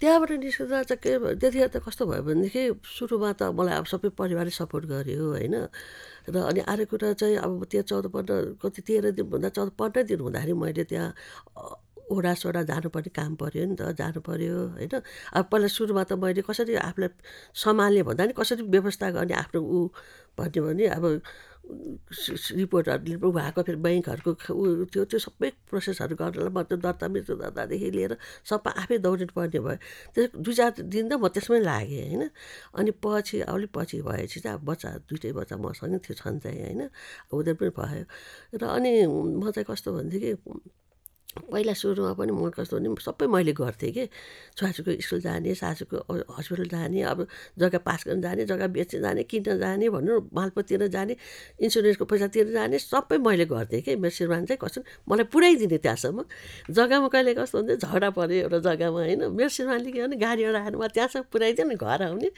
त्यहाँबाट 0.00 0.30
निस्किँदा 0.38 0.82
चाहिँ 0.88 1.00
के 1.02 1.10
त्यतिखेर 1.42 1.68
त 1.74 1.76
कस्तो 1.82 2.06
भयो 2.06 2.22
भनेदेखि 2.22 2.62
सुरुमा 2.86 3.30
त 3.34 3.50
मलाई 3.50 3.74
अब 3.82 3.86
सबै 3.90 4.08
परिवारले 4.14 4.54
सपोर्ट 4.54 4.84
गर्यो 4.86 5.24
होइन। 5.34 5.56
र 6.30 6.36
अनि 6.38 6.60
अर्को 6.70 6.86
कुरा 6.86 7.12
चाहिँ 7.18 7.36
अब 7.42 7.66
त्यहाँ 7.66 7.84
चौध 7.90 8.06
पन्ध्र 8.14 8.62
कति 8.62 8.80
तेह्र 8.86 9.10
दिनभन्दा 9.18 9.48
चौध 9.56 9.70
पन्ध्र 9.74 10.02
दिन 10.06 10.20
हुँदाखेरि 10.22 10.54
मैले 10.54 10.84
त्यहाँ 10.86 11.10
ओडा 12.14 12.32
सोडा 12.40 12.62
जानुपर्ने 12.70 13.10
काम 13.12 13.34
पऱ्यो 13.36 13.64
नि 13.68 13.76
त 13.76 13.92
जानु 13.98 14.20
पऱ्यो 14.22 14.56
होइन। 14.78 14.94
अब 15.34 15.44
पहिला 15.50 15.68
सुरुमा 15.68 16.02
त 16.08 16.12
मैले 16.16 16.42
कसरी 16.46 16.74
आफूलाई 16.78 17.10
सम्हाल्ने 17.52 18.02
भन्दा 18.08 18.24
नि 18.28 18.32
कसरी 18.38 18.62
व्यवस्था 18.70 19.10
गर्ने 19.12 19.34
आफ्नो 19.34 19.60
ऊ 19.60 19.78
भन्यो 20.38 20.60
भने 20.62 20.86
अब 20.96 21.04
रिपोर्टहरूले 21.68 23.14
उहाँको 23.28 23.62
फेरि 23.62 23.78
ब्याङ्कहरूको 23.84 24.32
ऊ 24.54 24.84
त्यो 24.92 25.04
त्यो 25.04 25.18
सबै 25.20 25.48
प्रोसेसहरू 25.68 26.14
गर्नलाई 26.16 26.52
म 26.56 26.62
त्यो 26.64 26.76
दर्ता 26.80 27.06
मृत्यु 27.08 27.34
दर्तादेखि 27.36 27.90
लिएर 27.96 28.12
सबै 28.50 28.70
आफै 28.82 28.98
दौडिनु 29.04 29.32
पर्ने 29.36 29.60
भयो। 29.60 29.76
त्यो 30.14 30.22
दुई 30.44 30.54
चार 30.54 30.70
दिन 30.94 31.04
त 31.08 31.12
म 31.20 31.28
त्यसमै 31.28 31.60
लागेँ 31.60 32.02
होइन? 32.08 32.22
अनि 32.74 32.90
पछि 33.04 33.36
अलिक 33.52 33.70
पछि 33.74 33.96
भएपछि 34.02 34.40
चाहिँ 34.40 34.58
अब 34.58 34.64
बच्चा 34.64 34.88
दुइटै 35.08 35.32
बच्चा 35.38 35.56
मसँगै 35.56 35.98
थियो 36.04 36.14
छन् 36.20 36.40
चाहिँ 36.40 36.60
होइन? 36.64 36.82
उनीहरू 37.32 37.56
पनि 37.60 37.70
भयो। 37.78 38.04
र 38.56 38.62
अनि 38.76 38.90
म 39.40 39.50
चाहिँ 39.50 39.66
कस्तो 39.68 39.88
भनेदेखि 39.92 40.32
पहिला 41.36 41.72
सुरुमा 41.76 42.12
पनि 42.18 42.32
म 42.32 42.48
कस्तो 42.50 42.80
भने 42.80 42.88
सबै 42.98 43.26
मैले 43.28 43.52
गर्थेँ 43.52 43.92
कि। 43.92 44.04
छोराछोरीको 44.58 45.02
स्कुल 45.06 45.20
जाने 45.20 45.54
सासूको 45.54 45.96
हस्पिटल 46.34 46.68
जाने 46.72 47.02
अब 47.04 47.26
जग्गा 47.60 47.78
पास 47.84 48.00
गर्न 48.08 48.20
जाने 48.24 48.44
जग्गा 48.48 48.66
बेच्न 48.72 49.00
जाने 49.04 49.22
किन्न 49.28 49.58
जाने 49.60 49.88
भनौँ 49.92 50.18
मालपत 50.34 50.64
तिर्न 50.68 50.88
जाने 50.88 51.14
इन्सुरेन्सको 51.62 52.04
पैसा 52.10 52.26
तिर्न 52.32 52.52
जाने 52.52 52.78
सबै 52.80 53.18
मैले 53.20 53.44
गर्थेँ 53.44 53.80
कि। 53.84 53.96
मेरो 54.02 54.10
श्रीमान 54.10 54.44
चाहिँ 54.48 54.58
कस्तो 54.58 54.80
मलाई 55.04 55.26
पुऱ्याइदिने 55.28 55.78
त्यहाँसम्म। 55.78 56.24
जग्गामा 56.74 57.08
कहिले 57.12 57.34
कस्तो 57.38 57.56
हुन्छ 57.60 57.86
झगडा 57.86 58.08
पऱ्यो 58.18 58.36
एउटा 58.48 58.58
जग्गामा 58.66 58.98
होइन। 58.98 59.22
मेरो 59.28 59.48
श्रीमानले 59.52 59.90
के 59.92 60.00
भने 60.08 60.16
गाडी 60.16 60.42
एउटा 60.42 60.60
आएर 60.64 60.74
मलाई 60.80 60.90
त्यहाँसम्म 60.96 61.24
पुऱ्याइदियो 61.32 61.66
नि 61.68 61.76
घर 61.76 62.02
आउने। 62.08 62.28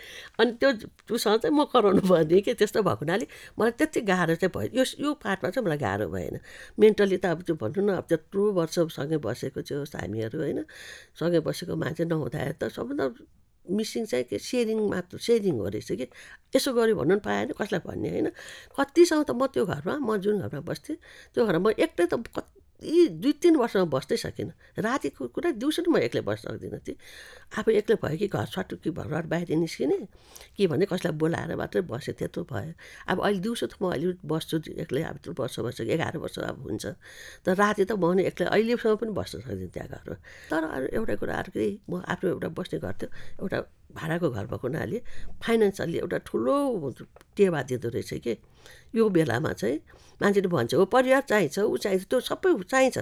अनि 0.40 0.50
त्यो 0.60 0.68
उसँग 1.14 1.38
चाहिँ 1.46 1.54
म 1.56 1.64
कराउनु 1.72 2.02
पर्ने 2.10 2.40
कि 2.42 2.52
त्यस्तो 2.58 2.82
भएको 2.82 3.00
हुनाले 3.06 3.26
मलाई 3.54 3.72
त्यति 3.80 4.00
गाह्रो 4.02 4.34
चाहिँ 4.34 4.52
भयो। 4.52 4.68
यो 4.76 4.84
यो 4.98 5.14
पार्टमा 5.24 5.48
चाहिँ 5.54 5.64
मलाई 5.64 5.78
गाह्रो 5.78 6.06
भएन। 6.10 6.36
मेन्टली 6.74 7.16
त 7.22 7.24
अब 7.32 7.42
त्यो 7.46 7.54
भनौँ 7.54 7.84
न 7.86 7.90
अब 7.96 8.04
त्यत्रो 8.10 8.42
वर्ष 8.58 8.78
सँगै 8.88 9.18
बसेको 9.18 9.62
थियो 9.62 9.84
हामीहरू 9.84 10.38
होइन 10.40 10.64
सँगै 11.14 11.40
बसेको 11.40 11.76
मान्छे 11.76 12.04
नहुँदाखेरि 12.04 12.54
त 12.60 12.68
सबभन्दा 12.68 13.06
मिसिङ 13.66 14.04
चाहिँ 14.06 14.24
के 14.24 14.38
सेयरिङ 14.40 14.78
मात्र 14.88 15.18
सेयरिङ 15.18 15.54
हो 15.54 15.68
रहेछ 15.68 15.92
कि? 15.92 16.06
यसो 16.56 16.72
गऱ्यो 16.72 16.94
भन्नु 16.96 17.14
पनि 17.16 17.20
पाएन 17.20 17.52
कसलाई 17.52 17.80
भन्ने 17.86 18.08
होइन? 18.10 18.28
कतिसम्म 18.78 19.22
त 19.22 19.30
म 19.30 19.46
त्यो 19.46 19.64
घरमा 19.66 19.94
म 19.98 20.16
जुन 20.16 20.40
घरमा 20.40 20.60
बस्थेँ 20.60 20.96
त्यो 21.34 21.46
घरमा 21.46 21.70
म 21.70 21.74
एक्लै 21.78 22.06
त 22.06 22.14
यी 22.82 23.08
दुई 23.20 23.32
तिन 23.42 23.56
वर्षमा 23.56 23.84
बस्दै 23.92 24.16
सकिनँ। 24.16 24.52
रातिको 24.80 25.28
कुरा 25.36 25.50
दिउँसो 25.60 25.84
म 25.88 25.96
एक्लै 26.00 26.22
बस्न 26.24 26.56
सक्दिनँ 26.56 26.80
थिएँ 26.80 26.96
आफू 27.58 27.70
एक्लै 27.70 27.96
भयो 28.02 28.16
कि 28.16 28.26
घर 28.28 28.46
सटुकी 28.48 28.90
भएर 28.96 29.26
बाहिर 29.28 29.56
निस्किने? 29.60 29.98
के 30.56 30.66
भने 30.66 30.84
कसैलाई 30.88 31.12
बोलाएर 31.20 31.56
मात्रै 31.60 31.82
बसेँ 31.84 32.14
त्यत्रो 32.16 32.44
भयो। 32.48 32.72
अब 33.08 33.16
अहिले 33.20 33.40
दिउँसो 33.44 33.66
त 33.68 33.74
म 33.82 33.92
अहिले 33.92 34.16
बस्छु 34.24 34.56
एक्लै 34.80 35.02
अब 35.12 35.16
त्यो 35.20 35.32
वर्ष 35.36 35.58
वर्ष 35.60 35.80
एघार 35.84 36.16
वर्ष 36.24 36.38
अब 36.40 36.56
हुन्छ। 36.64 36.84
तर 37.44 37.54
राति 37.54 37.84
त 37.84 37.92
म 38.00 38.16
एक्लै 38.20 38.46
अहिलेसम्म 38.48 38.96
पनि 38.96 39.12
बस्न 39.12 39.40
सक्दिनँ 39.44 39.72
त्यहाँ 39.74 39.88
घरमा 40.00 40.16
तर 40.48 40.88
एउटा 40.96 41.14
कुरा 41.20 41.34
अर्कै 41.36 41.68
म 41.90 42.00
आफ्नो 42.08 42.28
एउटा 42.30 42.48
बस्ने 42.56 42.78
घर 42.80 42.94
थियो 42.96 43.10
एउटा 43.44 43.58
भाडाको 43.96 44.30
घर 44.30 44.44
भएको 44.46 44.66
हुनाले 44.68 44.98
फाइनेन्सियल्ली 45.42 45.98
एउटा 45.98 46.18
ठुलो 46.28 46.56
टेवा 47.36 47.60
दिँदो 47.68 47.88
रहेछ 47.88 48.12
कि। 48.24 48.36
यो 48.94 49.08
बेलामा 49.08 49.52
चाहिँ 49.52 49.78
मान्छेले 50.22 50.48
भन्छ 50.48 50.74
हो 50.74 50.84
परिवार 50.84 51.22
चाहिन्छ 51.30 51.58
ऊ 51.58 51.76
चाहिन्छ 51.76 52.04
त्यो 52.10 52.20
सबै 52.20 52.50
चाहिन्छ। 52.68 52.98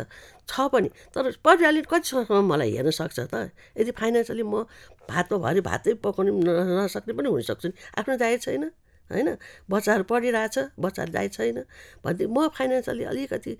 छ 0.48 0.55
पनि 0.72 0.88
तर 1.14 1.31
परिवारले 1.44 1.83
कतिसम्म 1.90 2.44
मलाई 2.46 2.70
हेर्न 2.77 2.90
सक्छ 2.90 3.18
त? 3.33 3.51
यदि 3.77 3.90
फाइनेन्सियली 3.90 4.42
म 4.42 4.64
भातमा 5.11 5.38
भरि 5.38 5.61
भातै 5.61 5.94
पकाउनु 6.05 6.31
नसक्ने 6.79 7.12
पनि 7.18 7.29
हुनसक्छु 7.29 7.68
नि। 7.68 7.74
आफ्नो 7.98 8.14
जाहेर 8.22 8.38
छैन 8.38 8.64
होइन? 9.11 9.29
बच्चाहरू 9.70 10.05
पढिरहेछ 10.05 10.57
बच्चाहरू 10.79 11.12
जाहेर 11.12 11.31
छैन। 11.33 11.59
भनेदेखि 12.05 12.31
म 12.31 12.48
फाइनेन्सियली 12.55 13.05
अलिकति 13.11 13.53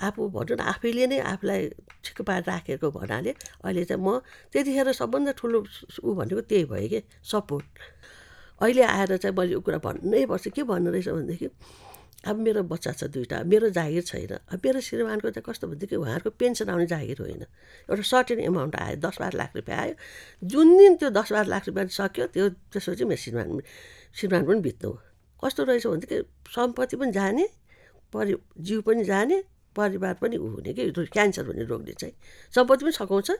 आफू 0.00 0.28
भनौँ 0.30 0.56
न 0.56 0.60
आफैले 0.72 1.06
नै 1.06 1.18
आफूलाई 1.32 1.68
ठिक 2.04 2.22
पारेर 2.22 2.44
राखेको 2.46 2.90
भन्नाले 2.90 3.32
अहिले 3.64 3.84
चाहिँ 3.84 4.02
म 4.02 4.22
त्यतिखेर 4.52 4.92
सबभन्दा 4.94 5.32
ठुलो 5.40 5.58
ऊ 6.04 6.14
भनेको 6.14 6.40
त्यही 6.50 6.64
भयो 6.70 6.88
कि 6.88 7.00
सपोर्ट। 7.24 7.66
अहिले 8.62 8.82
आएर 8.82 9.16
चाहिँ 9.16 9.36
मैले 9.36 9.52
यो 9.52 9.60
कुरा 9.60 9.78
भन्नै 9.82 10.26
पर्छ 10.26 10.48
के 10.54 10.62
भन्नु 10.62 10.90
रहेछ 10.90 11.08
भनेदेखि 11.08 11.48
अब 12.26 12.36
मेरो 12.42 12.62
बच्चा 12.66 12.92
छ 12.98 13.04
दुइटा 13.14 13.42
मेरो 13.46 13.68
जागिर 13.70 14.02
छैन। 14.02 14.32
अब 14.50 14.58
मेरो 14.64 14.80
श्रीमानको 14.82 15.30
चाहिँ 15.30 15.44
कस्तो 15.46 15.66
भनेदेखि 15.70 15.96
उहाँहरूको 15.96 16.30
पेन्सन 16.34 16.68
आउने 16.70 16.86
जागिर 16.90 17.18
होइन। 17.22 17.42
एउटा 17.90 18.02
सर्टेन 18.02 18.40
एमाउन्ट 18.50 18.74
आयो 18.74 18.96
दस 18.98 19.16
बाह्र 19.22 19.36
लाख 19.38 19.50
रुपियाँ 19.56 19.78
आयो। 19.78 19.94
जुन 20.42 20.66
दिन 20.78 20.96
त्यो 20.98 21.10
दस 21.14 21.32
बाह्र 21.32 21.46
लाख 21.46 21.62
रुपियाँ 21.68 21.86
सक्यो 21.94 22.26
त्यो 22.34 22.48
त्यसपछि 22.74 23.04
मेरो 23.06 23.22
श्रीमान 23.22 23.48
श्रीमान 24.18 24.42
पनि 24.46 24.60
बित्नु। 24.66 24.90
कस्तो 25.38 25.62
रहेछ 25.64 25.86
भनेदेखि 25.86 26.18
सम्पत्ति 26.50 26.96
पनि 26.98 27.12
जाने 27.12 27.46
परि 28.12 28.34
जिउ 28.66 28.82
पनि 28.82 29.04
जाने 29.04 29.38
परिवार 29.78 30.14
पनि 30.22 30.36
ऊ 30.36 30.46
हुने 30.50 30.72
कि? 30.74 30.90
क्यान्सर 31.14 31.44
भन्ने 31.48 31.64
रोगले 31.64 31.92
चाहिँ। 31.94 32.14
सम्पत्ति 32.54 32.84
पनि 32.84 32.92
सघाउँछ। 32.92 33.30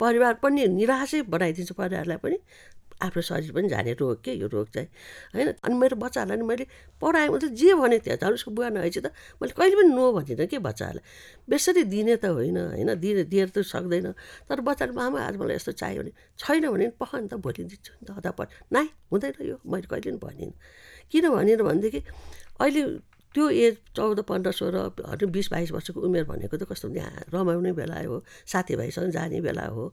परिवार 0.00 0.34
पनि 0.42 0.66
निराशै 0.68 1.22
बनाइदिन्छ 1.32 1.72
परिवारलाई 1.72 2.18
पनि। 2.24 2.38
आफ्नो 2.98 3.22
शरीर 3.22 3.52
पनि 3.54 3.68
जाने 3.68 3.92
रोग 3.94 4.22
के? 4.24 4.32
यो 4.34 4.46
रोग 4.50 4.68
चाहिँ। 4.74 4.88
होइन? 5.34 5.48
अनि 5.64 5.74
मेरो 5.78 5.96
बच्चाहरूलाई 5.96 6.38
नि 6.38 6.44
मैले 6.44 6.66
पढाएँ 7.00 7.28
मतलब 7.30 7.54
जे 7.54 7.74
भने 7.74 7.98
त्यहाँ 7.98 8.18
झन् 8.18 8.34
उसको 8.34 8.50
बुवा 8.50 8.68
नभएपछि 8.74 9.00
त 9.00 9.06
मैले 9.38 9.54
कहिले 9.54 9.76
पनि 9.78 9.90
नो 9.94 10.04
भन्दिनँ 10.12 10.46
कि 10.50 10.58
बच्चाहरूलाई। 10.58 11.04
बेसरी 11.46 11.82
दिने 11.86 12.16
त 12.18 12.26
होइन। 12.26 12.58
होइन? 12.58 12.90
दिने 12.98 13.22
दिएर 13.30 13.48
त 13.54 13.62
सक्दैन। 13.62 14.06
तर 14.50 14.60
बच्चाले 14.60 14.92
मामा 14.92 15.18
आज 15.22 15.34
मलाई 15.38 15.54
यस्तो 15.56 15.72
चाहियो 15.78 16.02
भने 16.02 16.12
छैन 16.38 16.64
भने 16.74 16.86
पख 16.98 17.14
नि 17.22 17.28
त 17.30 17.34
भोलि 17.38 17.62
दिन्छु 17.70 17.92
नि 18.02 18.04
त 18.06 18.10
अदा 18.18 18.34
नाइ 18.74 18.86
हुँदैन 19.14 19.46
यो। 19.46 19.56
मैले 19.62 19.86
कहिले 19.86 20.10
पनि 20.10 20.18
भनिनँ 20.18 20.54
किन 21.10 21.24
भनेर 21.30 21.62
भनेदेखि 21.62 22.00
अहिले 22.58 22.82
त्यो 23.34 23.48
एज 23.50 23.76
चौध 23.96 24.20
पन्ध्र 24.24 24.50
सोह्र 24.52 25.26
बिस 25.28 25.50
बाइस 25.52 25.70
वर्षको 25.72 26.00
उमेर 26.00 26.24
भनेको 26.24 26.56
त 26.56 26.64
कस्तो 26.64 26.88
यहाँ 26.96 27.24
रमाउने 27.28 27.72
बेला 27.72 28.00
हो 28.08 28.22
साथीभाइसँग 28.46 29.10
जाने 29.12 29.40
बेला 29.40 29.66
हो। 29.68 29.92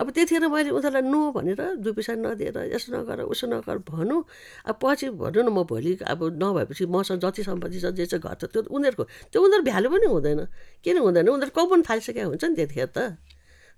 अब 0.00 0.10
त्यतिखेर 0.10 0.48
मैले 0.48 0.70
उनीहरूलाई 0.70 1.02
नो 1.06 1.20
भनेर 1.32 1.60
दुई 1.78 1.92
पैसा 1.94 2.14
नदिएर 2.18 2.58
यसो 2.74 2.92
नगर 2.92 3.22
उसो 3.30 3.46
नगर 3.46 3.78
भनौँ। 3.86 4.24
अब 4.66 4.74
पछि 4.82 5.10
भनौँ 5.14 5.44
न 5.46 5.48
म 5.54 5.62
भोलि 5.62 5.96
अब 6.02 6.20
नभएपछि 6.42 6.86
मसँग 6.90 7.20
जति 7.22 7.42
सम्पत्ति 7.42 7.78
छ 7.80 7.94
जे 7.94 8.06
चाहिँ 8.06 8.22
घर 8.22 8.34
छ 8.34 8.50
त्यो 8.50 8.62
उनीहरूको 8.66 9.04
त्यो 9.30 9.38
उनीहरू 9.42 9.62
भ्यालु 9.62 9.88
पनि 9.90 10.06
हुँदैन। 10.10 10.40
किन 10.84 10.98
हुँदैन? 10.98 11.28
उनीहरू 11.28 11.52
कमाउनु 11.54 11.82
थालिसकेका 11.86 12.24
हुन्छ 12.26 12.44
नि 12.44 12.54
त्यतिखेर 12.58 12.90
त। 12.90 12.98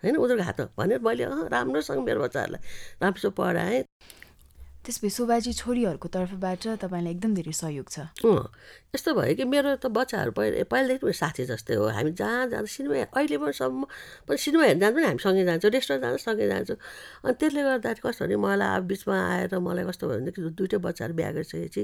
होइन 0.00 0.16
उनीहरूको 0.16 0.44
हात 0.44 0.60
भनेर 0.80 1.00
मैले 1.04 1.24
अँ 1.24 1.48
राम्रोसँग 1.52 2.00
मेरो 2.04 2.20
बच्चाहरूलाई 2.24 2.62
राम्रोसँग 3.02 3.32
पढाएँ। 3.36 3.84
त्यसपछि 4.84 5.10
शोभाजी 5.16 5.52
छोरीहरूको 5.56 6.08
तर्फबाट 6.12 6.62
तपाईँलाई 6.84 7.12
एकदम 7.16 7.32
धेरै 7.34 7.52
सहयोग 7.56 7.86
छ। 7.88 7.96
यस्तो 8.94 9.10
भयो 9.16 9.34
कि 9.34 9.44
मेरो 9.48 9.70
त 9.80 9.90
बच्चाहरू 9.90 10.30
पहिला 10.36 10.64
पहिलादेखि 10.70 11.12
साथी 11.18 11.44
जस्तै 11.50 11.74
हो। 11.74 11.88
हामी 11.96 12.12
जहाँ 12.14 12.46
जाँदा 12.52 12.68
सिनेमा 12.68 13.10
अहिले 13.16 13.36
पनि 13.42 13.52
सम्म 13.58 13.82
पनि 14.28 14.38
सिनेमा 14.38 14.64
हेर्नु 14.64 14.80
जाँदा 14.84 14.94
पनि 14.94 15.06
हामी 15.08 15.20
सँगै 15.24 15.44
जान्छौँ 15.48 15.70
रेस्टुरेन्ट 15.74 16.04
जाँदा 16.04 16.18
सँगै 16.22 16.46
जान्छौँ। 16.52 16.78
अनि 17.24 17.34
त्यसले 17.40 17.62
गर्दाखेरि 17.64 18.02
कस्तो 18.06 18.22
भने 18.24 18.36
मलाई 18.44 18.70
अब 18.78 18.84
बिचमा 18.86 19.16
आएर 19.34 19.52
मलाई 19.58 19.84
कस्तो 19.88 20.04
भयो 20.06 20.18
भनेदेखि 20.20 20.40
दुइटै 20.54 20.78
बच्चाहरू 20.86 21.14
बिहा 21.18 21.30
गरिसकेपछि 21.34 21.82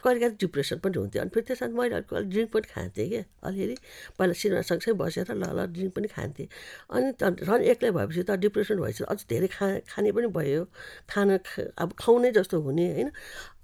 कहिले 0.00 0.18
कहिले 0.20 0.36
डिप्रेसन 0.40 0.78
पनि 0.80 0.96
हुन्थ्यो। 0.96 1.20
अनि 1.22 1.30
फेरि 1.34 1.44
त्यसमा 1.50 1.68
मैले 1.76 1.94
अलिक 1.98 2.14
अलिक 2.14 2.30
ड्रिङ्क 2.32 2.50
पनि 2.56 2.66
खान्थेँ 2.72 3.06
कि 3.10 3.20
अलिअलि। 3.44 3.76
पहिला 4.16 4.34
सिनेमा 4.40 4.62
सँगसँगै 4.70 4.96
बसेर 4.96 5.28
ल 5.34 5.44
ल 5.44 5.60
ड्रिङ्क 5.76 5.92
पनि 5.92 6.08
खान्थेँ। 6.16 6.48
अनि 6.94 7.06
झन् 7.20 7.62
एक्लै 7.74 7.90
भएपछि 7.90 8.22
त 8.24 8.30
डिप्रेसन 8.40 8.76
भएपछि 8.80 9.04
अझ 9.12 9.18
धेरै 9.28 9.48
खा 9.52 9.66
खाने 9.92 10.10
पनि 10.16 10.28
भयो। 10.32 10.62
खाना 11.10 11.36
अब 11.82 11.92
खुवाउने 12.00 12.30
जस्तो 12.36 12.60
हुने 12.60 12.86
होइन। 12.92 13.08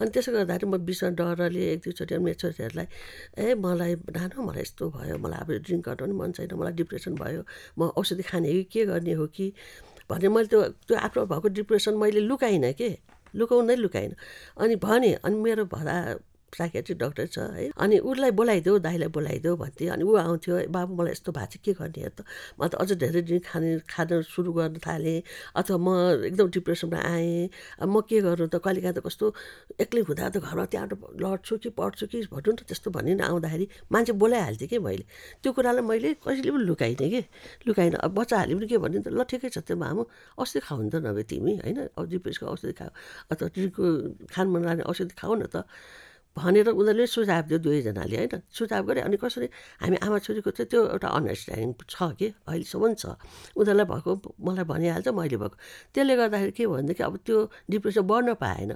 अनि 0.00 0.10
त्यसो 0.14 0.32
गर्दाखेरि 0.32 0.66
म 0.70 0.76
बिचमा 0.88 1.08
डरले 1.18 1.62
एक 1.72 1.78
दुईचोटि 1.84 2.18
मेरो 2.26 2.38
छोरीहरूलाई 2.42 2.86
ए 3.38 3.54
मलाई 3.64 3.92
नानु 4.16 4.42
मलाई 4.48 4.62
यस्तो 4.62 4.84
भयो 4.96 5.16
मलाई 5.24 5.40
अब 5.44 5.50
ड्रिङ्क 5.66 5.88
गर्नु 5.88 6.04
पनि 6.04 6.14
मन 6.20 6.32
छैन 6.36 6.54
मलाई 6.60 6.72
डिप्रेसन 6.80 7.14
भयो 7.22 7.42
म 7.78 7.80
औषधि 8.00 8.22
खाने 8.30 8.52
कि 8.52 8.64
के 8.72 8.84
गर्ने 8.90 9.12
हो 9.20 9.26
कि? 9.36 9.52
भने 10.10 10.28
मैले 10.28 10.48
त्यो 10.52 10.60
त्यो 10.88 10.96
आफ्नो 10.98 11.24
भएको 11.32 11.48
डिप्रेसन 11.58 11.94
मैले 12.02 12.20
लुकाइनँ 12.20 12.72
के? 12.80 12.90
लुकाउँदै 13.34 13.76
लुकाइनँ। 13.76 14.14
अनि 14.60 14.76
भने 14.76 15.12
अनि 15.24 15.36
मेरो 15.36 15.64
भरा 15.64 15.96
साइकेट्रिक 16.58 16.98
डक्टर 16.98 17.26
छ 17.26 17.38
है। 17.56 17.70
अनि 17.76 17.98
उसलाई 17.98 18.30
बोलाइदेऊ 18.30 18.78
दाइलाई 18.86 19.08
बोलाइदेऊ 19.08 19.56
भन्थेँ। 19.56 19.88
अनि 19.88 20.04
ऊ 20.04 20.16
आउँथ्यो 20.16 20.54
बाबु 20.68 20.92
मलाई 20.94 21.12
यस्तो 21.12 21.32
भएको 21.32 21.46
चाहिँ 21.52 21.62
के 21.64 21.72
गर्ने 21.80 22.08
त? 22.16 22.24
म 22.60 22.68
त 22.68 22.74
अझ 22.76 22.92
धेरै 22.92 23.22
ड्रिङ्क 23.22 23.44
खाने 23.46 23.70
खान 23.88 24.22
सुरु 24.22 24.52
गर्न 24.52 24.76
थालेँ 24.84 25.22
अथवा 25.56 25.76
म 25.80 25.88
एकदम 26.28 26.46
डिप्रेसनमा 26.52 27.00
आएँ। 27.00 27.48
म 27.88 28.00
के 28.04 28.20
गर्नु 28.20 28.46
त? 28.52 28.56
कहिलेकाहीँ 28.64 28.96
त 28.96 29.00
कस्तो 29.06 29.26
एक्लै 29.80 30.00
हुँदा 30.08 30.28
त 30.28 30.36
घरमा 30.44 30.64
त्यहाँ 30.72 30.86
लड्छु 31.22 31.54
कि 31.62 31.70
पढ्छु 31.72 32.06
कि 32.12 32.18
भन्नु 32.32 32.52
न 32.52 32.56
त्यस्तो 32.68 32.88
भनि 32.92 33.12
आउँदाखेरि। 33.22 33.66
मान्छे 33.92 34.12
बोलाइहाल्थेँ 34.12 34.68
कि 34.68 34.78
मैले। 34.78 35.04
त्यो 35.42 35.50
कुरालाई 35.56 35.84
मैले 35.88 36.10
कहिले 36.20 36.50
पनि 36.52 36.64
लुकाइनँ 36.68 37.08
कि। 37.10 37.22
लुकाइनँ। 37.66 37.96
अब 38.04 38.10
बच्चाहरूले 38.12 38.54
पनि 38.60 38.66
के 38.68 38.78
भन्यो 38.78 39.00
त? 39.02 39.08
ल 39.08 39.24
ठिकै 39.24 39.48
छ 39.48 39.58
त्यो 39.64 39.76
मामु। 39.76 40.02
औषधि 40.38 40.60
खाऊ 40.66 40.80
नि 40.82 40.90
त 40.92 40.96
नभए 41.00 41.22
तिमी 41.30 41.52
होइन? 41.64 41.78
अब 41.96 42.04
डिप्रेसको 42.12 42.44
औषधि 42.46 42.72
खाऊ। 42.76 42.90
अथवा 43.32 43.48
ड्रिङ्कको 43.54 43.84
खान 44.32 44.46
मन 44.52 44.60
लाग्ने 44.68 44.84
औषधि 44.90 45.14
खाऊ 45.16 45.34
न 45.40 45.44
त। 45.48 45.64
भनेर 46.32 46.68
उनीहरूले 46.72 47.06
सुझाव 47.06 47.42
दियो 47.44 47.58
दुवैजनाले 47.60 48.16
होइन? 48.16 48.42
सुझाव 48.48 48.82
गरे 48.88 49.00
अनि 49.04 49.16
कसरी 49.20 49.46
हामी 49.84 49.96
आमा 50.00 50.18
छोरीको 50.18 50.50
चाहिँ 50.50 50.68
त्यो 50.70 50.80
एउटा 50.96 51.08
अन्डरस्ट्यान्डिङ 51.08 51.72
छ 51.84 51.96
कि? 52.18 52.28
अहिलेसम्म 52.48 52.94
छ। 52.94 53.04
उनीहरूलाई 53.52 53.86
भएको 53.92 54.12
मलाई 54.40 54.64
भनिहाल्छ 54.64 55.08
मैले 55.12 55.36
भएको। 55.36 55.56
त्यसले 55.92 56.14
गर्दाखेरि 56.16 56.52
के 56.56 56.66
भनेदेखि 56.66 57.02
अब 57.04 57.16
त्यो 57.26 57.36
डिप्रेसन 57.70 58.02
बढ्न 58.08 58.34
पाएन। 58.40 58.72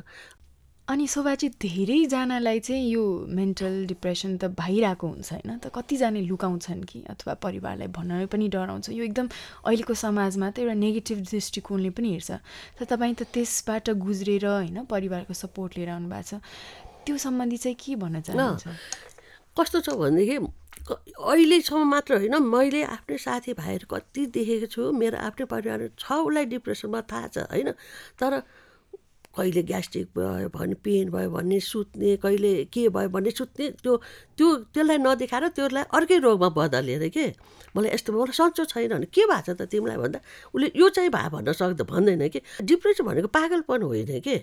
अनि 0.86 1.07
शोभाजी 1.11 1.48
धेरैजनालाई 1.59 2.61
चाहिँ 2.61 2.90
यो 2.94 3.02
मेन्टल 3.26 3.86
डिप्रेसन 3.90 4.36
त 4.38 4.54
भइरहेको 4.54 5.07
हुन्छ 5.07 5.32
होइन? 5.32 5.59
त 5.59 5.74
कतिजनाले 5.74 6.20
लुकाउँछन् 6.30 6.84
कि? 6.86 7.02
अथवा 7.11 7.34
परिवारलाई 7.42 7.88
भन्न 7.90 8.26
पनि 8.30 8.46
डराउँछ 8.54 8.94
यो 8.94 9.02
एकदम 9.02 9.26
अहिलेको 9.66 9.94
समाजमा 9.98 10.50
त 10.54 10.59
एउटा 10.62 10.74
नेगेटिभ 10.78 11.18
दृष्टिकोणले 11.26 11.90
पनि 11.90 12.09
हेर्छ। 12.14 12.30
त 12.78 12.86
तपाईँ 12.86 13.14
त 13.18 13.26
त्यसबाट 13.34 13.90
गुज्रेर 13.98 14.46
होइन 14.46 14.84
परिवारको 14.86 15.34
सपोर्ट 15.34 15.70
लिएर 15.74 15.90
आउनु 15.90 16.07
भएको 16.07 16.22
छ। 16.22 16.38
त्यो 17.07 17.16
सम्बन्धी 17.16 17.57
चाहिँ 17.57 17.76
के 17.80 17.96
भन्न 17.96 18.20
चाहनुहुन्छ? 18.26 18.66
कस्तो 19.57 19.80
छ 19.80 19.88
भनेदेखि 19.94 20.36
अहिलेसम्म 20.86 21.82
मात्र 21.88 22.12
होइन 22.20 22.36
मैले 22.42 22.82
आफ्नै 22.82 23.16
साथीभाइहरू 23.18 23.86
कति 23.90 24.26
देखेको 24.34 24.66
छु 24.74 24.92
मेरो 24.92 25.18
आफ्नै 25.18 25.46
परिवार 25.54 25.80
छ 25.98 26.07
उसलाई 26.26 26.44
डिप्रेसनमा 26.52 27.00
थाहा 27.11 27.26
छ 27.34 27.38
होइन? 27.50 27.70
तर 28.20 28.42
कहिले 29.37 29.62
ग्यास्ट्रिक 29.68 30.07
भयो 30.16 30.49
भने 30.49 30.74
पेन 30.84 31.11
भयो 31.12 31.30
भन्ने 31.30 31.61
सुत्ने 31.61 32.16
कहिले 32.24 32.53
के 32.72 32.89
भयो 32.89 33.09
भन्ने 33.12 33.30
सुत्ने 33.30 33.64
त्यो 33.84 33.97
त्यो 34.37 34.47
त्यसलाई 34.72 34.99
नदेखाएर 34.99 35.49
त्यसलाई 35.53 35.84
अर्कै 35.93 36.18
रोगमा 36.24 36.49
बदलेर 36.57 37.09
के? 37.12 37.26
मलाई 37.76 37.91
यस्तो 37.93 38.12
मलाई 38.12 38.32
सन्चो 38.32 38.64
छैन 38.64 38.93
भने 38.97 39.07
के 39.12 39.22
भएको 39.28 39.53
छ 39.53 39.57
त 39.61 39.68
तिमीलाई 39.68 39.97
भन्दा? 40.01 40.18
उसले 40.57 40.66
यो 40.72 40.89
चाहिँ 40.89 41.11
भए 41.12 41.28
भन्न 41.28 41.53
सक्दा 41.53 41.84
भन्दैन 41.84 42.28
कि? 42.32 42.41
डिप्रेसन 42.64 43.05
भनेको 43.05 43.28
पागलपन 43.28 43.82
होइन 43.84 44.20
कि? 44.24 44.37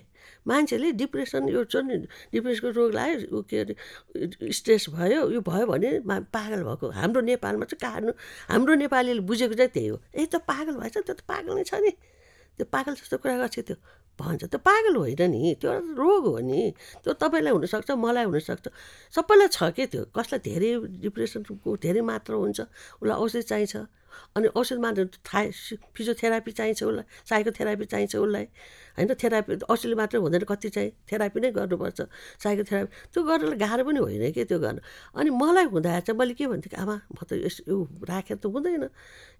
मान्छेले 0.46 0.92
डिप्रेसन 0.94 1.48
यो 1.50 1.64
छ 1.66 1.82
नि 1.82 2.06
डिप्रेसनको 2.30 2.70
रोग 2.78 2.90
लाग्यो 2.94 3.42
के 3.50 3.56
अरे 3.66 3.74
स्ट्रेस 4.54 4.86
भयो 4.94 5.30
यो 5.34 5.40
भयो 5.42 5.66
भने 5.66 5.90
पागल 6.30 6.62
भएको। 6.62 6.86
हाम्रो 6.94 7.20
नेपालमा 7.34 7.64
चाहिँ 7.66 7.82
काट्नु 7.82 8.12
हाम्रो 8.54 8.74
नेपालीले 8.78 9.20
बुझेको 9.26 9.54
चाहिँ 9.58 9.70
त्यही 9.74 9.88
हो। 9.88 9.98
ए 10.14 10.26
त 10.30 10.38
पागल 10.46 10.74
भएछ 10.78 10.96
त्यो 11.02 11.14
त 11.18 11.20
पागल 11.26 11.52
नै 11.58 11.64
छ 11.66 11.82
नि। 11.82 11.90
त्यो 12.54 12.66
पागल 12.70 12.92
जस्तो 12.94 13.18
कुरा 13.18 13.36
गर्छ 13.42 13.58
त्यो। 13.66 13.76
भन्छ। 14.18 14.42
त्यो 14.52 14.58
पागल 14.58 14.94
होइन 14.96 15.22
नि 15.30 15.54
त्यो 15.60 15.70
रोग 15.98 16.24
हो 16.26 16.38
नि 16.40 16.60
त्यो 17.02 17.12
तपाईँलाई 17.22 17.52
हुनसक्छ 17.52 17.90
मलाई 17.98 18.24
हुनसक्छ। 18.24 18.66
सबैलाई 19.14 19.48
छ 19.48 19.58
के 19.76 19.84
त्यो? 19.92 20.02
कसलाई 20.16 20.40
धेरै 20.40 20.70
डिप्रेसनको 21.02 21.68
धेरै 21.76 22.00
मात्रा 22.00 22.36
हुन्छ 22.36 22.58
उसलाई 23.00 23.16
औषधि 23.18 23.42
चाहिन्छ। 23.42 23.74
अनि 24.36 24.48
औषध 24.58 24.78
मात्र 24.78 25.04
थाहा 25.26 25.42
फिजियोथेरापी 25.94 26.50
चाहिन्छ 26.52 26.82
उसलाई 26.82 27.04
साइकोथेरापी 27.30 27.84
चाहिन्छ 27.84 28.16
उसलाई। 28.16 28.46
होइन 28.96 29.14
थेरापी 29.14 29.52
औषधि 29.68 29.94
मात्रै 29.94 30.20
हुँदैन 30.20 30.44
कति 30.50 30.68
चाहिँ 30.68 30.90
थेरापी 31.10 31.38
नै 31.40 31.50
गर्नुपर्छ। 31.50 32.00
साइकोथेरापी 32.42 32.90
त्यो 33.12 33.22
गर्नलाई 33.22 33.58
गाह्रो 33.58 33.82
पनि 33.84 34.00
होइन 34.00 34.32
कि 34.32 34.44
त्यो 34.44 34.58
गर्नु। 34.58 34.80
अनि 35.18 35.30
मलाई 35.30 35.66
हुँदाखेरि 35.74 36.04
चाहिँ 36.06 36.18
मैले 36.18 36.34
के 36.34 36.46
भन्थेँ 36.46 36.70
कि 36.70 36.76
आमा 36.76 36.96
म 37.10 37.18
त 37.26 37.38
यस 37.42 37.66
यो 37.68 37.76
राखेर 38.06 38.36
त 38.38 38.46
हुँदैन। 38.46 38.84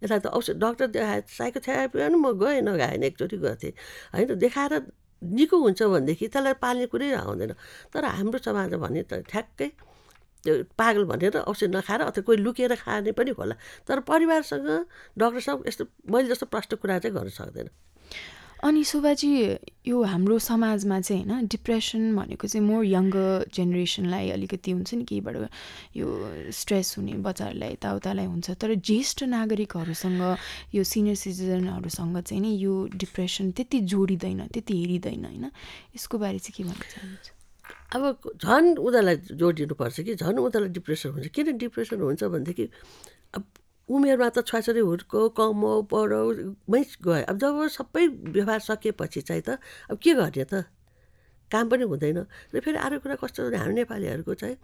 यसलाई 0.02 0.20
त 0.20 0.26
औषध 0.34 0.56
डक्टर 0.58 0.86
देखाए 0.90 1.20
साइकोथेरापी 1.28 1.96
पनि 1.98 2.16
म 2.18 2.26
गएँ 2.34 2.60
नगाएन 2.66 3.02
एकचोटि 3.08 3.36
गर्थेँ। 3.38 3.72
होइन 4.14 4.34
देखाएर 4.38 4.72
निको 5.22 5.56
हुन्छ 5.56 5.80
भनेदेखि 5.82 6.26
त्यसलाई 6.28 6.54
पाल्ने 6.60 6.86
कुरै 6.92 7.12
आउँदैन। 7.14 7.52
तर 7.94 8.04
हाम्रो 8.04 8.38
समाजमा 8.42 8.78
भने 8.82 9.02
त 9.08 9.24
ठ्याक्कै 9.24 9.68
पागल 10.46 11.04
भनेर 11.04 11.36
औषध 11.44 11.76
नखाएर 11.76 12.00
अथवा 12.00 12.22
कोही 12.22 12.38
लुकेर 12.38 12.74
खाने 12.76 13.12
पनि 13.12 13.30
होला। 13.38 13.54
तर 13.88 14.00
परिवारसँग 14.00 14.68
डक्टरसँग 15.18 15.68
यस्तो 15.68 15.84
मैले 16.10 16.28
जस्तो 16.28 16.46
प्रष्ट 16.46 16.74
कुरा 16.74 16.98
चाहिँ 16.98 17.16
गर्न 17.16 17.28
सक्दैन। 17.28 17.68
अनि 18.64 18.82
शोभाजी 18.84 19.28
यो 19.86 20.02
हाम्रो 20.02 20.38
समाजमा 20.38 21.00
चाहिँ 21.00 21.24
होइन 21.28 21.46
डिप्रेसन 21.52 22.16
भनेको 22.16 22.48
चाहिँ 22.48 22.64
मोर 22.66 22.84
यङ्गर 22.84 23.52
जेनेरेसनलाई 23.52 24.30
अलिकति 24.30 24.70
हुन्छ 24.70 24.94
नि 24.94 25.04
केहीबाट 25.04 25.36
यो 25.96 26.06
स्ट्रेस 26.48 26.94
हुने 26.98 27.12
बच्चाहरूलाई 27.20 27.72
यताउतालाई 27.72 28.24
हुन्छ। 28.24 28.50
तर 28.56 28.74
ज्येष्ठ 28.80 29.22
नागरिकहरूसँग 29.28 30.22
यो 30.74 30.84
सिनियर 30.84 31.16
सिटिजनहरूसँग 31.16 32.20
चाहिँ 32.20 32.40
नि 32.40 32.56
यो 32.56 32.88
डिप्रेसन 32.96 33.50
त्यति 33.52 33.80
जोडिँदैन 33.84 34.46
त्यति 34.48 34.80
हेरिँदैन 34.80 35.24
होइन। 35.24 35.44
यसको 35.96 36.18
बारे 36.18 36.38
चाहिँ 36.38 36.56
के 36.56 36.64
भन्न 36.64 36.88
चाहनुहुन्छ? 36.88 37.43
अब 37.94 38.02
झन् 38.42 38.78
उनीहरूलाई 38.78 39.16
जोडिनुपर्छ 39.40 40.00
कि 40.00 40.14
झन् 40.14 40.38
उनीहरूलाई 40.38 40.72
डिप्रेसन 40.76 41.10
हुन्छ। 41.14 41.26
किन 41.34 41.56
डिप्रेसन 41.58 42.00
हुन्छ 42.00 42.22
भनेदेखि 42.24 42.66
अब 43.34 43.42
उमेरमा 43.88 44.28
त 44.34 44.44
छोराछोरी 44.48 44.80
हुर्को 44.80 45.20
कमाउ 45.36 45.82
पढाउ 45.92 46.26
मै 46.70 46.80
गयो। 47.04 47.24
अब 47.30 47.36
जब 47.38 47.54
सबै 47.68 48.04
व्यवहार 48.34 48.60
सकिएपछि 48.68 49.20
चाहिँ 49.28 49.42
त 49.46 49.60
अब 49.90 49.96
के 50.00 50.14
गर्ने 50.14 50.44
त? 50.44 50.64
काम 51.52 51.68
पनि 51.68 51.84
हुँदैन। 51.84 52.18
र 52.54 52.60
फेरि 52.64 52.78
अरू 52.80 52.98
कुरा 53.04 53.14
कस्तो 53.20 53.52
हाम्रो 53.52 53.74
नेपालीहरूको 53.84 54.34
चाहिँ 54.34 54.56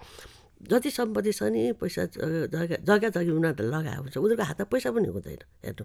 जति 0.60 0.90
सम्पत्ति 0.90 1.32
छ 1.32 1.42
नि 1.48 1.72
पैसा 1.80 2.04
जग्गा 2.12 2.76
जग्गा 2.84 3.08
जग्गी 3.08 3.32
उनीहरूले 3.32 3.70
लगाएको 3.72 4.02
हुन्छ। 4.02 4.16
उनीहरूको 4.16 4.44
हातमा 4.44 4.64
पैसा 4.68 4.90
पनि 4.92 5.08
हुँदैन 5.08 5.40
हेर्नु। 5.64 5.84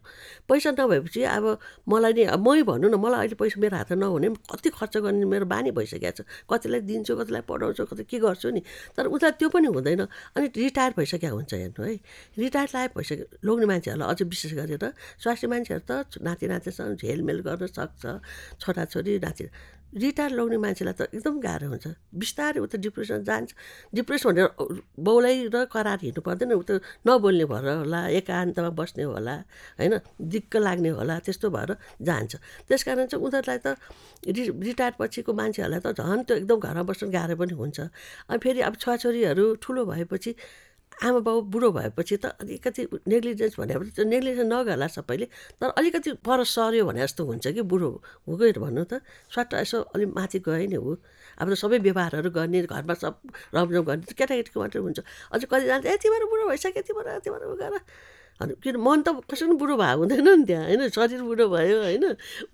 पैसा 0.49 0.69
नभएपछि 0.75 1.21
अब 1.23 1.45
मलाई 1.87 2.13
नि 2.13 2.23
मै 2.43 2.61
भनौँ 2.67 2.89
न 2.91 2.95
मलाई 2.99 3.19
अहिले 3.31 3.35
पैसा 3.39 3.55
मेरो 3.61 3.75
हातमा 3.77 3.95
नहुने 3.95 4.29
कति 4.51 4.69
खर्च 4.75 4.97
गर्ने 4.99 5.25
मेरो 5.31 5.45
बानी 5.47 5.71
भइसकेको 5.71 6.11
छ। 6.11 6.27
कतिलाई 6.51 6.81
दिन्छु 6.91 7.15
कतिलाई 7.15 7.43
पढाउँछु 7.47 7.85
कति 7.87 8.03
के 8.03 8.19
गर्छु 8.19 8.49
नि। 8.51 8.61
तर 8.99 9.07
उता 9.07 9.29
त्यो 9.39 9.47
पनि 9.49 9.67
हुँदैन। 9.71 10.01
अनि 10.35 10.47
रिटायर 10.51 10.91
भइसक्यो 10.99 11.31
हुन्छ 11.31 11.53
हेर्नु 11.55 11.83
है। 11.87 11.95
रिटायर 12.35 12.67
लायक 12.75 12.91
भइसक्यो 12.97 13.25
लोग्ने 13.47 13.65
मान्छेहरूलाई 13.71 14.09
अझ 14.11 14.21
विशेष 14.27 14.53
गरेर 14.59 14.85
स्वास्थ्य 15.23 15.47
मान्छेहरू 15.47 15.83
त 15.87 16.19
नाति 16.19 16.45
नातिसँग 16.51 16.99
झेलमेल 16.99 17.39
गर्न 17.47 17.63
सक्छ। 17.71 18.03
छोराछोरी 18.59 19.19
नाति 19.23 19.43
रिटायर 19.93 20.31
लगाउने 20.31 20.57
मान्छेलाई 20.57 20.93
त 20.97 21.01
एकदम 21.13 21.35
गाह्रो 21.39 21.67
हुन्छ। 21.69 21.85
बिस्तारै 22.19 22.59
उता 22.59 22.77
डिप्रेसन 22.83 23.23
जान्छ। 23.23 23.49
डिप्रेस 23.95 24.21
भनेर 24.27 24.47
बौलाइ 24.99 25.35
र 25.53 25.65
करार 25.71 25.99
हिँड्नु 26.03 26.21
पर्दैन। 26.25 26.51
उता 26.59 26.73
नबोल्ने 27.07 27.45
भएर 27.45 27.67
होला 27.87 27.99
एकान्तमा 28.19 28.69
बस्ने 28.75 29.03
होला 29.07 29.35
होइन? 29.79 29.93
दिक्क 30.19 30.53
लाग्ने 30.57 30.89
होला 30.99 31.15
त्यस्तो 31.25 31.47
भएर 31.47 31.71
जान्छ। 32.01 32.33
त्यस 32.67 32.81
कारण 32.83 33.05
चाहिँ 33.07 33.23
उनीहरूलाई 33.23 33.59
त 33.63 33.67
रि 34.27 34.43
रिटायर 34.67 34.93
पछिको 34.99 35.31
मान्छेहरूलाई 35.31 35.79
त 35.79 35.95
झन् 35.95 36.23
त्यो 36.27 36.35
एकदम 36.43 36.59
घरमा 36.59 36.83
बस्नु 36.89 37.07
गाह्रो 37.15 37.35
पनि 37.39 37.53
हुन्छ। 37.55 37.79
अनि 38.27 38.39
फेरि 38.43 38.61
अब 38.67 38.73
छोराछोरीहरू 38.75 39.45
ठुलो 39.63 39.81
भएपछि 39.85 40.31
आमा 41.03 41.19
बाउ 41.19 41.41
बुढो 41.51 41.71
भएपछि 41.71 42.17
त 42.17 42.25
अलिकति 42.39 42.81
नेग्लिजेन्स 43.07 43.59
भनेपछि 43.59 43.91
त्यो 43.95 44.05
नेग्लिजेन्स 44.05 44.47
नगर्ला 44.47 44.87
सबैले 44.87 45.25
तर 45.59 45.69
अलिकति 45.75 46.11
पर 46.23 46.43
सर्यो 46.47 46.85
भने 46.85 47.01
जस्तो 47.03 47.25
हुन्छ 47.25 47.47
कि 47.51 47.61
बुढो 47.61 47.89
हो। 48.27 48.35
गएर 48.35 48.59
भन्नु 48.59 48.83
त 48.87 49.03
स्वाट 49.27 49.53
यसो 49.59 49.81
अलिक 49.91 50.09
माथि 50.15 50.39
गयो 50.39 50.67
नि 50.71 50.77
हो 50.79 50.91
अब 51.41 51.51
त 51.51 51.53
सबै 51.59 51.77
व्यवहारहरू 51.83 52.29
गर्ने 52.31 52.61
घरमा 52.63 52.93
सब 52.95 53.13
रमझम 53.55 53.83
गर्ने 53.83 54.13
केटाकेटीको 54.15 54.59
मात्रै 54.59 54.81
हुन्छ। 54.81 54.99
अझ 55.35 55.41
कतिजना 55.43 55.83
ए 55.83 55.97
तिमीहरू 55.99 56.25
बुढो 56.31 56.43
भइसक्यो 56.47 56.83
तिमीहरू 56.87 57.19
तिमीहरू 57.25 57.55
गर 57.59 57.75
अनि 58.41 58.53
किन 58.63 58.75
मन 58.83 59.01
त 59.01 59.07
कसै 59.31 59.45
पनि 59.47 59.55
बुढो 59.55 59.75
भएको 59.79 59.99
हुँदैन 59.99 60.27
नि 60.27 60.45
त्यहाँ 60.45 60.65
होइन? 60.67 60.89
शरीर 60.91 61.21
बुढो 61.23 61.45
भयो 61.49 61.77
होइन? 61.81 62.05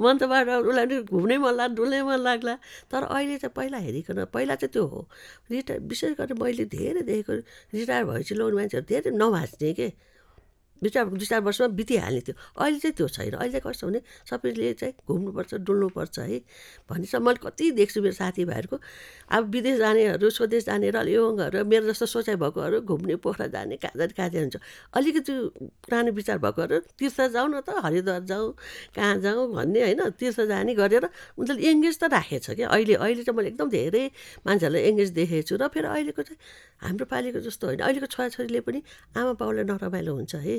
मन 0.01 0.17
त 0.17 0.23
बाटो 0.29 0.51
उसलाई 0.61 0.85
पनि 0.85 0.97
घुम्नै 1.09 1.37
मन 1.41 1.53
लाग्ला 1.57 1.75
डुल्नै 1.75 2.01
मन 2.05 2.19
लाग्ला। 2.21 2.55
तर 2.91 3.03
अहिले 3.09 3.37
चाहिँ 3.41 3.53
पहिला 3.55 3.77
हेरिकन 3.77 4.25
पहिला 4.33 4.55
चाहिँ 4.61 4.71
त्यो 4.73 4.85
हो। 4.85 4.99
रिटायर 5.51 5.79
विशेष 5.81 6.11
गरेर 6.17 6.37
मैले 6.37 6.65
धेरै 6.69 7.01
देखेको 7.01 7.33
रिटायर 7.73 8.03
भएपछि 8.05 8.33
लोन 8.35 8.53
मान्छेहरू 8.55 8.85
धेरै 8.85 9.11
नभाच्ने 9.17 9.73
के? 9.73 9.89
दुई 10.81 10.89
चार 10.89 11.05
दुई 11.13 11.25
चार 11.25 11.41
वर्षमा 11.41 11.67
बितिहाल्ने 11.77 12.21
थियो। 12.25 12.35
अहिले 12.57 12.79
चाहिँ 12.81 12.93
त्यो 12.97 13.07
छैन। 13.07 13.33
अहिले 13.37 13.51
चाहिँ 13.53 13.63
कस्तो 13.65 13.87
भने 13.87 14.01
सबैले 14.29 14.73
चाहिँ 14.81 14.93
घुम्नुपर्छ 15.07 15.53
डुल्नुपर्छ 15.61 16.19
है। 16.19 16.39
चाहिँ 16.89 17.21
मैले 17.25 17.39
कति 17.45 17.71
देख्छु 17.77 18.01
मेरो 18.01 18.15
साथीभाइहरूको। 18.17 18.77
अब 19.31 19.43
विदेश 19.53 19.77
जानेहरू 19.77 20.29
स्वदेश 20.29 20.65
जाने 20.65 20.89
र 20.89 20.97
योङहरू 21.07 21.65
मेरो 21.65 21.85
जस्तो 21.91 22.05
सोचाइ 22.05 22.35
भएकोहरू 22.41 22.81
घुम्ने 22.81 23.15
पोखरा 23.21 23.47
जाने 23.53 23.77
कहाँ 23.77 24.07
जाने 24.09 24.39
हुन्छ। 24.41 24.57
अलिकति 24.97 25.33
पुरानो 25.85 26.11
विचार 26.11 26.37
भएकोहरू 26.41 26.77
तीर्थ 26.97 27.21
जाउँ 27.29 27.49
न 27.49 27.61
त 27.61 27.77
हरिद्वार 27.85 28.21
जाउँ 28.25 28.49
कहाँ 28.95 29.15
जाउँ 29.21 29.53
भन्ने 29.53 29.79
होइन 29.81 30.01
तीर्थ 30.17 30.39
जाने 30.49 30.73
गरेर 30.75 31.05
उनीहरूले 31.37 31.61
एङ्गेज 31.61 31.95
त 32.01 32.03
राखेको 32.09 32.41
छ 32.41 32.57
क्या। 32.57 32.67
अहिले 32.73 32.93
अहिले 32.97 33.23
चाहिँ 33.23 33.37
मैले 33.37 33.49
एकदम 33.53 33.69
धेरै 33.69 34.03
मान्छेहरूलाई 34.45 34.81
एङ्गेज 34.89 35.09
देखेको 35.13 35.45
छु 35.47 35.55
र 35.61 35.67
फेरि 35.69 35.87
अहिलेको 35.87 36.21
चाहिँ 36.25 36.39
हाम्रो 36.81 37.05
पालिको 37.05 37.39
जस्तो 37.45 37.63
होइन। 37.67 37.79
अहिलेको 37.85 38.07
छोराछोरीले 38.09 38.61
पनि 38.65 38.79
आमा 39.17 39.33
बाउलाई 39.37 39.63
नरमाइलो 39.69 40.11
हुन्छ 40.15 40.35
है। 40.41 40.57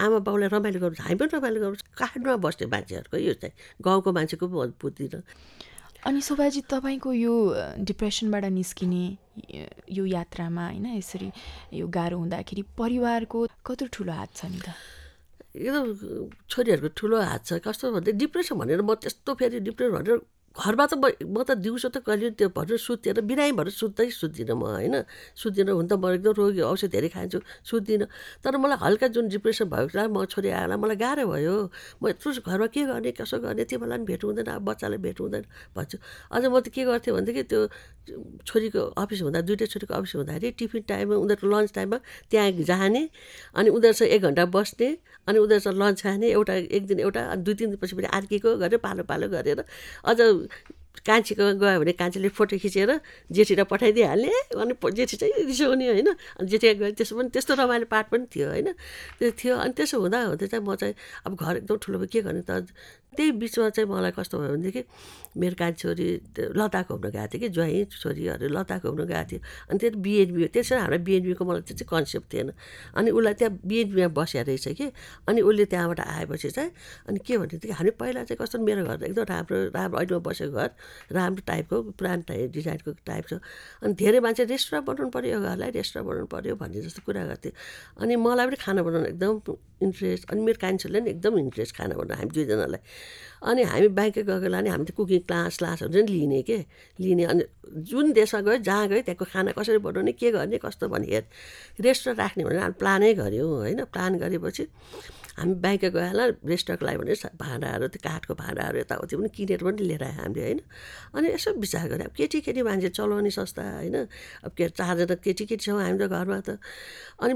आमा 0.00 0.18
बाउलाई 0.26 0.48
रमाइलो 0.48 0.80
गर्नु 0.80 1.02
हामी 1.02 1.16
पनि 1.20 1.30
रमाइलो 1.36 1.60
गर्नु 1.60 1.76
काठमा 1.98 2.36
बस्ने 2.44 2.66
मान्छेहरूको 2.74 3.16
यो 3.16 3.34
चाहिँ 3.40 3.54
गाउँको 3.84 4.12
मान्छेको 4.12 4.46
पनि 4.48 4.72
बुझ्दिनँ 4.80 5.22
अनि 6.00 6.20
शोभाजी 6.24 6.60
तपाईँको 6.72 7.12
यो 7.12 7.34
डिप्रेसनबाट 7.84 8.44
निस्किने 8.56 9.04
यो 9.92 10.04
यात्रामा 10.06 10.64
होइन 10.66 10.86
यसरी 10.96 11.28
यो 11.76 11.86
गाह्रो 11.88 12.16
हुँदाखेरि 12.18 12.62
परिवारको 12.78 13.38
कत्रो 13.66 13.88
ठुलो 13.92 14.12
हात 14.12 14.30
छ 14.32 14.44
नि 14.48 14.60
त? 14.64 14.72
एकदम 15.52 15.84
छोरीहरूको 16.48 16.88
ठुलो 16.96 17.16
हात 17.20 17.44
छ। 17.44 17.60
कस्तो 17.60 17.92
भन्दा 17.92 18.12
डिप्रेसन 18.16 18.56
भनेर 18.56 18.80
म 18.80 18.94
त्यस्तो 18.96 19.34
फेरि 19.36 19.60
डिप्रेसन 19.60 19.92
भनेर 19.92 20.18
घरमा 20.50 20.84
त 20.90 20.94
म 20.98 21.46
त 21.46 21.54
दिउँसो 21.62 21.88
त 21.94 22.02
कहिले 22.02 22.34
त्यो 22.34 22.48
भनेर 22.50 22.76
सुतेर 22.82 23.22
बिरामी 23.22 23.52
भएर 23.54 23.70
सुत्दै 23.70 24.10
सुत्दिनँ 24.10 24.58
म 24.58 24.66
होइन? 24.66 25.06
सुत्दिनँ 25.38 25.72
हुन 25.78 25.86
त 25.86 25.94
म 25.94 26.10
एकदम 26.18 26.34
रोगी 26.34 26.62
औषध 26.66 26.90
धेरै 26.90 27.08
खान्छु 27.14 27.38
सुत्दिनँ। 27.62 28.06
तर 28.42 28.58
मलाई 28.58 28.78
हल्का 28.82 29.06
जुन 29.14 29.30
डिप्रेसन 29.30 29.70
भएको 29.70 29.94
बेला 29.94 30.10
म 30.10 30.26
छोरी 30.26 30.50
आएर 30.50 30.74
मलाई 30.74 30.98
गाह्रो 30.98 31.24
भयो। 31.30 31.54
म 32.02 32.10
यत्रो 32.10 32.42
घरमा 32.42 32.66
के 32.66 32.82
गर्ने 32.82 33.10
कसो 33.14 33.38
गर्ने 33.38 33.62
त्यो 33.62 33.78
बेला 33.78 33.94
पनि 33.96 34.04
भेट 34.10 34.22
हुँदैन 34.26 34.50
अब 34.50 34.62
बच्चालाई 34.66 34.98
भेट 34.98 35.18
हुँदैन 35.22 35.44
भन्छु। 35.70 35.96
अझ 36.34 36.42
म 36.50 36.58
त 36.58 36.68
के 36.74 36.82
गर्थेँ 36.82 37.14
भनेदेखि 37.14 37.42
त्यो 37.46 37.60
छोरीको 38.42 38.80
अफिस 38.98 39.22
हुँदा 39.22 39.40
दुइटै 39.46 39.66
छोरीको 39.70 39.94
अफिस 39.94 40.14
हुँदाखेरि 40.18 40.50
टिफिन 40.58 40.82
टाइममा 40.90 41.14
उनीहरूको 41.14 41.46
लन्च 41.46 41.70
टाइममा 41.78 41.98
त्यहाँ 42.26 42.50
जाने 42.66 43.02
अनि 43.54 43.68
उनीहरूसँग 43.70 44.08
एक 44.10 44.22
घन्टा 44.26 44.44
बस्ने 44.50 44.88
अनि 45.28 45.38
उनीहरूसँग 45.38 45.76
लन्च 45.82 46.02
खाने 46.02 46.26
एउटा 46.30 46.54
एक 46.76 46.86
दिन 46.86 47.00
एउटा 47.00 47.20
अनि 47.32 47.42
दुई 47.42 47.54
तिन 47.54 47.68
दिनपछि 47.70 47.96
पनि 47.96 48.08
अर्कीको 48.18 48.56
गरेर 48.56 48.78
पालो 48.78 49.02
पालो 49.04 49.28
गरेर 49.28 49.64
अझ 50.04 50.18
कान्छीको 51.06 51.44
गयो 51.54 51.80
भने 51.80 51.92
कान्छीले 51.92 52.28
फोटो 52.28 52.58
खिचेर 52.58 52.90
जेठीलाई 53.30 53.64
पठाइदिइहाल्ने 53.64 54.30
अनि 54.58 54.74
जेठी 54.92 55.16
चाहिँ 55.16 55.46
रिसाउने 55.46 55.86
होइन 55.88 56.08
अनि 56.10 56.48
जेठी 56.50 56.74
गयो 56.74 56.90
त्यसो 56.98 57.16
पनि 57.16 57.28
त्यस्तो 57.30 57.54
रमाइलो 57.54 57.86
पाठ 57.86 58.10
पनि 58.10 58.26
थियो 58.26 58.48
होइन। 58.50 58.68
त्यो 59.18 59.30
थियो 59.38 59.54
अनि 59.56 59.72
त्यसो 59.78 59.96
हुँदा 60.00 60.18
हुँदै 60.34 60.46
चाहिँ 60.46 60.64
म 60.66 60.74
चाहिँ 60.74 60.94
अब 61.26 61.32
घर 61.38 61.56
एकदम 61.56 61.76
ठुलो 61.78 61.98
के 62.12 62.20
गर्ने 62.20 62.42
त? 62.42 62.68
त्यही 63.16 63.30
बिचमा 63.42 63.68
चाहिँ 63.74 63.88
मलाई 63.90 64.12
कस्तो 64.16 64.38
भयो 64.38 64.50
भनेदेखि 64.54 64.82
मेरो 65.36 65.54
कान्छी 65.58 65.82
छोरी 65.82 66.06
लद्दाख 66.58 66.88
घुम्न 66.90 67.06
गएको 67.10 67.26
थियो 67.30 67.40
कि 67.40 67.48
ज्वाइँ 67.54 67.84
छोरीहरू 67.90 68.46
लद्दाख 68.54 68.82
घुम्न 68.86 69.02
गएको 69.10 69.24
थियो। 69.30 69.40
अनि 69.70 69.78
त्यो 69.78 69.90
बिएनबी 69.98 70.46
त्यसरी 70.54 70.78
हाम्रो 70.78 70.98
बिएनबीको 71.06 71.44
मलाई 71.44 71.62
त्यो 71.66 71.74
चाहिँ 71.78 71.90
कन्सेप्ट 71.90 72.26
थिएन। 72.32 72.48
अनि 72.98 73.10
उसलाई 73.10 73.34
त्यहाँ 73.34 73.52
बिएनबीमा 73.66 74.08
बसेर 74.14 74.44
रहेछ 74.46 74.66
कि। 74.78 74.86
अनि 75.28 75.40
उसले 75.42 75.64
त्यहाँबाट 75.70 76.00
आएपछि 76.00 76.50
चाहिँ 76.50 76.70
अनि 77.08 77.18
के 77.26 77.38
भनेदेखि 77.38 77.74
हामी 77.78 77.90
पहिला 77.98 78.22
चाहिँ 78.26 78.38
कस्तो 78.42 78.58
मेरो 78.58 78.82
घर 78.86 79.02
एकदम 79.10 79.24
राम्रो 79.30 79.58
राम्रो 79.74 79.96
अहिलेमा 79.98 80.22
बसेको 80.30 80.54
घर। 80.54 80.70
राम्रो 81.14 81.42
टाइपको 81.46 81.76
पुरानो 81.98 82.22
टाइप 82.30 82.50
डिजाइनको 82.50 82.90
टाइप 83.06 83.24
छ। 83.26 83.32
अनि 83.82 83.94
धेरै 83.94 84.20
मान्छे 84.22 84.44
रेस्टुरेन्ट 84.50 84.86
बनाउनु 84.86 85.10
पऱ्यो 85.14 85.30
यो 85.34 85.40
घरलाई 85.40 85.70
रेस्टुरेन्ट 85.78 86.06
बनाउनु 86.10 86.26
पऱ्यो 86.30 86.54
भन्ने 86.58 86.80
जस्तो 86.86 87.02
कुरा 87.06 87.22
गर्थ्यो। 87.26 87.52
अनि 88.02 88.14
मलाई 88.16 88.46
पनि 88.46 88.56
खाना 88.64 88.82
बनाउनु 88.82 89.06
एकदम 89.14 89.34
इन्ट्रेस्ट 89.80 90.30
अनि 90.30 90.40
मेरो 90.42 90.58
कान्छीलाई 90.60 91.00
पनि 91.00 91.10
एकदम 91.10 91.38
इन्ट्रेस्ट 91.38 91.72
खाना 91.76 91.94
बनाउनु 91.94 92.14
हामी 92.18 92.30
दुईजनालाई। 92.34 92.82
अनि 93.40 93.62
हामी 93.62 93.88
बाइकै 93.96 94.22
गएको 94.22 94.40
बेला 94.40 94.58
हामी 94.70 94.84
त 94.84 94.90
कुकिङ 94.92 95.20
क्लास 95.28 95.56
क्लासहरू 95.58 95.92
चाहिँ 95.92 96.06
लिने 96.08 96.42
के? 96.44 96.58
लिने 97.00 97.24
अनि 97.24 97.42
जुन 97.88 98.12
देशमा 98.12 98.40
गयो 98.44 98.56
जहाँ 98.68 98.88
गयो 98.88 99.00
त्यहाँको 99.00 99.24
खाना 99.32 99.52
कसरी 99.56 99.78
बनाउने 99.80 100.12
के 100.12 100.30
गर्ने 100.36 100.58
कस्तो 100.60 100.88
भने 100.92 101.06
हेर 101.08 101.24
रेस्टुरेन्ट 101.80 102.20
राख्ने 102.20 102.44
भनेर 102.44 102.60
हामी 102.60 102.76
प्लानै 102.76 103.14
गऱ्यौँ 103.16 103.48
होइन? 103.48 103.80
प्लान 103.88 104.12
गरेपछि 104.20 104.64
हामी 105.40 105.54
बाइक 105.64 105.84
गयो 105.88 106.08
होला 106.12 106.24
रेस्टुरेन्टको 106.52 106.84
लागि 106.86 106.98
भने 107.00 107.14
भाँडाहरू 107.40 107.86
त्यो 107.96 108.00
काठको 108.04 108.32
भाँडाहरू 108.36 108.76
यताउति 108.84 109.16
पनि 109.16 109.28
किनेर 109.36 109.60
पनि 109.64 109.82
लिएर 109.88 110.04
आयो 110.04 110.20
हामीले 110.20 110.44
होइन? 110.44 110.60
अनि 111.16 111.26
यसो 111.32 111.50
विचार 111.64 111.88
गरेँ 111.88 112.06
अब 112.06 112.12
केटी 112.12 112.40
केटी 112.44 112.60
मान्छे 112.68 112.88
चलाउने 112.92 113.30
संस्था 113.32 113.62
होइन? 113.80 113.96
अब 114.44 114.52
के 114.52 114.68
चारजना 114.68 115.14
केटी 115.24 115.44
केटी 115.48 115.64
छौँ 115.64 115.80
हामी 115.80 115.96
त 115.96 116.12
घरमा 116.12 116.40
त। 116.44 116.60
अनि 117.24 117.34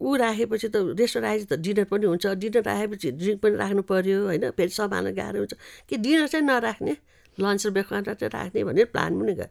ऊ 0.00 0.16
राखेपछि 0.16 0.68
त 0.68 0.76
रेस्टुरेन्ट 0.94 1.26
आएपछि 1.26 1.46
त 1.50 1.58
डिनर 1.58 1.84
पनि 1.90 2.06
हुन्छ। 2.06 2.26
डिनर 2.42 2.62
राखेपछि 2.62 3.08
ड्रिङ्क 3.18 3.40
पनि 3.42 3.54
राख्नु 3.56 3.82
पऱ्यो 3.82 4.18
होइन? 4.26 4.50
फेरि 4.56 4.72
सम्हाल्न 4.78 5.14
गाह्रो 5.14 5.38
हुन्छ। 5.38 5.54
कि 5.88 5.96
डिनर 5.96 6.26
चाहिँ 6.26 6.46
नराख्ने 6.46 6.96
लन्च 7.38 7.66
र 7.66 7.70
ब्रेकफास्ट 7.70 8.10
चाहिँ 8.10 8.30
राख्ने 8.34 8.64
भनेर 8.64 8.86
प्लान 8.94 9.10
पनि 9.20 9.34
गयो 9.34 9.46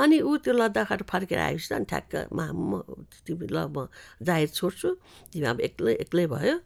अनि 0.00 0.16
ऊ 0.20 0.36
त्यो 0.44 0.52
लद्दाखबाट 0.52 1.02
फर्केर 1.04 1.38
आएपछि 1.38 1.74
अनि 1.74 1.84
ठ्याक्क 1.84 2.32
मा 2.32 2.44
म 2.52 2.80
तिमी 3.24 3.46
ल 3.52 3.68
म 3.68 3.88
जाहिर 4.24 4.48
छोड्छु। 4.48 4.88
तिमी 5.32 5.46
अब 5.46 5.60
एक्लै 5.60 5.92
एक्लै 6.04 6.26
भयो। 6.26 6.56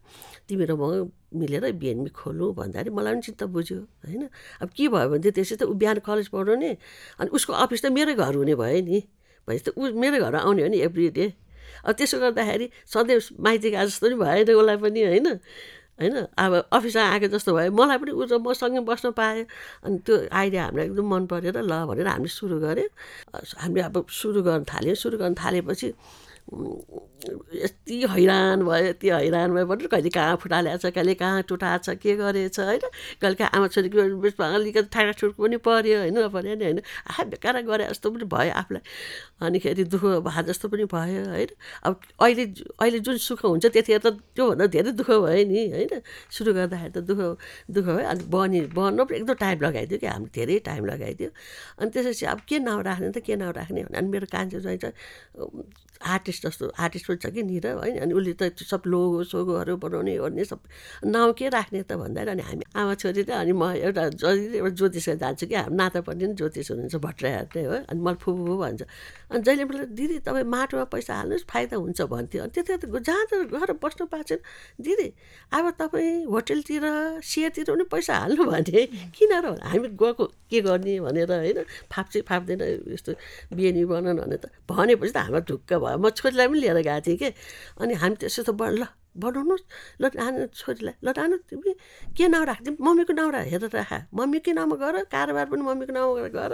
तिमी 0.47 0.65
र 0.67 0.73
म 0.79 1.11
मिलेर 1.35 1.73
बिएनबी 1.75 2.11
खोलौँ 2.15 2.55
भन्दाखेरि 2.55 2.91
मलाई 2.91 3.13
पनि 3.15 3.23
चित्त 3.23 3.43
बुझ्यो 3.51 3.79
होइन? 4.07 4.23
अब 4.63 4.69
के 4.71 4.87
भयो 4.87 5.09
भने 5.11 5.23
चाहिँ 5.23 5.35
त्यसै 5.35 5.57
त 5.59 5.63
ऊ 5.67 5.75
बिहान 5.75 5.99
कलेज 6.07 6.29
पढाउने 6.31 6.71
अनि 7.19 7.29
उसको 7.31 7.53
अफिस 7.59 7.83
त 7.83 7.87
मेरै 7.91 8.15
घर 8.15 8.35
हुने 8.39 8.55
भयो 8.55 8.81
नि। 8.87 8.99
भनेपछि 9.49 9.65
त 9.67 9.69
ऊ 9.75 9.83
मेरै 9.99 10.19
घर 10.23 10.35
आउने 10.47 10.63
हो 10.63 10.69
नि 10.71 10.79
एभ्री 10.87 11.09
डे 11.11 11.27
त्यसो 11.91 12.19
गर्दाखेरि 12.21 12.67
सधैँ 12.87 13.19
माइती 13.43 13.71
गए 13.71 13.87
जस्तो 13.87 14.07
पनि 14.07 14.17
भएन 14.23 14.51
उसलाई 14.55 14.77
पनि 14.77 15.01
होइन 15.03 15.27
होइन? 16.01 16.17
अब 16.39 16.53
अफिसमा 16.73 17.03
आएको 17.03 17.27
जस्तो 17.35 17.55
भयो। 17.55 17.71
मलाई 17.73 17.99
पनि 17.99 18.11
ऊ 18.11 18.23
मसँगै 18.39 18.81
बस्न 18.87 19.11
पायो। 19.13 19.45
अनि 19.85 19.99
त्यो 20.07 20.15
आइडिया 20.33 20.63
हामीलाई 20.65 20.87
एकदम 20.87 21.07
मन 21.15 21.27
परेर 21.27 21.59
ल 21.63 21.73
भनेर 21.87 22.07
हामीले 22.09 22.33
सुरु 22.33 22.57
गऱ्यौँ। 22.61 22.91
हामीले 23.63 23.83
अब 23.83 24.07
सुरु 24.11 24.43
गर्न 24.43 24.65
थाल्यौँ। 24.65 24.97
सुरु 24.97 25.17
गर्न 25.19 25.35
थालेपछि 25.35 25.89
यति 26.53 27.97
हैरान 28.11 28.63
भयो 28.65 28.85
यति 28.85 29.09
हैरान 29.09 29.55
भयो 29.55 29.67
भन्नु 29.67 29.89
कहिले 29.89 30.11
कहाँ 30.11 30.37
फुटालेको 30.43 30.79
छ 30.79 30.93
कहिले 30.93 31.15
कहाँ 31.15 31.43
टुटाएको 31.49 31.85
छ 31.85 31.97
के 32.03 32.17
गरेछ 32.17 32.59
होइन? 32.61 32.85
कहिले 33.21 33.35
कहाँ 33.41 33.51
आमा 33.57 33.69
छोरीको 33.73 34.21
बिचमा 34.21 34.47
अलिकति 34.55 34.89
ठाडा 34.93 35.13
पनि 35.39 35.57
पऱ्यो 35.57 35.99
होइन? 35.99 36.19
नपऱ्यो 36.19 36.55
नि 36.61 36.65
होइन? 36.65 36.81
आफै 37.09 37.25
बेकार 37.33 37.63
गरे 37.63 37.87
जस्तो 37.89 38.11
पनि 38.11 38.25
भयो 38.29 38.53
आफूलाई। 38.53 38.83
अनिखेरि 39.47 39.85
दुःख 39.95 40.05
भए 40.29 40.43
जस्तो 40.51 40.69
पनि 40.69 40.85
भयो 40.93 41.23
होइन? 41.31 41.51
अब 41.89 42.01
अहिले 42.21 42.45
अहिले 42.81 42.99
जुन 43.01 43.17
सुख 43.17 43.45
हुन्छ 43.45 43.67
त्यतिखेर 43.67 44.01
त 44.05 44.21
त्योभन्दा 44.37 44.67
धेरै 44.77 44.93
दुःख 44.93 45.11
भयो 45.25 45.45
नि 45.49 45.61
होइन? 45.73 45.93
सुरु 46.37 46.53
गर्दाखेरि 46.53 46.93
त 46.93 46.99
दुःख 47.07 47.21
दुःख 47.71 47.87
भयो। 47.87 48.07
अनि 48.13 48.25
बनि 48.29 48.61
बन्नु 48.77 49.05
पनि 49.09 49.17
एकदम 49.19 49.35
टाइम 49.41 49.59
लगाइदियो 49.63 49.99
कि 50.03 50.07
हामी 50.07 50.29
धेरै 50.37 50.59
टाइम 50.69 50.85
लगाइदियो। 50.93 51.31
अनि 51.81 51.89
त्यसपछि 51.91 52.27
अब 52.27 52.41
के 52.49 52.59
नाउँ 52.59 52.83
राख्ने 52.83 53.11
त 53.17 53.19
के 53.25 53.37
नाउँ 53.41 53.53
राख्ने 53.57 53.81
भने 53.89 53.99
अनि 53.99 54.09
मेरो 54.11 54.27
कान्छो 54.33 54.61
चाहिँ 54.61 54.79
आर्टिस्ट 56.05 56.47
जस्तो 56.47 56.73
आर्टिस्ट 56.79 57.07
पनि 57.09 57.17
छ 57.23 57.27
कि 57.35 57.43
निर 57.43 57.67
होइन? 57.67 57.99
अनि 58.03 58.13
उसले 58.15 58.33
त 58.35 58.43
सब 58.59 58.83
लोगो 58.87 59.25
सोगोहरू 59.25 59.77
बनाउने 59.77 60.19
ओर्ने 60.19 60.45
सब 60.45 60.61
नाउँ 61.07 61.33
के 61.33 61.49
राख्ने 61.49 61.83
त 61.83 61.93
भन्दाखेरि 61.95 62.31
अनि 62.31 62.43
हामी। 62.43 62.65
आमा 62.75 62.95
छोरी 62.95 63.23
र 63.23 63.31
अनि 63.33 63.53
म 63.53 63.63
एउटा 63.79 64.09
जहिले 64.19 64.59
एउटा 64.59 64.75
ज्योतिषमा 64.77 65.15
जान्छु 65.23 65.47
कि 65.47 65.55
हाम्रो 65.55 65.77
नाता 65.77 66.01
पनि 66.03 66.27
ज्योतिष 66.35 66.71
हुनुहुन्छ 66.71 66.97
भट्टराईहरू 66.97 67.51
नै 67.55 67.65
हो। 67.65 67.75
अनि 67.91 68.01
मलाई 68.01 68.19
फुफु 68.23 68.55
भन्छ। 68.59 68.83
अनि 69.33 69.43
जहिले 69.43 69.65
मलाई 69.65 69.87
दिदी 69.97 70.19
तपाईँ 70.29 70.45
माटोमा 70.45 70.85
पैसा 70.93 71.13
हाल्नुहोस् 71.17 71.47
फाइदा 71.49 71.77
हुन्छ 71.77 72.01
भन्थ्यो। 72.13 72.43
अनि 72.43 72.53
त्यति 72.53 72.87
जहाँ 73.09 73.25
त 73.27 73.33
गएर 73.49 73.73
बस्नु 73.83 74.07
पाएको 74.13 74.29
छैन। 74.29 74.41
दिदी 74.85 75.09
अब 75.57 75.65
तपाईँ 75.81 76.25
होटेलतिर 76.29 76.85
सेयरतिर 77.25 77.65
पनि 77.73 77.85
पैसा 77.89 78.13
हाल्नु 78.23 78.45
भने 78.45 78.87
किन 79.17 79.33
र? 79.41 79.47
हामी 79.65 79.89
गएको 79.97 80.25
के 80.51 80.61
गर्ने 80.61 81.01
भनेर 81.01 81.33
होइन? 81.33 81.59
फाप्छे 81.93 82.21
फाप्दैन 82.29 82.61
यस्तो 82.93 83.13
बिहेनी 83.57 83.85
बनाउनु 83.89 84.23
भने 84.23 84.37
त 84.37 84.53
भनेपछि 84.69 85.13
त 85.13 85.17
हामीलाई 85.17 85.45
ढुक्क 85.49 85.71
भयो। 85.81 85.99
म 85.99 86.11
छोरीलाई 86.13 86.47
पनि 86.49 86.61
लिएर 86.61 86.79
गएको 86.85 87.01
थिएँ 87.07 87.17
कि। 87.17 87.29
अनि 87.81 87.95
हामी 87.97 88.17
त्यसो 88.21 88.43
त 88.45 88.51
ल। 88.53 88.85
बनाउनुहोस्। 89.17 89.65
ल 90.01 90.05
नानु 90.17 90.47
छोरीलाई 90.57 90.95
ल 91.05 91.09
नानु 91.13 91.37
तिमी 91.49 91.73
के 92.17 92.25
नाउँ 92.33 92.45
राखिदिउँ 92.49 92.77
मम्मीको 92.81 93.13
नाउँ 93.13 93.31
राख 93.33 93.47
हेरेर 93.53 93.71
राख 93.77 93.93
मम्मीकै 94.15 94.53
नाउँमा 94.57 94.77
गर 94.81 94.97
कारोबार 95.13 95.47
पनि 95.53 95.63
मम्मीको 95.63 95.93
नाउँमा 95.93 96.29
गर। 96.33 96.53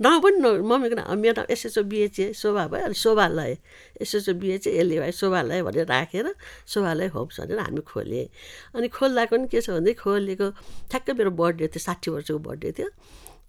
नाउँ 0.00 0.20
पनि 0.24 0.36
मम्मीको 0.64 0.96
नाउँ 0.96 1.16
मेरो 1.16 1.44
नाउँ 1.44 1.52
एसएसओ 1.52 1.82
बिएचए 1.84 2.32
शोभा 2.32 2.66
भयो 2.72 2.84
अनि 2.88 2.96
शोभालय 2.96 3.52
एसएसओ 4.00 4.32
बिएचए 4.40 4.70
यसले 4.80 4.96
भयो 5.00 5.12
शोभालय 5.12 5.62
भनेर 5.62 5.86
राखेर 5.86 6.26
शोभालय 6.66 7.06
होम्स 7.14 7.40
भनेर 7.40 7.58
हामी 7.60 7.82
खोलेँ। 7.84 8.28
अनि 8.74 8.88
खोल्दा 8.88 9.24
पनि 9.28 9.48
के 9.52 9.60
छ 9.60 9.76
भने 9.76 9.92
खोलेको 10.00 10.46
ठ्याक्कै 10.90 11.12
मेरो 11.20 11.30
बर्थडे 11.36 11.66
थियो 11.68 11.82
साठी 11.84 12.10
वर्षको 12.10 12.38
बर्थडे 12.38 12.72
थियो। 12.78 12.88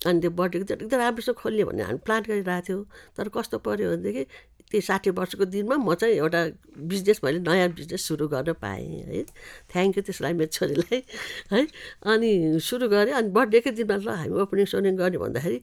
अनि 0.01 0.19
त्यो 0.21 0.31
बर्थडेको 0.33 0.65
चाहिँ 0.65 0.81
एकदम 0.81 0.97
राम्रोसँग 0.97 1.35
खोल्ने 1.37 1.63
भनेर 1.63 1.85
हामी 1.85 2.01
प्लान 2.01 2.21
गरिरहेको 2.25 2.65
थियौँ। 2.67 2.83
तर 3.15 3.29
कस्तो 3.29 3.57
पऱ्यो 3.61 3.89
भनेदेखि 3.93 4.23
त्यो 4.71 4.81
साठी 4.81 5.09
वर्षको 5.19 5.45
दिनमा 5.55 5.75
म 5.77 5.93
चाहिँ 5.99 6.15
एउटा 6.15 6.41
बिजनेस 6.91 7.19
मैले 7.23 7.39
नयाँ 7.47 7.69
बिजनेस 7.79 8.01
सुरु 8.07 8.27
गर्न 8.33 8.53
पाएँ 8.63 9.03
है। 9.09 9.23
थ्याङ्क 9.71 9.97
यू 9.97 10.03
त्यसलाई 10.07 10.33
मेरो 10.39 10.51
छोरीलाई 10.57 10.99
है। 11.51 11.61
अनि 12.13 12.59
सुरु 12.63 12.87
गरेँ 12.89 13.13
अनि 13.19 13.29
बर्थडेकै 13.37 13.71
दिनमा 13.77 13.95
ल 13.99 14.09
हामी 14.21 14.33
ओपनिङ 14.43 14.65
सोपनिङ 14.73 14.95
गर्ने 15.01 15.17
भन्दाखेरि 15.23 15.59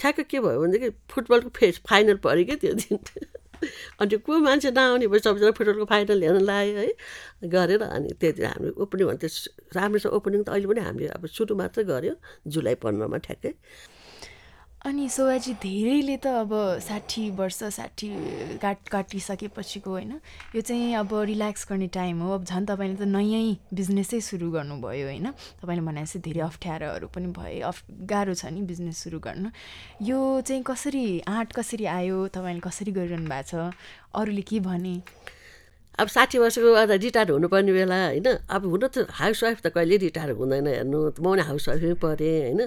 ठ्याक्क 0.00 0.20
के 0.30 0.38
भयो 0.40 0.60
भनेदेखि 0.60 0.88
फुटबलको 1.10 1.48
फेस 1.58 1.80
फाइनल 1.88 2.16
पऱ्यो 2.24 2.44
क्या 2.48 2.56
त्यो 2.62 2.74
दिन। 2.80 2.98
अनि 4.00 4.16
को 4.24 4.38
मान्छे 4.40 4.70
नआउने 4.72 5.06
भयो 5.12 5.20
सबैजना 5.20 5.50
फुटबलको 5.58 5.84
फाइनल 5.92 6.22
हेर्न 6.24 6.40
लाग्यो 6.48 6.76
है। 6.80 6.88
गरेर 7.54 7.82
अनि 7.84 8.08
त्यति 8.20 8.42
हामी 8.42 8.68
ओपनिङ 8.84 9.06
भने 9.08 9.18
त्यो 9.20 9.30
राम्रोसँग 9.76 10.12
ओपनिङ 10.16 10.40
त 10.44 10.48
अहिले 10.56 10.66
पनि 10.72 10.80
हामीले 10.80 11.08
अब 11.16 11.26
सुरु 11.36 11.52
मात्रै 11.60 11.84
गऱ्यो 11.92 12.14
जुलाई 12.48 12.74
पन्ध्रमा 12.80 13.18
ठ्याक्कै। 13.28 13.52
अनि 14.80 15.08
शोभाजी 15.12 15.52
धेरैले 15.60 16.16
त 16.24 16.26
अब 16.40 16.52
साठी 16.80 17.28
वर्ष 17.36 17.58
साठी 17.76 18.08
काट 18.56 18.88
काटिसकेपछिको 18.88 19.90
होइन 19.90 20.12
यो 20.56 20.60
चाहिँ 20.60 20.94
अब 20.96 21.12
रिल्याक्स 21.28 21.66
गर्ने 21.68 21.88
टाइम 21.92 22.20
हो। 22.24 22.32
अब 22.34 22.44
झन् 22.44 22.66
तपाईँले 22.66 22.96
त 22.96 23.04
नयाँ 23.04 23.76
बिजनेसै 23.76 24.20
सुरु 24.24 24.50
गर्नुभयो 24.50 25.06
होइन। 25.06 25.30
तपाईँले 25.60 25.84
भने 25.84 26.00
जस्तै 26.00 26.20
धेरै 26.24 26.40
अप्ठ्यारोहरू 26.40 27.06
पनि 27.12 27.28
भए 27.28 27.60
अफ 27.60 27.76
गाह्रो 28.08 28.34
छ 28.34 28.48
नि 28.56 28.64
बिजनेस 28.64 28.96
सुरु 29.04 29.20
गर्न। 29.20 29.52
यो 30.00 30.18
चाहिँ 30.48 30.62
कसरी 30.64 31.04
आँट 31.28 31.52
कसरी 31.52 31.84
आयो 31.84 32.16
तपाईँले 32.32 32.64
कसरी 32.64 32.92
गरिरहनु 32.96 33.28
भएको 33.28 33.44
छ? 33.52 33.76
अरूले 34.16 34.42
के 34.48 34.60
भने? 34.64 34.96
अब 35.98 36.08
साठी 36.08 36.38
वर्षको 36.38 36.72
अझ 36.80 36.90
रिटायर 36.90 37.30
हुनुपर्ने 37.30 37.72
बेला 37.72 37.96
होइन? 38.06 38.28
अब 38.46 38.62
हुन 38.72 38.86
त 38.88 39.10
हाउसवाइफ 39.10 39.58
त 39.60 39.66
कहिले 39.74 39.96
रिटायर 40.06 40.30
हुँदैन 40.38 40.66
हेर्नु? 40.66 40.98
म 41.18 41.24
पनि 41.24 41.42
हाउसवाइफै 41.50 41.94
परेँ 41.98 42.54
होइन? 42.54 42.60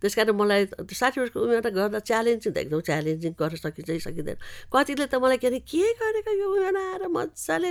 त्यस 0.00 0.14
कारण 0.16 0.34
मलाई 0.40 0.66
साठी 0.88 1.20
वर्षको 1.20 1.38
उमेर 1.38 1.60
गर्दा 1.60 1.98
च्यालेन्जिङ 2.00 2.50
त 2.50 2.56
एकदम 2.56 2.80
च्यालेन्जिङ 2.80 3.32
गर्न 3.36 3.56
सकिन्छ 3.60 3.90
सकिँदैन। 4.06 4.36
कतिले 4.72 5.06
त 5.06 5.14
मलाई 5.20 5.38
के 5.38 5.46
अरे 5.52 5.60
के 5.60 5.82
गरेको 6.00 6.32
यो 6.40 6.46
उमेर? 6.50 6.76
आएर 6.80 7.04
मजाले 7.12 7.70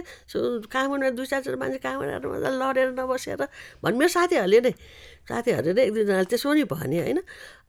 काम 0.69 0.87
गर्ने 0.93 1.11
दुई 1.17 1.25
चारजना 1.25 1.57
मान्छे 1.57 1.79
काम 1.83 1.95
गरेर 1.99 2.27
मजाले 2.29 2.57
लडेर 2.61 2.89
नबसेर 2.95 3.41
भन्नु 3.83 3.97
मेरो 3.99 4.11
साथीहरूले 4.13 4.59
नै 4.61 4.71
साथीहरूले 5.25 5.73
नै 5.73 5.83
एक 5.83 5.91
दुईजनाले 5.95 6.27
त्यसो 6.31 6.47
पनि 6.47 6.63
भने 6.69 6.97
होइन? 7.01 7.19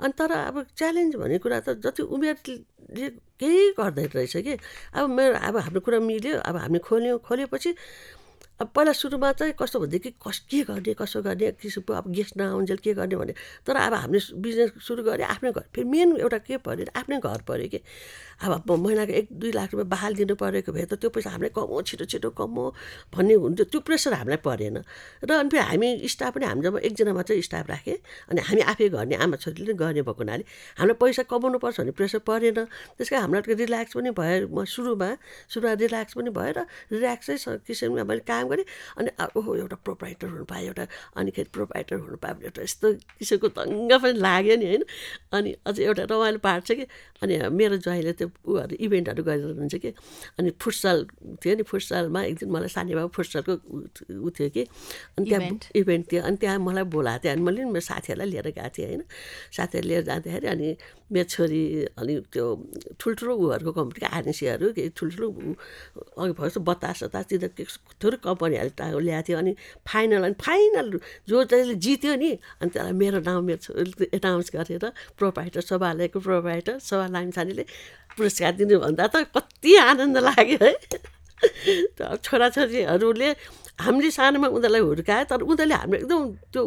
अनि 0.05 0.13
तर 0.19 0.31
अब 0.49 0.57
च्यालेन्ज 0.77 1.13
भन्ने 1.17 1.39
कुरा 1.41 1.59
त 1.67 1.69
जति 1.83 2.03
उमेरले 2.05 3.07
केही 3.41 3.71
गर्दैन 3.79 4.09
रहेछ 4.15 4.37
कि? 4.37 4.57
अब 4.95 5.11
मेरो 5.11 5.37
अब 5.39 5.57
हाम्रो 5.57 5.81
कुरा 5.81 6.01
मिल्यो 6.01 6.39
अब 6.41 6.57
हामी 6.57 6.79
खोल्यौँ 6.79 7.19
खोलेपछि 7.19 7.75
अब 8.61 8.69
पहिला 8.77 8.93
सुरुमा 8.93 9.31
चाहिँ 9.41 9.53
कस्तो 9.57 9.81
भनेदेखि 9.81 10.11
कस 10.21 10.39
के 10.45 10.61
गर्ने 10.69 10.93
कसो 10.93 11.23
गर्ने 11.25 11.51
किसिमको 11.57 11.93
अब 11.97 12.13
गेस्ट 12.13 12.37
नआउन्जेल 12.37 12.77
के 12.85 12.93
गर्ने 12.93 13.17
भने 13.17 13.33
तर 13.65 13.77
अब 13.89 13.95
हामीले 13.95 14.37
बिजनेस 14.37 14.71
सुरु 14.85 15.03
गरेँ 15.03 15.25
आफ्नै 15.25 15.53
घर। 15.53 15.65
फेरि 15.73 15.89
मेन 15.89 16.21
एउटा 16.21 16.39
के 16.45 16.57
पऱ्यो 16.61 16.93
आफ्नै 16.93 17.19
घर 17.25 17.41
पऱ्यो 17.49 17.69
कि। 17.73 17.81
अब 18.45 18.69
महिनाको 18.69 19.13
एक 19.13 19.29
दुई 19.33 19.53
लाख 19.53 19.73
रुपियाँ 19.73 19.89
बहाल 19.89 20.13
दिनु 20.15 20.35
परेको 20.37 20.73
भए 20.73 20.85
त 20.93 21.01
त्यो 21.01 21.09
पैसा 21.09 21.31
हामीलाई 21.33 21.53
कमाऊ 21.57 21.81
छिटो 21.89 22.05
छिटो 22.05 22.31
कमाऊ 22.37 22.69
भन्ने 23.17 23.35
हुन्थ्यो। 23.41 23.65
त्यो 23.73 23.81
प्रेसर 23.81 24.13
हामीलाई 24.21 24.41
परेन। 24.45 24.77
र 25.25 25.31
अनि 25.41 25.49
फेरि 25.49 25.65
हामी 25.65 25.89
स्टाफ 26.05 26.33
पनि 26.37 26.45
हामी 26.45 26.61
जब 26.61 26.77
एकजना 26.85 27.13
मात्रै 27.17 27.41
स्टाफ 27.41 27.65
राखेँ 27.73 27.97
अनि 28.29 28.41
हामी 28.45 28.61
आफै 28.77 28.89
गर्ने 28.93 29.17
आमा 29.25 29.37
छोरीले 29.41 29.73
गर्ने 29.73 30.05
भएको 30.05 30.21
हुनाले 30.21 30.45
हामीलाई 30.77 31.01
पैसा 31.01 31.23
कमाउनु 31.33 31.59
पर्छ 31.65 31.81
भन्ने 31.81 31.93
प्रेसर 31.97 32.21
परेन। 32.29 32.61
त्यस 33.01 33.09
कारण 33.09 33.25
हामीलाई 33.25 33.57
रिल्याक्स 33.57 33.93
पनि 33.97 34.11
भयो 34.21 34.53
म 34.53 34.65
सुरुमा 34.69 35.11
सुरुमा 35.49 35.73
रिल्याक्स 35.81 36.13
पनि 36.21 36.31
भयो 36.33 36.53
र 36.57 36.61
रिल्याक्सै 36.93 37.37
किसिममा 37.65 38.05
मैले 38.05 38.25
काम 38.25 38.49
गरेँ 38.53 38.65
अनि 38.99 39.11
ओहो 39.37 39.57
एउटा 39.57 39.77
प्रोपाइटर 39.85 40.29
हुनु 40.29 40.45
पायो 40.45 40.67
एउटा 40.67 40.87
अनिखेरि 41.17 41.49
प्रोपाइटर 41.53 41.97
हुनु 41.97 42.17
पायो 42.17 42.35
भने 42.35 42.47
एउटा 42.47 42.63
यस्तो 42.63 42.93
किसिमको 43.19 43.49
दङ्ग 43.61 43.93
पनि 44.03 44.19
लाग्यो 44.21 44.57
नि 44.57 44.67
होइन? 44.67 44.85
अनि 45.33 45.51
अझ 45.67 45.79
एउटा 45.81 46.03
रमाइलो 46.11 46.39
पार्ट 46.49 46.67
छ 46.67 46.73
कि 46.73 46.87
अनि 47.23 47.35
मेरो 47.53 47.77
ज्वाइँले 47.85 48.13
त्यो 48.17 48.29
उहरू 48.49 48.75
इभेन्टहरू 48.81 49.23
गरिरहनुहुन्छ 49.29 49.75
कि 49.85 49.91
अनि 50.41 50.51
फुटसल 50.57 51.07
थियो 51.43 51.55
नि 51.57 51.63
फुटसलमा 51.69 52.21
एक 52.31 52.37
दिन 52.41 52.49
मलाई 52.51 52.69
सानी 52.69 52.95
बाबु 52.97 53.11
फुटसलको 53.17 53.53
ऊ 54.25 54.31
थियो 54.37 54.49
कि 54.51 54.63
अनि 55.19 55.25
त्यहाँ 55.29 55.59
इभेन्ट। 55.77 56.13
थियो 56.13 56.23
अनि 56.23 56.37
त्यहाँ 56.41 56.59
मलाई 56.59 56.85
बोलाएको 56.89 57.23
थियो 57.25 57.33
अनि 57.33 57.43
मैले 57.43 57.65
मेरो 57.77 57.85
साथीहरूलाई 57.85 58.29
लिएर 58.31 58.49
गएको 58.57 58.69
थिएँ 58.77 58.87
होइन। 58.89 59.03
साथीहरू 59.57 59.89
लिएर 59.89 60.03
जाँदाखेरि 60.09 60.47
अनि 60.49 60.69
मेरो 61.13 61.29
छोरी 61.29 61.63
अनि 61.99 62.15
त्यो 62.33 62.45
ठुल्ठुलो 63.01 63.33
उहरूको 63.37 63.73
कम्पनीको 63.79 64.07
आरएनसीहरू 64.17 64.67
केही 64.79 64.89
ठुल्ठुलो 64.97 65.27
अघि 66.17 66.33
भएको 66.39 66.61
बतास 66.61 67.03
तिनीहरू 67.13 67.65
थुप्रो 68.01 68.17
कम्पनीहरूले 68.25 69.01
ल्याएको 69.01 69.27
थियो 69.29 69.39
अनि 69.39 69.53
फाइनल 69.85 70.23
अनि 70.25 70.37
फाइनल 70.41 70.89
जो 71.29 71.45
चाहिँ 71.51 71.75
जित्यो 71.85 72.15
नि 72.17 72.31
अनि 72.63 72.71
त्यसलाई 72.71 72.93
मेरो 73.03 73.19
नाउँ 73.27 73.43
मेरो 73.43 73.61
छोरीले 73.67 74.07
एनाउन्स 74.17 74.49
गरेर 74.55 74.85
प्रोभाइडर 75.19 75.61
सभालयको 75.71 76.19
प्रोभाइडर 76.21 76.79
सभा 76.79 77.07
लामिछानेले 77.15 77.65
पुरस्कार 78.17 78.53
दिनुभन्दा 78.61 79.07
त 79.15 79.17
कति 79.37 79.71
आनन्द 79.91 80.17
लाग्यो 80.29 80.59
है? 80.63 80.73
छोराछोरीहरूले 82.27 83.29
हामीले 83.81 84.11
सानोमा 84.13 84.49
उनीहरूलाई 84.53 84.83
हुर्कायो 84.85 85.25
तर 85.31 85.41
उनीहरूले 85.41 85.75
हाम्रो 85.81 85.99
एकदम 86.05 86.21
त्यो 86.53 86.63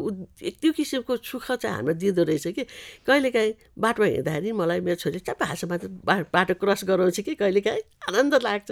त्यो 0.62 0.72
किसिमको 0.74 1.14
सुख 1.22 1.46
चाहिँ 1.62 1.76
हामीलाई 1.78 1.98
दिँदो 2.02 2.24
रहेछ 2.26 2.48
कि? 2.58 2.64
कहिलेकाहीँ 3.06 3.54
बाटोमा 3.78 4.08
हिँड्दाखेरि 4.10 4.52
मलाई 4.58 4.80
मेरो 4.82 4.98
छोरी 4.98 5.20
च्याप 5.22 5.44
हाँसोमा 5.46 5.78
त 5.78 5.94
बाटो 6.34 6.54
क्रस 6.58 6.82
गराउँछु 6.90 7.22
कि? 7.22 7.34
कहिलेकाहीँ 7.38 7.82
आनन्द 8.10 8.34
लाग्छ। 8.42 8.70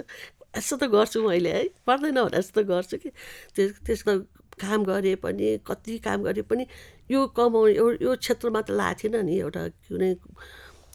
यस्तो 0.58 0.74
त 0.76 0.84
गर्छु 0.90 1.22
मैले 1.22 1.50
है? 1.54 1.62
पर्दैन 1.86 2.18
होला 2.18 2.38
यस्तो 2.42 2.60
त 2.62 2.66
गर्छु 2.66 2.96
कि? 2.98 3.10
त्यो 3.54 3.64
त्यस्तो 3.86 4.12
काम 4.58 4.84
गरे 4.90 5.14
पनि 5.22 5.62
कति 5.66 5.98
काम 6.02 6.22
गरे 6.26 6.42
पनि 6.50 6.66
यो 7.14 7.20
कमाउने 7.30 7.72
यो 8.04 8.10
क्षेत्रमा 8.18 8.60
त 8.66 8.70
लागेको 8.74 8.98
थिएन 9.06 9.16
नि 9.26 9.34
एउटा 9.38 9.62
कुनै 9.86 10.12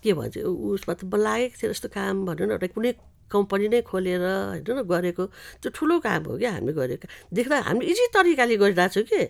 के 0.04 0.14
भन्छ 0.14 0.38
उसमा 0.38 0.94
त 0.94 1.04
लागेको 1.06 1.56
थियो 1.62 1.72
जस्तो 1.74 1.90
काम 1.90 2.26
भनौँ 2.26 2.48
न 2.48 2.52
एउटा 2.56 2.68
कुनै 2.76 2.92
कम्पनी 3.32 3.68
नै 3.68 3.82
खोलेर 3.84 4.24
होइन 4.24 4.64
न 4.78 4.82
गरेको। 4.88 5.24
त्यो 5.62 5.70
ठुलो 5.76 6.00
काम 6.00 6.24
हो 6.32 6.38
क्या 6.38 6.52
हामीले 6.56 6.74
गरेको। 6.80 7.08
देख्दा 7.34 7.56
हामी 7.68 7.84
इजी 7.92 8.06
तरिकाले 8.16 8.56
गरिरहेको 8.64 8.94
छौँ 8.94 9.04
कि? 9.04 9.22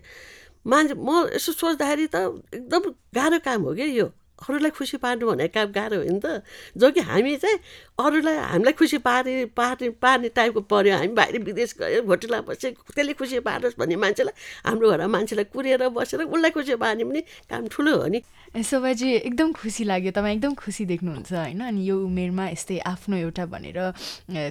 मान्छे 0.67 0.93
म 0.93 1.09
यसो 1.33 1.51
सोच्दाखेरि 1.55 2.05
त 2.13 2.15
एकदम 2.53 2.83
गाह्रो 3.15 3.39
काम 3.47 3.61
हो 3.65 3.71
क्या 3.73 3.87
यो। 3.99 4.07
अरूलाई 4.37 4.71
खुसी 4.71 4.97
पार्नु 4.97 5.27
भनेको 5.27 5.53
काम 5.53 5.71
गाह्रो 5.71 5.97
हो 5.97 6.03
नि 6.05 6.19
त। 6.19 6.43
जो 6.77 6.91
कि 6.91 7.01
हामी 7.01 7.35
चाहिँ 7.35 7.57
अरूलाई 7.99 8.37
हामीलाई 8.53 8.73
खुसी 8.77 8.97
पार्ने 9.01 9.33
पार्ने 9.57 9.89
पार्ने 9.97 10.29
टाइपको 10.29 10.61
पऱ्यो 10.61 10.95
हामी 10.97 11.13
बाहिर 11.17 11.41
विदेश 11.43 11.75
गयो 11.81 12.03
होटेलमा 12.05 12.41
बसेँ 12.45 12.71
त्यसले 12.93 13.13
खुसी 13.17 13.39
पारोस् 13.41 13.77
भन्ने 13.79 13.95
मान्छेलाई 13.97 14.35
हाम्रो 14.65 14.91
घरमा 14.91 15.07
मान्छेलाई 15.07 15.45
कुरेर 15.49 15.89
बसेर 15.89 16.21
उसलाई 16.23 16.51
खुसी 16.53 16.75
पार्ने 16.77 17.03
पनि 17.03 17.21
काम 17.49 17.67
ठुलो 17.67 17.93
हो 17.97 18.07
नि। 18.07 18.21
शोभाजी 18.63 19.07
एकदम 19.27 19.51
खुसी 19.53 19.83
लाग्यो 19.83 20.11
तपाईँ 20.11 20.35
एकदम 20.35 20.53
खुसी 20.53 20.85
देख्नुहुन्छ 20.85 21.33
होइन? 21.33 21.61
अनि 21.61 21.81
यो 21.89 21.95
उमेरमा 22.05 22.47
यस्तै 22.49 22.77
आफ्नो 22.85 23.15
एउटा 23.17 23.45
भनेर 23.45 23.77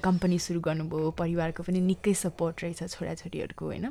कम्पनी 0.04 0.38
सुरु 0.38 0.60
गर्नुभयो 0.60 1.10
परिवारको 1.14 1.62
पनि 1.62 1.80
निकै 1.80 2.14
सपोर्ट 2.14 2.62
रहेछ 2.62 2.82
छोराछोरीहरूको 2.86 3.64
होइन? 3.66 3.86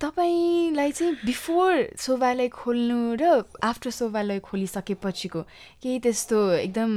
तपाईँलाई 0.00 0.92
चाहिँ 0.92 1.14
बिफोर 1.24 1.72
शोभालय 2.00 2.48
खोल्नु 2.48 2.98
र 3.20 3.42
आफ्टर 3.62 3.90
शोभालय 3.90 4.38
खोलिसकेपछिको 4.40 5.40
केही 5.82 5.98
त्यस्तो 6.00 6.38
एकदम 6.64 6.90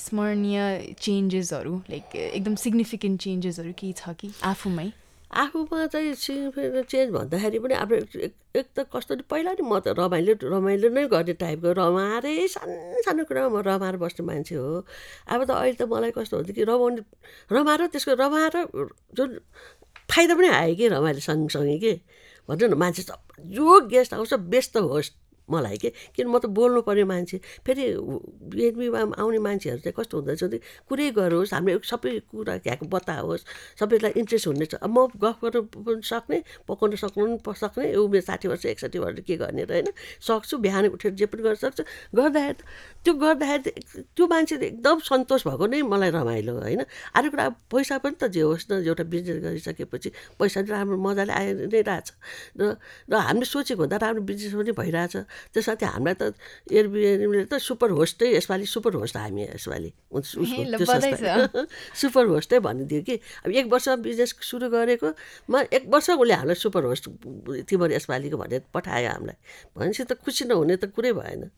स्मरणीय 0.00 0.58
चेन्जेसहरू 1.00 1.74
लाइक 1.90 2.16
एकदम 2.16 2.54
सिग्निफिकेन्ट 2.64 3.20
चेन्जेसहरू 3.20 3.72
केही 3.78 3.92
छ 3.92 4.14
कि 4.20 4.32
आफूमै? 4.42 4.88
आफूमा 5.34 5.86
चाहिँ 5.90 6.14
सिग्निफिकेन्ट 6.14 6.86
चेन्ज 6.86 7.10
भन्दाखेरि 7.12 7.58
पनि 7.58 7.74
अब 7.74 7.92
एक 7.92 8.66
त 8.70 8.86
कस्तो 8.86 9.14
पहिला 9.26 9.52
नि 9.58 9.62
म 9.66 9.82
त 9.82 9.90
रमाइलो 9.98 10.38
रमाइलो 10.46 10.88
नै 10.94 11.06
गर्ने 11.10 11.34
टाइपको 11.42 11.72
रमाएरै 11.74 12.46
सानो 12.54 13.02
सानो 13.02 13.24
कुरामा 13.26 13.50
म 13.50 13.62
रमाएर 13.66 13.96
बस्ने 13.98 14.22
मान्छे 14.26 14.54
हो। 14.54 14.86
अब 15.26 15.40
त 15.42 15.50
अहिले 15.50 15.74
त 15.74 15.90
मलाई 15.90 16.14
कस्तो 16.14 16.38
हुन्छ 16.38 16.50
कि 16.54 16.62
रमाउने 16.62 17.02
रमाएर 17.50 17.86
त्यसको 17.90 18.14
रमाएर 18.14 18.54
जुन 19.18 19.30
फाइदा 20.10 20.34
पनि 20.34 20.48
आयो 20.48 20.74
कि 20.74 20.88
रमाइलो 20.88 21.20
सँगसँगै 21.20 21.78
के? 21.78 21.92
भन्छ 22.48 22.62
न 22.62 22.74
मान्छे 22.74 23.04
जो 23.40 23.80
गेस्ट 23.88 24.14
आउँछ 24.14 24.34
व्यस्त 24.34 24.76
होस्। 24.76 25.10
मलाई 25.48 25.76
के? 25.76 25.90
किन 26.16 26.26
म 26.28 26.38
त 26.38 26.46
बोल्नु 26.48 26.80
पर्ने 26.82 27.04
मान्छे। 27.04 27.36
फेरि 27.66 27.84
बिएनबीमा 28.52 29.00
आउने 29.20 29.38
मान्छेहरू 29.38 29.80
चाहिँ 29.84 29.94
कस्तो 29.98 30.14
हुँदो 30.18 30.30
रहेछ 30.32 30.44
भने 30.44 30.58
कुरै 30.88 31.10
गरोस् 31.12 31.54
हाम्रो 31.54 31.78
सबै 31.84 32.12
कुरा 32.32 32.54
यहाँको 32.64 32.86
बताओस् 32.88 33.44
सबैलाई 33.80 34.12
इन्ट्रेस्ट 34.20 34.46
हुनेछ 34.48 34.74
म 34.88 35.06
गफ 35.20 35.36
गर्नु 35.44 35.60
पनि 35.84 36.02
सक्ने 36.02 36.38
पकाउनु 36.68 36.96
सक्नु 36.96 37.36
पनि 37.44 37.58
सक्ने 37.60 37.86
उमेर 38.00 38.22
साठी 38.24 38.48
वर्ष 38.48 38.64
एकसाठी 38.72 38.98
वर्ष 38.98 39.20
के 39.28 39.36
गर्ने 39.36 39.64
र 39.64 39.72
होइन 39.72 39.88
सक्छु 40.20 40.58
बिहान 40.64 40.86
उठेर 40.96 41.12
जे 41.12 41.26
पनि 41.28 41.42
गर्न 41.44 41.60
सक्छु। 41.60 41.82
गर्दाखेरि 42.16 42.62
त्यो 43.04 43.12
गर्दाखेरि 43.14 43.70
त्यो 44.16 44.24
मान्छे 44.26 44.54
एकदम 44.64 44.98
सन्तोष 45.04 45.44
भएको 45.44 45.66
नै 45.66 45.82
मलाई 45.84 46.10
रमाइलो 46.10 46.52
होइन। 46.56 46.82
अरू 47.14 47.28
कुरा 47.30 47.48
पैसा 47.68 47.98
पनि 48.00 48.16
त 48.16 48.32
जे 48.32 48.40
होस् 48.48 48.66
न 48.72 48.80
एउटा 48.80 49.04
बिजनेस 49.04 49.38
गरिसकेपछि 49.44 50.08
पैसा 50.40 50.60
पनि 50.62 50.70
राम्रो 50.72 50.96
मजाले 50.96 51.32
आइ 51.32 51.46
नै 51.68 51.80
रहेछ 51.84 52.08
र 52.56 52.80
र 53.10 53.12
हामीले 53.12 53.44
सोचेको 53.44 53.80
भन्दा 53.82 53.96
राम्रो 54.00 54.22
बिजनेस 54.24 54.54
पनि 54.56 54.72
भइरहेछ। 54.72 55.14
त्यो 55.52 55.62
साथै 55.62 55.86
हामीलाई 55.86 56.14
त 56.20 56.22
एयरबिएनले 56.70 57.44
त 57.50 57.54
सुपर 57.58 57.90
होस्टै 57.98 58.26
यसपालि 58.36 58.66
सुपर 58.66 58.92
होस्ट 59.00 59.16
हामी 59.16 59.42
यसपालि। 59.54 59.90
सुपर 62.00 62.24
होस्टै 62.26 62.58
भनिदियो 62.60 63.02
कि। 63.02 63.14
अब 63.44 63.50
एक 63.50 63.66
वर्ष 63.72 63.88
बिजनेस 64.04 64.34
सुरु 64.40 64.68
गरेको 64.70 65.08
म 65.50 65.64
एक 65.72 65.84
वर्ष 65.88 66.10
उसले 66.16 66.34
हामीलाई 66.34 66.58
सुपर 66.64 66.82
होस्ट 66.90 67.04
तिम्रो 67.68 67.92
यसपालिको 67.94 68.36
भनेर 68.36 68.62
पठायो 68.74 69.08
हामीलाई। 69.10 69.36
भनेपछि 69.76 70.04
त 70.04 70.12
खुसी 70.24 70.44
नहुने 70.50 70.76
त 70.76 70.84
कुरै 70.94 71.12
भएन। 71.12 71.50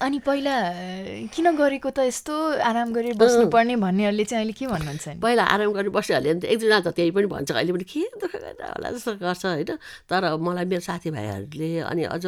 अनि 0.00 0.18
पहिला 0.24 1.28
किन 1.28 1.46
गरेको 1.60 1.90
त 1.92 2.08
यस्तो 2.08 2.34
आराम 2.64 2.88
गरेर 2.96 3.20
बस्नुपर्ने 3.20 3.76
भन्नेहरूले 3.84 4.24
चाहिँ 4.24 4.48
अहिले 4.48 4.54
के 4.56 4.66
भन्नुहुन्छ 4.72 5.06
नि? 5.08 5.20
पहिला 5.20 5.44
आराम 5.44 5.70
गरेर 5.76 5.92
बसिहाल्यो 5.92 6.32
भने 6.32 6.40
त 6.40 6.44
एक 6.48 6.58
दुईजना 6.60 6.80
त 6.80 6.88
त्यही 6.96 7.10
पनि 7.12 7.28
भन्छ। 7.28 7.52
अहिले 7.52 7.72
पनि 7.76 7.84
के 7.84 8.02
दुःख 8.16 8.32
गरेर 8.32 8.64
होला 8.80 8.88
जस्तो 8.96 9.12
गर्छ 9.20 9.44
होइन? 9.60 9.76
तर 10.08 10.22
मलाई 10.40 10.64
मेरो 10.72 10.80
साथीभाइहरूले 10.88 11.70
अनि 11.84 12.02
अझ 12.16 12.24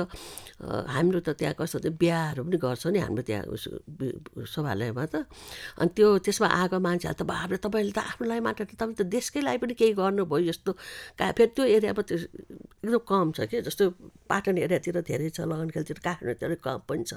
हाम्रो 0.63 1.21
त 1.25 1.29
त्यहाँ 1.33 1.57
कस्तो 1.57 1.79
थियो 1.81 1.97
बिहाहरू 1.97 2.45
पनि 2.45 2.57
गर्छ 2.61 2.85
नि 2.93 2.99
हाम्रो 3.09 3.23
त्यहाँ 3.25 3.45
शोभालयमा 4.53 5.05
त। 5.09 5.25
अनि 5.81 5.91
त्यो 5.97 6.09
त्यसमा 6.29 6.49
आएको 6.53 6.77
मान्छेहरू 6.77 7.17
त 7.17 7.23
बाबा 7.25 7.57
तपाईँले 7.57 7.93
त 7.97 7.99
आफ्नो 8.05 8.25
लागि 8.29 8.43
मात्र 8.45 8.69
तपाईँ 8.69 9.01
त 9.01 9.09
देशकै 9.09 9.41
लागि 9.49 9.59
पनि 9.65 9.75
केही 9.81 9.93
गर्नुभयो 9.97 10.45
जस्तो 10.53 10.71
का 11.17 11.25
फेरि 11.41 11.51
त्यो 11.57 11.65
एरियामा 11.81 12.03
त्यो 12.05 12.17
एकदम 12.85 13.01
कम 13.01 13.27
छ 13.33 13.49
कि? 13.49 13.65
जस्तो 13.65 13.85
पाटन 14.29 14.61
एरियातिर 14.61 15.01
धेरै 15.09 15.29
छ 15.33 15.49
लगनखेलतिर 15.49 15.99
काठमाडौँतिर 16.05 16.61
कम 16.61 16.79
पनि 16.85 17.05
छ। 17.09 17.13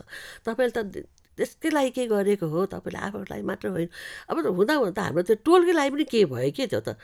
तपाईँले 0.46 0.74
त 0.78 1.06
त्यसकै 1.38 1.70
लागि 1.76 1.90
के 1.92 2.04
गरेको 2.08 2.48
हो 2.48 2.66
तपाईँले 2.72 3.00
आफ्नो 3.06 3.24
लागि 3.28 3.44
मात्र 3.44 3.68
होइन। 3.76 3.90
अब 4.30 4.36
हुँदा 4.56 4.74
हुँदा 4.74 5.02
हाम्रो 5.04 5.24
त्यो 5.28 5.36
टोलकै 5.46 5.74
लागि 5.76 5.90
पनि 5.92 6.06
के 6.08 6.26
भयो 6.32 6.52
के 6.56 6.66
त्यो 6.72 6.80
त? 6.80 6.96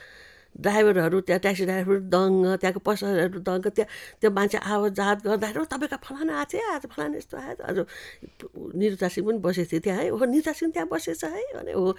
ड्राइभरहरू 0.52 1.20
त्यहाँ 1.24 1.40
ट्याक्सी 1.40 1.64
ड्राइभर 1.64 1.98
दङ्ग 2.12 2.60
त्यहाँको 2.60 2.80
पसलहरू 2.84 3.40
दङ्ग 3.40 3.66
त्यहाँ 3.72 3.88
त्यो 4.20 4.30
मान्छे 4.36 4.58
आवत 4.60 4.92
जात 5.00 5.18
गर्दाखेरि 5.24 5.64
तपाईँको 5.64 5.96
फलाना 6.04 6.32
आएको 6.32 6.50
थियो 6.52 6.64
आज 6.76 6.84
फलाना 6.92 7.16
यस्तो 7.16 7.36
आयो 7.40 7.64
आज 7.68 7.78
निरुता 8.76 9.08
सिंह 9.08 9.24
पनि 9.28 9.38
बसेको 9.40 9.68
थियो 9.72 9.80
त्यहाँ 9.80 10.00
है? 10.02 10.08
हो 10.12 10.24
निरुता 10.28 10.52
सिंह 10.52 10.72
त्यहाँ 10.76 10.88
बसेछ 10.92 11.24
है? 11.24 11.42
भने 11.56 11.72
हो 11.72 11.96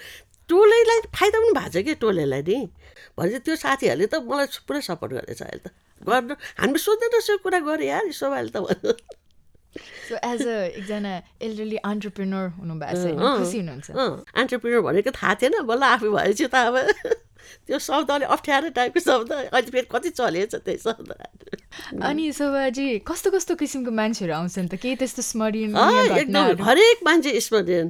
टोलैलाई 0.49 0.99
फाइदा 1.17 1.37
पनि 1.41 1.53
भएको 1.57 1.69
छ 1.73 1.85
कि 1.85 1.93
टोलेलाई 1.97 2.41
नि? 2.45 2.57
भनेपछि 3.17 3.39
त्यो 3.41 3.55
साथीहरूले 3.57 4.05
त 4.05 4.21
मलाई 4.21 4.47
पुरै 4.69 4.81
सपोर्ट 4.85 5.11
गरेछ 5.17 5.41
अहिले 5.41 5.61
त। 5.65 5.73
गर्नु 6.05 6.33
हामी 6.61 6.77
सोध्दैन 6.77 7.09
त्यो 7.09 7.37
कुरा 7.41 7.59
गरेँ 7.65 7.89
यार 7.89 8.05
यसो 8.05 8.29
त 8.29 8.57
भन्नु। 8.61 8.93
सो 10.07 10.15
एज 10.29 10.41
अ 10.47 10.57
एकजना 10.77 11.11
एल्डरली 11.41 11.77
अन्टरप्रिनर 11.91 12.45
हुनुभएको 12.59 12.97
छ 13.03 13.39
खुसी 13.39 13.57
हुनुहुन्छ। 13.59 13.87
अन्टरप्रिनर 14.41 14.81
भनेको 14.87 15.11
थाहा 15.17 15.33
थिएन 15.41 15.61
बल्ल 15.65 15.83
आफै 15.89 16.09
भएपछि 16.15 16.45
त 16.47 16.55
अब। 16.55 16.75
त्यो 17.67 17.79
शब्द 17.79 18.11
अलिक 18.11 18.29
अप्ठ्यारो 18.35 18.69
टाइपको 18.77 18.99
शब्द 18.99 19.31
अहिले 19.31 19.71
फेरि 19.71 19.87
कति 19.91 20.09
चलेछ 20.19 20.55
त्यही 20.55 20.77
शब्द 20.77 21.09
अनि 22.01 22.31
शोभाजी 22.31 22.85
कस्तो 23.07 23.31
कस्तो 23.33 23.53
किसिमको 23.57 23.91
मान्छेहरू 23.91 24.33
आउँछन् 24.33 24.67
त? 24.69 24.75
केही 24.77 24.95
त्यस्तो 25.01 25.21
स्मरण 25.21 25.73
एकदम 26.21 26.61
हरेक 26.61 26.97
मान्छे 27.05 27.39
स्मरण 27.41 27.87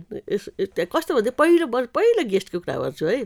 कस्तो 0.87 1.11
भन्दै 1.15 1.31
पहिलो 1.35 1.67
पहिलो 1.67 2.23
गेस्टको 2.31 2.59
कुरा 2.63 2.75
गर्छु 2.79 3.05
है। 3.05 3.19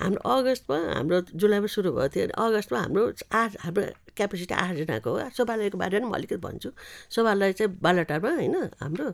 हाम्रो 0.00 0.20
अगस्तमा 0.20 0.78
हाम्रो 0.96 1.18
जुलाईमा 1.32 1.68
सुरु 1.72 1.90
भएको 1.96 2.08
थियो 2.12 2.24
अनि 2.28 2.34
अगस्तमा 2.36 2.78
हाम्रो 2.84 3.02
आठ 3.32 3.50
हाम्रो 3.64 3.84
क्यापेसिटी 4.16 4.54
आठजनाको 4.54 5.08
हो। 5.08 5.28
शोभालयको 5.32 5.76
बारेमा 5.80 6.08
म 6.08 6.12
अलिकति 6.12 6.36
भन्छु। 6.44 6.70
शोभालय 7.08 7.52
चाहिँ 7.56 7.72
बालाटारमा 7.80 8.30
होइन 8.36 8.56
हाम्रो। 8.84 9.06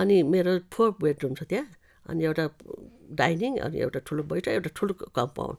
अनि 0.00 0.16
मेरो 0.32 0.52
फोर 0.72 0.88
बेडरुम 0.96 1.34
छ 1.36 1.44
त्यहाँ। 1.44 1.68
अनि 2.08 2.24
एउटा 2.24 2.44
डाइनिङ 3.20 3.56
अनि 3.66 3.78
एउटा 3.80 4.00
ठुलो 4.06 4.22
बैठक 4.32 4.48
एउटा 4.48 4.70
ठुलो 4.76 4.92
कम्पाउन्ड। 5.16 5.56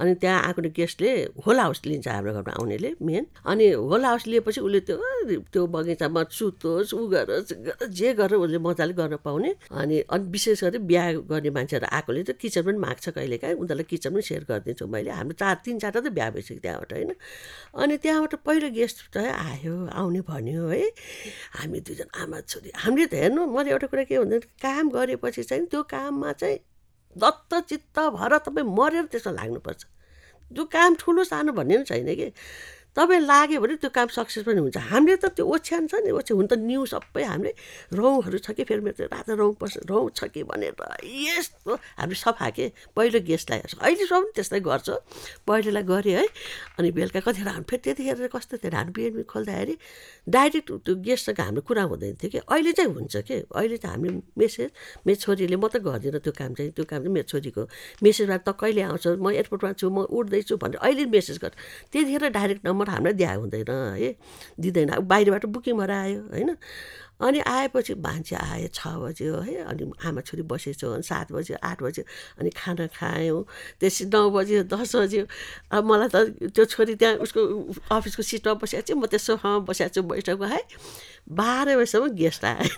अनि 0.00 0.14
त्यहाँ 0.22 0.38
आएको 0.46 0.60
गेस्टले 0.76 1.10
होल 1.46 1.58
हाउस 1.60 1.80
लिन्छ 1.86 2.08
हाम्रो 2.08 2.32
घरमा 2.32 2.52
आउनेले 2.60 2.90
मेन। 3.02 3.26
अनि 3.46 3.66
होल 3.90 4.04
हाउस 4.04 4.26
लिएपछि 4.26 4.60
उसले 4.60 4.80
त्यो 4.88 4.96
त्यो 5.52 5.66
बगैँचामा 5.66 6.22
सुतोस् 6.30 6.94
उ 6.94 7.06
गरोस् 7.12 7.52
जे 7.98 8.14
गरेर 8.14 8.38
उसले 8.38 8.58
मजाले 8.58 8.92
गर्न 9.00 9.16
पाउने। 9.24 9.54
अनि 9.70 10.00
अनि 10.10 10.24
विशेष 10.30 10.64
गरी 10.64 10.78
बिहा 10.90 11.04
गर्ने 11.30 11.50
मान्छेहरू 11.50 11.86
आएकोले 11.90 12.22
त 12.22 12.30
किचन 12.40 12.62
पनि 12.66 12.78
माग्छ 12.78 13.08
कहिलेकाहीँ। 13.16 13.56
उनीहरूलाई 13.56 13.86
किचन 13.90 14.10
पनि 14.14 14.22
सेयर 14.22 14.44
गरिदिन्छु 14.50 14.86
मैले। 14.86 15.10
हाम्रो 15.10 15.34
चार 15.40 15.56
तिन 15.64 15.78
चारवटा 15.78 16.08
त 16.08 16.12
बिहा 16.12 16.30
भइसक्यो 16.30 16.60
त्यहाँबाट 16.60 16.92
होइन? 16.92 17.12
अनि 17.74 17.96
त्यहाँबाट 18.02 18.34
पहिलो 18.46 18.68
गेस्ट 18.78 18.98
चाहिँ 19.14 19.32
आयो 19.32 19.74
आउने 20.00 20.20
भन्यो 20.28 20.66
है 20.68 20.84
हामी 21.58 21.80
दुईजना 21.80 22.22
आमा 22.22 22.38
छोरी 22.50 22.70
हामीले 22.74 23.06
त 23.06 23.14
हेर्नु 23.14 23.46
मैले 23.46 23.70
एउटा 23.70 23.86
कुरा 23.90 24.04
के 24.04 24.18
भन्दा 24.18 24.38
काम 24.64 24.90
गरेपछि 24.90 25.42
चाहिँ 25.42 25.66
त्यो 25.70 25.82
काममा 25.90 26.32
चाहिँ 26.40 26.58
दत्तचित्त 27.18 27.98
भएर 27.98 28.38
तपाईँ 28.38 28.66
मरेर 28.66 29.04
त्यसमा 29.04 29.32
लाग्नुपर्छ। 29.32 29.86
जो 30.52 30.64
काम 30.64 30.94
ठुलो 30.94 31.24
सानो 31.24 31.52
भन्ने 31.52 31.76
पनि 31.76 31.84
छैन 31.84 32.14
कि। 32.14 32.32
तपाईँ 33.00 33.20
लाग्यो 33.24 33.60
भने 33.64 33.74
त्यो 33.80 33.90
काम 33.96 34.08
सक्सेस 34.12 34.44
पनि 34.44 34.60
हुन्छ। 34.60 34.76
हामीले 34.76 35.16
त 35.16 35.32
त्यो 35.32 35.44
ओछ्यान 35.48 35.88
छ 35.88 36.04
नि 36.04 36.12
ओछ्यान 36.12 36.36
हुन 36.36 36.46
त 36.52 36.60
न्यु 36.60 36.84
सबै 36.84 37.24
हामीले 37.24 37.52
रौँहरू 37.96 38.38
छ 38.44 38.52
कि 38.52 38.68
फेरि 38.68 38.84
मेरो 38.84 39.08
राजा 39.08 39.32
रौँ 39.40 39.56
पर्छ 39.56 39.88
रौँ 39.88 40.12
छ 40.12 40.28
कि 40.28 40.44
भनेर 40.44 40.76
यस्तो 41.00 41.72
हामीले 41.96 42.20
सफा 42.20 42.48
के 42.52 42.64
पहिलो 42.92 43.18
गेस्टलाई 43.24 43.60
अहिलेसम्म 43.80 44.20
पनि 44.20 44.32
त्यस्तै 44.36 44.60
गर्छ। 44.60 44.88
पहिलोलाई 45.48 45.84
गऱ्यो 45.88 46.12
है। 46.20 46.26
अनि 46.76 46.88
बेलुका 46.92 47.20
कतिखेर 47.24 47.48
हामी 47.48 47.64
फेरि 47.64 47.80
त्यतिखेर 47.88 48.28
कस्तो 48.36 48.60
थियो 48.60 48.76
हामी 48.76 48.92
बिएनबी 48.92 49.22
खोल्दाखेरि 49.32 49.74
डाइरेक्ट 50.28 50.68
त्यो 50.84 50.92
गेस्टसँग 51.00 51.40
हाम्रो 51.40 51.62
कुरा 51.64 51.82
हुँदैन 51.88 52.14
थियो 52.20 52.30
कि। 52.36 52.38
अहिले 52.52 52.72
चाहिँ 52.76 52.92
हुन्छ 52.92 53.16
कि? 53.24 53.36
अहिले 53.48 53.76
चाहिँ 53.80 53.96
हामीले 53.96 54.20
मेसेज 54.36 54.68
मेरो 55.08 55.18
छोरीले 55.24 55.56
म 55.56 55.64
त 55.72 55.80
गर्दिनँ 55.80 56.20
त्यो 56.20 56.32
काम 56.36 56.52
चाहिँ। 56.52 56.70
त्यो 56.76 56.84
काम 56.84 57.00
चाहिँ 57.00 57.14
मेरो 57.16 57.28
छोरीको 57.32 57.62
मेसेजमा 58.04 58.36
त 58.44 58.52
कहिले 58.60 58.82
आउँछ? 58.92 59.06
म 59.16 59.32
एयरपोर्टमा 59.32 59.72
छु 59.80 59.88
म 59.88 60.04
उठ्दैछु 60.04 60.54
भनेर 60.60 60.78
अहिले 60.84 61.04
मेसेज 61.08 61.36
गर्छ। 61.40 61.54
त्यतिखेर 61.92 62.28
डाइरेक्ट 62.28 62.62
नम्बर 62.68 62.88
नम्बर 62.90 63.12
हामीलाई 63.12 63.36
हुँदैन 63.36 63.70
है? 63.70 64.16
दिँदैन। 64.60 64.88
अब 64.88 65.04
बाहिरबाट 65.04 65.46
बुकिङ 65.46 65.78
भएर 65.78 65.90
आयो 65.90 66.20
होइन? 66.30 66.56
अनि 67.20 67.40
आएपछि 67.40 67.94
मान्छे 67.94 68.36
आयो 68.36 68.68
छ 68.72 68.86
बज्यो 68.96 69.40
है? 69.40 69.56
अनि 69.68 69.92
आमा 70.08 70.20
छोरी 70.24 70.42
बसेछौँ 70.42 70.94
अनि 70.94 71.02
सात 71.02 71.32
बज्यो 71.32 71.56
आठ 71.62 71.82
बज्यो 71.82 72.04
अनि 72.40 72.50
खाना 72.50 72.86
खायौँ। 72.96 73.44
त्यसपछि 73.80 74.04
नौ 74.08 74.30
बज्यो 74.30 74.62
दस 74.72 74.96
बज्यो। 74.96 75.26
अब 75.70 75.84
मलाई 75.84 76.08
त 76.08 76.16
त्यो 76.48 76.64
छोरी 76.64 76.94
त्यहाँ 76.96 77.16
उसको 77.20 77.40
अफिसको 77.92 78.22
सिटमा 78.22 78.54
बसेको 78.56 78.82
छु 78.88 78.96
म 78.96 79.06
त्यो 79.06 79.18
सोफामा 79.20 79.58
बसेको 79.68 79.94
छु 79.94 80.02
बैठकमा 80.02 80.46
है? 80.48 80.62
बाह्र 81.28 81.76
बजीसम्म 81.76 82.08
गेस्ट 82.16 82.44
आयो। 82.44 82.72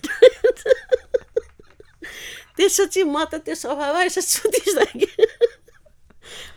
त्यसपछि 2.57 3.03
म 3.07 3.25
त 3.31 3.35
त्यो 3.47 3.55
सोफामा 3.55 4.03
यसो 4.11 4.21
सुतिसकेँ। 4.21 5.62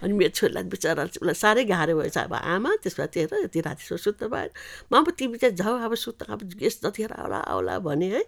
अनि 0.04 0.14
मेरो 0.14 0.34
छोरीलाई 0.38 0.64
बिचरा 0.74 1.04
उसलाई 1.04 1.38
साह्रै 1.44 1.64
गाह्रो 1.72 1.94
भएछ 2.00 2.18
अब 2.18 2.34
आमा 2.34 2.72
त्यसमा 2.84 3.06
तेर 3.16 3.34
यति 3.44 3.60
राति 3.68 3.84
सुत्नु 3.98 4.28
भएन 4.30 4.50
म 4.92 4.94
अब 5.02 5.10
तिमी 5.18 5.38
चाहिँ 5.38 5.56
जाऊ 5.56 5.74
अब 5.86 5.96
सुत्त 5.96 6.30
अब 6.30 6.40
गेस्ट 6.60 6.86
जतिखेर 6.86 7.12
आउला 7.22 7.40
आउला 7.54 7.80
भने 7.86 8.08
है 8.16 8.24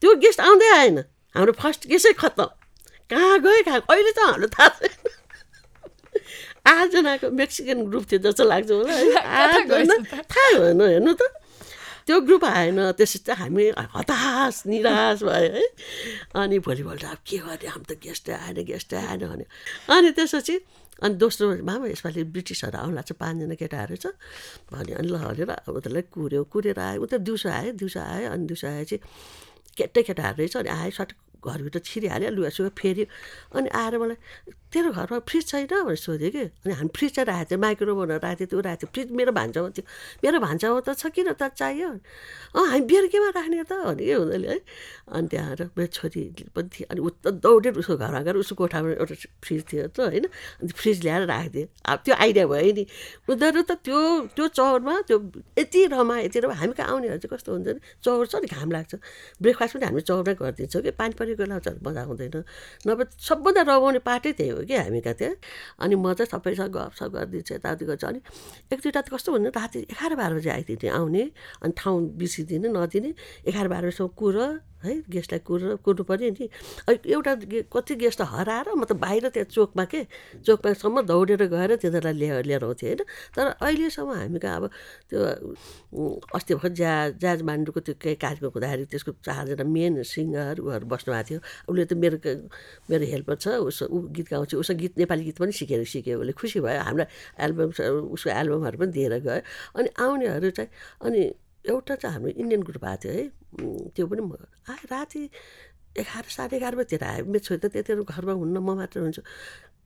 त्यो 0.00 0.14
गेस्ट 0.20 0.40
आउँदै 0.40 0.68
आएन। 0.78 0.98
हाम्रो 1.34 1.52
फर्स्ट 1.58 1.86
गेस्टै 1.88 2.12
खत्तम। 2.18 2.48
कहाँ 3.10 3.38
गयो 3.40 3.62
कहाँ 3.64 3.80
अहिले 3.90 4.12
त 4.12 4.18
हाम्रो 4.18 4.48
थाहा 4.52 4.68
छैन। 4.80 5.06
आठजनाको 6.66 7.30
मेक्सिकन 7.30 7.78
ग्रुप 7.90 8.04
थियो 8.10 8.18
जस्तो 8.26 8.44
लाग्छ 8.44 8.70
मलाई 8.70 9.12
आठजना 9.40 9.94
थाहा 10.12 10.46
भएन 10.58 10.80
हेर्नु 10.80 11.12
त। 11.14 11.22
त्यो 12.06 12.20
ग्रुप 12.20 12.44
आएन 12.44 12.92
त्यसपछि 13.00 13.18
चाहिँ 13.24 13.40
हामी 13.40 13.64
हतास 13.96 14.62
निराश 14.68 15.22
भयो 15.24 15.52
है। 15.56 15.64
अनि 16.36 16.58
भोलिपल्ट 16.60 17.04
अब 17.04 17.20
के 17.24 17.38
गर्ने 17.40 17.68
हामी 17.68 17.86
त 17.88 17.96
गेस्टै 18.04 18.32
आएन 18.32 18.58
गेस्टै 18.68 18.96
आएन 18.96 19.22
भने 19.24 19.44
अनि 19.88 20.10
त्यसपछि 20.12 20.54
अनि 21.02 21.14
दोस्रो 21.18 21.44
मामा 21.66 21.86
यसपालि 21.90 22.22
ब्रिटिसहरू 22.34 22.78
आउनु 22.78 22.94
लाग्छ 22.94 23.12
पाँचजना 23.18 23.54
केटाहरू 23.58 23.96
छ। 23.98 24.06
भन्यो 24.70 24.94
अनि 25.00 25.08
ल 25.10 25.16
भनेर 25.18 25.50
अब 25.50 25.74
उनीहरूलाई 25.74 26.04
कुऱ्यो 26.14 26.42
कुरेर 26.52 26.78
आयो। 26.78 27.02
उता 27.02 27.16
दिउँसो 27.26 27.48
आयो 27.50 27.72
दिउँसो 27.80 28.00
आयो 28.00 28.28
अनि 28.30 28.44
दिउँसो 28.46 28.66
आएपछि 28.68 28.96
केटै 29.78 30.02
केटाहरू 30.08 30.38
रहेछ 30.38 30.56
अनि 30.62 30.70
आयो 30.70 30.90
सट 30.94 31.10
घरभित्र 31.44 31.78
छिरिहाल्यो 31.84 32.30
लुगासुगा 32.30 32.70
फेऱ्यो 32.78 33.04
अनि 33.58 33.68
आएर 33.68 33.94
मलाई 33.98 34.16
तेरो 34.74 34.90
घरमा 34.90 35.18
फ्रिज 35.30 35.44
छैन 35.46 35.66
भनेर 35.70 35.96
सोध्यो 35.96 36.30
कि। 36.34 36.44
अनि 36.66 36.72
हामी 36.74 36.90
फ्रिज 36.98 37.10
चाहिँ 37.14 37.26
राखेको 37.30 37.48
थियो 37.54 37.58
माइक्रोवेभहरू 37.62 38.18
राखेको 38.18 38.34
थियो 38.34 38.46
त्यो 38.50 38.60
राखेको 38.66 38.90
थियो 38.90 38.90
फ्रिज 38.94 39.08
मेरो 39.14 39.32
भान्सामा 39.38 39.68
थियो। 39.70 39.84
मेरो 40.24 40.38
भान्सामा 40.46 40.80
त 40.82 40.90
छ 40.98 41.14
किन 41.14 41.32
त 41.38 41.54
चाहियो? 41.54 41.88
अँ 42.58 42.66
हामी 42.74 42.84
बिहान 42.90 43.06
केमा 43.14 43.28
राख्ने 43.38 43.62
त 43.62 43.72
भने 43.86 44.04
के 44.04 44.14
उनीहरूले 44.18 44.48
है। 44.50 44.58
अनि 45.14 45.26
त्यहाँ 45.30 45.48
आएर 45.54 45.62
मेरो 45.78 45.90
छोरी 45.94 46.22
पनि 46.50 46.68
थियो 46.74 46.86
अनि 46.90 47.00
उता 47.06 47.30
दौडेर 47.38 47.74
उसको 47.78 47.94
घरमा 48.02 48.20
गएर 48.26 48.36
उसको 48.42 48.54
कोठामा 48.58 48.88
एउटा 48.98 49.14
फ्रिज 49.44 49.62
थियो 49.70 49.86
त 49.94 49.98
होइन। 50.10 50.26
अनि 50.26 50.72
फ्रिज 50.74 50.96
ल्याएर 51.04 51.22
राखिदियो 51.30 51.66
अब 51.86 51.98
त्यो 52.04 52.14
आइडिया 52.14 52.44
भयो 52.50 52.72
नि। 52.74 52.84
उनीहरू 53.30 53.62
त 53.62 53.72
त्यो 53.86 53.98
त्यो 54.34 54.44
चौरमा 54.58 54.94
त्यो 55.06 55.16
यति 55.58 55.80
रमा 55.94 56.16
यति 56.26 56.38
रमा 56.42 56.54
हामी 56.58 56.74
कहाँ 56.74 56.90
आउनेहरू 56.90 57.18
चाहिँ 57.22 57.30
कस्तो 57.30 57.50
हुन्छ 57.52 57.68
नि? 57.68 57.80
चौर 58.02 58.26
छ 58.26 58.34
नि 58.42 58.48
घाम 58.50 58.68
लाग्छ। 58.74 58.92
ब्रेकफास्ट 59.38 59.72
पनि 59.76 59.84
हामी 59.86 60.00
चौरमै 60.08 60.34
गरिदिन्छौँ 60.34 60.82
कि। 60.82 60.90
पानी 60.98 61.14
परेको 61.14 61.38
बेला 61.44 61.56
मजा 61.86 62.00
आउँदैन 62.02 62.36
नभए 62.88 63.04
सबभन्दा 63.28 63.62
रमाउने 63.68 64.00
पार्टै 64.08 64.32
त्यही 64.34 64.50
हो 64.50 64.62
कि 64.64 64.74
हामी 64.74 65.00
कहाँ 65.00 65.14
त्यहाँ 65.14 65.36
अनि 65.84 65.94
म 65.94 66.12
चाहिँ 66.14 66.30
सबैसँग 66.32 66.70
गफसफ 66.76 67.08
गरिदिन्छु 67.14 67.54
यताउति 67.54 67.84
गर्छु 67.84 68.06
अनि 68.06 68.20
एक 68.72 68.78
दुईवटा 68.82 69.00
त 69.00 69.08
कस्तो 69.14 69.32
भन्नु 69.32 69.50
राति 69.54 69.78
एघार 69.92 70.12
बाह्र 70.16 70.34
बजी 70.34 70.50
आइदिने 70.56 70.88
आउने 70.98 71.22
अनि 71.62 71.72
ठाउँ 71.78 71.98
बिर्सिदिने 72.18 72.68
नदिने। 72.74 73.10
एघार 73.48 73.66
बाह्र 73.68 73.84
बजीसम्म 73.86 74.08
कुर 74.18 74.36
है 74.84 74.94
गेस्टलाई 75.10 75.40
कुर 75.48 75.60
कुर्नु 75.84 76.04
पऱ्यो 76.04 76.30
नि 76.36 76.44
एउटा 76.88 77.32
कति 77.72 77.94
गेस्ट 78.02 78.20
हराएर 78.22 78.68
म 78.76 78.84
त 78.84 78.92
बाहिर 78.96 79.28
त्यहाँ 79.34 79.48
चोकमा 79.50 79.84
के 79.84 80.00
चोकमासम्म 80.44 81.00
दौडेर 81.08 81.42
गएर 81.48 81.70
तिनीहरूलाई 81.80 82.14
लिएर 82.14 82.44
लिएर 82.44 82.64
आउँथेँ 82.64 82.88
होइन। 82.88 83.02
तर 83.34 83.46
अहिलेसम्म 83.58 84.10
हामी 84.12 84.38
कहाँ 84.38 84.56
अब 84.56 84.64
त्यो 85.10 85.20
अस्ति 86.36 86.54
भर्खर 86.54 86.72
ज्या 86.74 86.92
जाज 87.22 87.42
मान्डुको 87.42 87.80
त्यो 87.80 87.94
केही 88.02 88.16
कार्यक्रम 88.20 88.50
हुँदाखेरि 88.54 88.84
त्यसको 88.92 89.12
चारजना 89.24 89.64
मेन 89.64 90.02
सिङ्गर 90.04 90.60
उहरू 90.60 90.86
बस्नु 90.86 91.10
भएको 91.14 91.28
थियो। 91.28 91.40
उसले 91.70 91.84
त 91.84 91.92
मेरो 91.94 92.16
मेरो 92.90 93.04
हेल्पर 93.12 93.34
छ 93.40 93.46
उसो 93.68 93.84
ऊ 93.88 93.98
गीत 94.12 94.28
गाउँछ 94.30 94.54
उसको 94.60 94.74
गीत 94.74 94.98
नेपाली 94.98 95.22
गीत 95.24 95.38
पनि 95.38 95.52
सिकेर 95.52 95.84
सिक्यो 95.84 96.20
उसले 96.20 96.32
खुसी 96.34 96.60
भयो 96.60 96.80
हाम्रो 96.82 97.04
एल्बम 97.40 97.70
उसको 98.14 98.30
एल्बमहरू 98.30 98.76
पनि 98.78 98.92
दिएर 98.92 99.14
गयो। 99.24 99.40
अनि 99.78 99.88
आउनेहरू 100.04 100.50
चाहिँ 100.50 100.70
अनि 101.04 101.22
एउटा 101.70 101.94
चाहिँ 101.96 102.14
हाम्रो 102.14 102.30
इन्डियन 102.36 102.62
ग्रुप 102.62 102.84
आएको 102.84 103.02
थियो 103.02 103.12
है। 103.12 103.24
त्यो 103.94 104.06
पनि 104.06 104.22
आयो 104.68 104.86
राति 104.92 105.22
एघार 105.96 106.24
साढे 106.36 106.56
एघार 106.56 106.74
बजीतिर 106.76 107.04
आयो 107.04 107.24
मेरो 107.24 107.44
छोरी 107.46 107.60
त 107.62 107.66
त्यतिर 107.72 108.02
घरमा 108.04 108.32
हुन्न 108.32 108.56
म 108.58 108.76
मात्र 108.76 109.00
हुन्छु। 109.00 109.22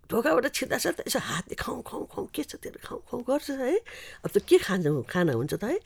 ढोकाबाट 0.09 0.47
छिर्दा 0.57 0.77
छ 0.81 0.87
त 0.97 1.05
यसो 1.05 1.21
हातले 1.21 1.55
खाउँ 1.61 1.83
खाउँ 1.85 2.05
खाउँ 2.09 2.27
के 2.33 2.43
छ 2.49 2.57
त्यो 2.57 2.81
खाउँ 2.81 3.01
खाउँ 3.09 3.23
गर्छ 3.29 3.61
है। 3.61 3.77
अब 4.25 4.31
त 4.33 4.41
के 4.41 4.57
खान्छ 4.57 4.89
खाना 5.05 5.33
हुन्छ 5.37 5.55
त 5.61 5.65
है। 5.69 5.77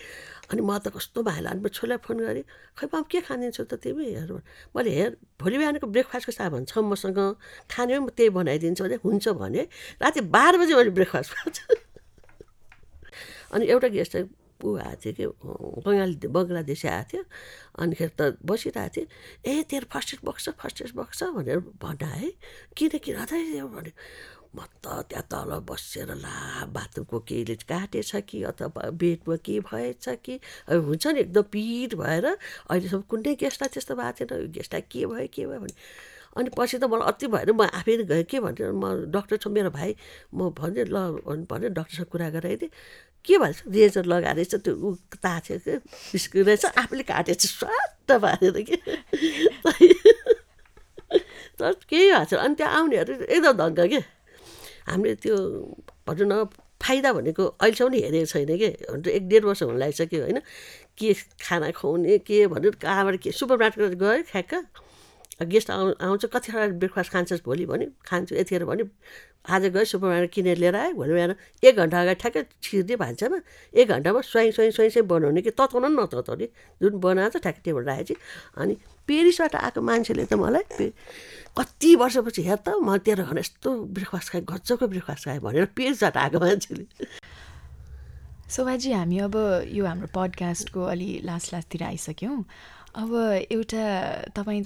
अनि 0.55 0.63
म 0.63 0.79
त 0.79 0.95
कस्तो 0.95 1.27
भाइला 1.27 1.51
अनि 1.59 1.69
छोरीलाई 1.75 1.99
फोन 2.07 2.19
गरेँ 2.23 2.47
खै 2.79 2.87
म 2.87 3.03
के 3.11 3.19
खानिदिन्छु 3.27 3.67
त 3.67 3.83
तिमीहरू 3.83 4.39
मैले 4.79 4.91
हेर 4.95 5.11
भोलि 5.43 5.57
बिहानको 5.59 5.87
ब्रेकफास्टको 5.91 6.33
सामान 6.39 6.71
छ 6.71 6.79
मसँग। 6.87 7.19
खाने 7.67 7.99
म 7.99 8.15
त्यही 8.15 8.31
बनाइदिन्छु 8.31 8.83
भने 8.87 8.97
हुन्छ 9.03 9.27
भने 9.43 9.63
राति 9.99 10.21
बाह्र 10.31 10.55
बजी 10.63 10.73
मैले 10.79 10.91
ब्रेकफास्ट 10.95 11.31
खान्छु 11.35 11.65
अनि 13.59 13.65
एउटा 13.75 13.89
गेस्ट 13.91 14.13
चाहिँ 14.13 14.27
ऊ 14.65 14.77
आएको 14.79 15.13
थियो 15.13 15.31
कि 15.31 15.83
बङ्गाली 15.85 16.29
बङ्गलादेशी 16.37 16.89
आएको 16.89 17.09
थियो। 17.11 17.23
अनिखेरि 17.83 18.13
त 18.19 18.21
बसिरहेको 18.47 18.95
थिएँ 18.95 19.07
ए 19.47 19.63
तेरो 19.71 19.87
first 19.93 20.15
aid 20.15 20.21
box 20.29 20.49
first 20.61 20.83
aid 20.83 20.93
box 20.97 21.23
भनेर 21.37 21.59
भन्न 21.83 22.05
है 22.15 22.31
किन 22.77 22.99
किन? 23.05 23.17
भने 23.75 23.93
म 24.53 24.61
त 24.85 25.09
त्यहाँ 25.09 25.25
तल 25.33 25.51
बसेर 25.65 26.13
ला 26.13 26.69
बाथरुमको 26.77 27.19
केहीले 27.25 27.55
काटेछ 27.65 28.11
कि 28.29 28.43
अथवा 28.53 28.91
बेडमा 29.01 29.37
के 29.41 29.61
भएछ 29.65 30.09
कि? 30.25 30.35
हुन्छ 30.69 31.07
नि 31.07 31.21
एकदम 31.21 31.43
पिर 31.53 31.97
भएर 31.97 32.27
अहिलेसम्म 32.69 33.03
कुनै 33.09 33.35
गेस्टलाई 33.41 33.69
त्यस्तो 33.73 33.95
भएको 33.97 34.13
थिएन 34.21 34.53
गेस्टलाई 34.53 34.83
के 34.93 35.07
भयो 35.09 35.29
के 35.33 35.47
भयो 35.49 35.61
भने 35.65 35.75
अनि 36.37 36.51
पछि 36.53 36.77
त 36.79 36.85
मलाई 36.85 37.09
अति 37.09 37.27
भएर 37.33 37.53
म 37.53 37.65
आफै 37.65 37.97
गएँ। 38.13 38.25
के 38.29 38.41
भनेर 38.45 38.73
म 38.77 39.09
डक्टर 39.09 39.37
छ 39.41 39.49
मेरो 39.57 39.71
भाइ 39.73 39.97
म 40.37 40.53
भने 40.53 40.85
ल 40.85 40.97
भने 41.49 41.69
डक्टरसँग 41.73 42.13
कुरा 42.13 42.29
गराइदिएँ। 42.37 42.71
के 43.25 43.39
भन्छ? 43.39 43.63
रेजर 43.69 44.05
लगाएर 44.05 44.45
चाहिँ 44.45 44.63
त्यो 44.63 44.75
ऊ 44.75 44.95
ताछ्यो 45.23 45.59
क्या 45.65 45.77
बिस्कुट 46.13 46.47
रहेछ। 46.47 46.65
आफूले 46.79 47.03
चाहिँ 47.03 47.35
स्वाट 47.39 48.13
पारेर 48.23 48.63
कि? 48.69 48.77
तर 51.59 51.73
केही 51.89 52.11
भएको 52.11 52.25
छ 52.25 52.35
अनि 52.35 52.55
त्यहाँ 52.55 52.73
आउनेहरू 52.79 53.13
एकदम 53.25 53.53
धङ्ग 53.59 53.81
के? 53.93 54.01
हामीले 54.89 55.15
त्यो 55.23 55.37
भनौँ 56.09 56.27
न 56.27 56.45
फाइदा 56.83 57.13
भनेको 57.13 57.45
अहिलेसम्म 57.63 57.95
हेरेको 57.95 58.27
छैन 58.27 58.51
कि? 58.59 58.69
एक 59.11 59.29
डेढ 59.29 59.45
वर्ष 59.45 59.63
हुन 59.63 59.79
लागिसक्यो 59.79 60.21
होइन। 60.23 60.41
के 60.99 61.13
खाना 61.47 61.71
खुवाउने 61.71 62.19
के 62.27 62.47
भनेर 62.51 62.75
कहाँबाट 62.83 63.17
के? 63.23 63.31
सुपर 63.31 63.57
मार्केट 63.63 63.95
गयो 64.03 64.23
ठ्याक्क 64.33 64.55
गेस्ट 65.53 65.71
आउ 65.71 65.93
आउँछ 66.07 66.25
कतिवटा 66.35 66.67
ब्रेकफास्ट 66.79 67.13
खान्छस् 67.13 67.45
भोलि 67.45 67.67
भने 67.67 67.87
खान्छु 68.07 68.35
यतिखेर 68.37 68.65
भने 68.65 68.85
आज 69.51 69.65
गयो 69.75 69.85
सुपर 69.85 70.09
मार्केट 70.09 70.33
किनेर 70.33 70.57
लिएर 70.63 70.77
आयो 70.77 70.95
भोलि 70.95 71.13
बिहान 71.13 71.35
एक 71.67 71.77
घन्टा 71.77 72.01
अगाडि 72.01 72.21
ठ्याक्कै 72.23 72.43
छिर्दियो 72.63 72.97
भान्सामा 72.99 73.39
एक 73.75 73.89
घन्टामा 73.89 74.21
स्वाइङ 74.31 74.51
स्वाइङ 74.57 74.71
स्वाइङ 74.71 74.91
स्वाइङ 74.91 75.07
बनाउने 75.09 75.43
कि 75.43 75.51
तताउन 75.51 75.83
पनि 75.83 75.95
नतताउने 75.99 76.47
जुन 76.83 76.99
बनाएको 77.03 77.39
छ 77.39 77.43
ठ्याक्कै 77.43 77.63
टेबल 77.67 77.83
राखेपछि 77.91 78.15
अनि 78.63 78.75
पेरिसबाट 79.09 79.55
आएको 79.63 79.81
मान्छेले 79.83 80.25
त 80.31 80.35
मलाई 80.39 80.91
कति 81.59 81.91
वर्षपछि 82.03 82.43
हेर 82.49 82.59
त 82.67 82.79
म 82.79 82.97
तेरो 83.03 83.25
घर 83.27 83.39
यस्तो 83.39 83.71
ब्रेकफास्ट 83.99 84.29
खाएँ 84.33 84.45
गजबको 84.47 84.87
ब्रेकफास्ट 84.95 85.25
खाएँ 85.25 85.41
भनेर 85.43 85.65
पेरिसबाट 85.75 86.17
आएको 86.17 86.39
मान्छेले। 86.39 86.85
शोभाजी 88.53 88.93
हामी 88.93 89.19
अब 89.27 89.37
यो 89.75 89.85
हाम्रो 89.87 90.09
पडकास्टको 90.15 90.81
अलि 90.95 91.11
लास्ट 91.25 91.53
लास्टतिर 91.53 91.83
आइसक्यौँ। 91.83 92.39
अब 93.03 93.11
एउटा 93.51 93.85
तपाईँ 94.37 94.63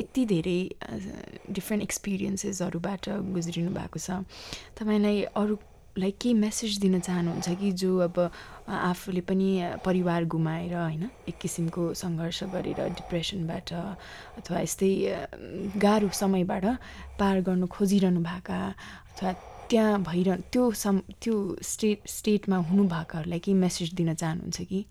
यति 0.00 0.24
धेरै 0.26 0.60
डिफ्रेन्ट 1.50 1.82
एक्सपिरियन्सेसहरूबाट 1.82 3.08
गुज्रिनु 3.36 3.70
भएको 3.72 3.98
छ। 3.98 4.22
तपाईँलाई 4.76 5.22
अरूलाई 5.32 6.10
के 6.20 6.32
मेसेज 6.36 6.78
दिन 6.84 7.00
चाहनुहुन्छ 7.00 7.48
कि 7.60 7.70
जो 7.72 7.90
अब 8.04 8.16
आफूले 8.68 9.20
पनि 9.24 9.48
परिवार 9.84 10.24
गुमाएर 10.28 10.74
होइन 10.76 11.04
एक 11.28 11.36
किसिमको 11.40 11.82
सङ्घर्ष 11.96 12.42
गरेर 12.52 12.80
डिप्रेसनबाट 13.00 13.72
अथवा 13.72 14.60
यस्तै 14.60 14.92
गाह्रो 15.80 16.08
समयबाट 16.12 16.64
पार 17.16 17.40
गर्नु 17.48 17.66
खोजिरहनु 17.66 18.20
भएका 18.20 18.58
अथवा 19.16 19.32
त्यहाँ 19.70 20.02
भइरह 20.02 20.36
त्यो 20.52 20.70
सम 20.84 21.00
त्यो 21.22 21.34
स्टेट 21.62 22.08
स्टेटमा 22.08 22.56
हुनुभएकाहरूलाई 22.68 23.40
केही 23.40 23.56
मेसेज 23.58 23.94
दिन 23.94 24.14
चाहनुहुन्छ 24.14 24.60
कि? 24.62 24.84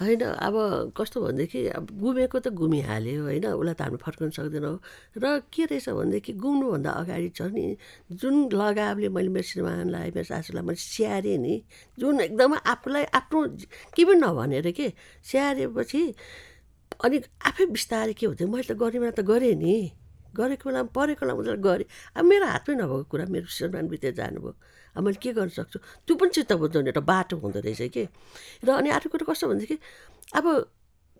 होइन 0.00 0.20
अब 0.20 0.56
कस्तो 0.96 1.20
भनेदेखि 1.20 1.60
अब 1.76 1.86
गुमेको 2.00 2.38
त 2.40 2.48
गुमिहाल्यो 2.56 3.22
होइन 3.22 3.46
उसलाई 3.52 3.74
त 3.74 3.82
हामी 3.84 3.98
फर्काउनु 4.00 4.32
सक्दैनौँ। 4.32 4.76
र 5.20 5.24
के 5.52 5.64
रहेछ 5.68 5.88
भनेदेखि 5.92 6.32
गुम्नुभन्दा 6.40 6.90
अगाडि 6.90 7.28
छ 7.36 7.52
नि 7.52 7.76
जुन 8.16 8.34
लगावले 8.52 9.08
मैले 9.12 9.28
मेरो 9.28 9.44
श्रीमानलाई 9.44 10.08
मेरो 10.16 10.28
सासूलाई 10.32 10.64
मैले 10.64 10.80
स्याहारेँ 10.80 11.38
नि 11.38 11.54
जुन 11.98 12.20
एकदमै 12.26 12.58
आफूलाई 12.64 13.04
आफ्नो 13.12 13.40
के 13.92 14.02
पनि 14.04 14.20
नभनेर 14.24 14.70
के 14.72 14.88
स्याहारेपछि 15.22 16.02
अनि 17.04 17.16
आफै 17.48 17.66
बिस्तारै 17.76 18.12
के 18.16 18.26
हुन्थ्यो 18.26 18.48
मैले 18.48 18.64
त 18.64 18.72
गरेँ 18.80 19.12
त 19.12 19.20
गरेँ 19.20 19.54
नि। 19.54 19.76
गरेको 20.36 20.64
बेलामा 20.64 20.90
परेको 20.96 21.26
बेलामा 21.26 21.60
गरेँ। 21.60 21.86
अब 22.16 22.24
मेरो 22.24 22.46
हातमै 22.46 22.74
नभएको 22.74 23.04
कुरा 23.10 23.24
मेरो 23.34 23.46
श्रीमान 23.50 23.88
बितेर 23.88 24.14
जानुभयो। 24.14 24.52
अब 24.96 25.02
मैले 25.04 25.18
के 25.22 25.32
गर्न 25.32 25.48
सक्छु? 25.48 25.78
त्यो 26.06 26.14
पनि 26.16 26.30
चित्त 26.34 26.52
बुझ्नु 26.52 26.86
एउटा 26.86 27.00
बाटो 27.00 27.36
हुँदो 27.36 27.60
रहेछ 27.60 27.90
कि? 27.94 28.04
र 28.64 28.68
अनि 28.70 28.90
अर्को 28.90 29.08
कुरो 29.08 29.24
कस्तो 29.30 29.48
भनेदेखि 29.48 29.78
अब 30.34 30.44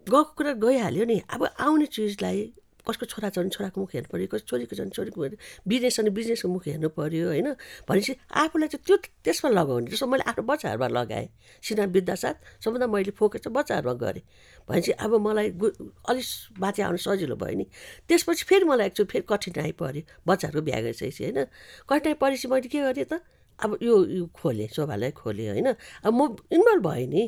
गएको 0.07 0.23
कुरा 0.37 0.53
गइहाल्यो 0.59 1.05
नि। 1.05 1.18
अब 1.31 1.41
आउने 1.61 1.87
चिजलाई 1.87 2.53
कसको 2.81 3.07
छोरा 3.07 3.29
छ 3.29 3.45
छोराको 3.45 3.81
मुख 3.81 3.93
हेर्नु 3.95 4.09
पऱ्यो 4.09 4.27
कसको 4.33 4.49
छोरीको 4.51 4.75
छ 4.75 4.89
छोरीको 4.97 5.23
हेर्नु 5.23 5.37
बिजनेस 5.68 5.97
छ 5.97 6.09
बिजनेसको 6.11 6.49
मुख 6.49 6.64
हेर्नु 6.66 6.89
पऱ्यो 6.97 7.27
होइन? 7.29 7.49
भनेपछि 7.87 8.12
आफूलाई 8.33 8.68
चाहिँ 8.73 8.85
त्यो 8.89 8.97
त्यसमा 9.21 9.51
लगाउने। 9.53 9.91
जस्तो 9.93 10.07
मैले 10.09 10.25
आफ्नो 10.25 10.43
बच्चाहरूमा 10.49 10.89
लगाएँ 10.89 11.29
सिना 11.62 11.85
विद्यासाथ 11.93 12.64
सबभन्दा 12.64 12.87
मैले 12.89 13.12
फोकस 13.12 13.45
चाहिँ 13.45 13.55
बच्चाहरूमा 13.55 13.95
गरेँ। 14.01 14.25
भनेपछि 14.64 14.93
अब 14.97 15.12
मलाई 15.21 15.51
गु 15.61 15.66
अलिक 16.09 16.27
बाँचे 16.57 16.83
आउनु 16.83 16.99
सजिलो 17.05 17.37
भयो 17.37 17.57
नि। 17.61 17.66
त्यसपछि 18.09 18.45
फेरि 18.49 18.64
मलाई 18.64 18.87
एकचोटि 18.91 19.11
फेरि 19.12 19.25
कठिनाइ 19.29 19.73
पऱ्यो 19.77 20.03
बच्चाहरूको 20.27 20.64
गरिसकेपछि 20.64 21.23
होइन? 21.25 21.39
कठिनाइ 21.85 22.14
परेपछि 22.16 22.49
मैले 22.49 22.68
के 22.73 22.81
गरेँ 22.81 23.05
त? 23.05 23.21
अब 23.61 23.79
यो 23.83 23.95
यो 24.07 24.27
खोलेँ 24.35 24.69
शोभालाई 24.69 25.11
खोलेँ 25.13 25.49
होइन? 25.49 25.69
अब 26.05 26.13
म 26.15 26.37
इन्भल्भ 26.53 26.87
भएँ 26.87 27.07
नि। 27.07 27.25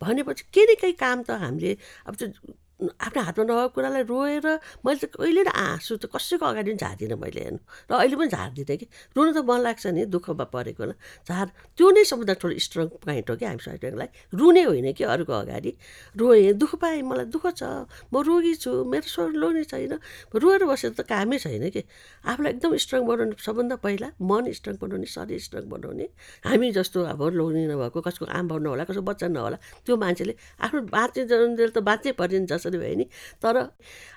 भनेपछि 0.00 0.44
केही 0.54 0.66
न 0.66 0.74
केही 0.80 0.92
काम 0.94 1.22
त 1.22 1.30
हामीले 1.42 1.76
अब 2.06 2.14
त्यो 2.16 2.28
आफ्नो 2.74 3.22
हातमा 3.22 3.44
नभएको 3.44 3.68
कुरालाई 3.70 4.02
रोएर 4.02 4.46
मैले 4.82 4.98
त 4.98 5.04
कहिले 5.14 5.42
न 5.46 5.50
आँसु 5.54 5.94
त 5.94 6.10
कसैको 6.10 6.42
अगाडि 6.42 6.74
पनि 6.74 6.78
झार्दिनँ 6.82 7.18
मैले 7.22 7.40
हेर्नु। 7.46 7.58
र 7.86 7.92
अहिले 7.94 8.16
पनि 8.18 8.28
झार्दिनँ 8.34 8.76
कि। 8.82 8.86
रुनु 9.14 9.30
त 9.30 9.46
मन 9.46 9.58
लाग्छ 9.62 9.86
नि 9.94 10.02
दुःखमा 10.10 10.44
परेको 10.50 10.84
झार 11.30 11.46
त्यो 11.78 11.86
नै 11.94 12.02
सबभन्दा 12.02 12.34
ठुलो 12.34 12.58
स्ट्रङ 12.58 12.86
पोइन्ट 12.98 13.30
हो 13.30 13.34
कि 13.38 13.44
हामी 13.46 13.62
साइडलाई 13.62 14.08
रुने 14.34 14.62
होइन 14.66 14.88
कि 14.90 15.04
अरूको 15.06 15.32
अगाडि। 15.32 15.72
रोएँ 16.18 16.52
दुःख 16.58 16.74
पाएँ 16.82 17.02
मलाई 17.06 17.26
दुःख 17.30 17.46
छ। 17.54 17.62
म 18.10 18.14
रोगी 18.26 18.54
छु 18.58 18.70
मेरो 18.90 19.06
स्वर 19.06 19.30
लोनी 19.38 19.64
छैन। 19.70 19.94
रोएर 20.34 20.66
बसेर 20.66 20.98
त 20.98 21.06
कामै 21.06 21.38
छैन 21.38 21.70
कि। 21.70 21.82
आफूलाई 22.26 22.52
एकदम 22.58 22.74
स्ट्रङ 22.74 23.06
बनाउने 23.06 23.38
सबभन्दा 23.38 23.76
पहिला 23.86 24.08
मन 24.18 24.50
स्ट्रङ 24.50 24.74
बनाउने 24.82 25.06
शरीर 25.06 25.38
स्ट्रङ 25.38 25.64
बनाउने। 25.70 26.06
हामी 26.42 26.68
जस्तो 26.74 26.98
अब 27.06 27.22
लोनी 27.38 27.70
नभएको 27.70 28.00
कसको 28.02 28.26
आम 28.26 28.50
नहोला 28.50 28.84
कसको 28.90 29.02
बच्चा 29.06 29.26
नहोला 29.30 29.56
त्यो 29.86 29.94
मान्छेले 29.94 30.34
आफ्नो 30.58 30.80
बाँच्ने 30.90 31.22
जन्जेल 31.30 31.70
त 31.70 31.78
बाँच्नै 31.78 32.12
पर्दैन 32.18 32.46
जस 32.50 32.63
कसरी 32.64 32.78
भयो 32.78 32.96
नि 32.96 33.06
तर 33.42 33.56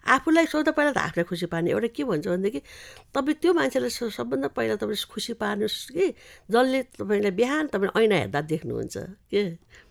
आफूलाई 0.08 0.46
सोध्दा 0.48 0.72
पहिला 0.72 0.92
त 0.92 0.98
आफूलाई 0.98 1.26
खुसी 1.28 1.46
पार्ने 1.52 1.72
एउटा 1.72 1.88
के 1.92 2.04
भन्छ 2.04 2.28
भनेदेखि 2.28 2.60
तपाईँ 3.14 3.36
त्यो 3.44 3.52
मान्छेलाई 3.54 3.92
सबभन्दा 3.92 4.48
पहिला 4.56 4.76
तपाईँले 4.80 5.06
खुसी 5.12 5.34
पार्नुहोस् 5.36 5.92
कि 5.92 6.06
जसले 6.48 6.80
तपाईँलाई 6.96 7.32
बिहान 7.32 7.68
तपाईँ 7.68 7.92
ऐना 8.00 8.16
हेर्दा 8.16 8.42
देख्नुहुन्छ 8.48 8.96
के? 9.32 9.42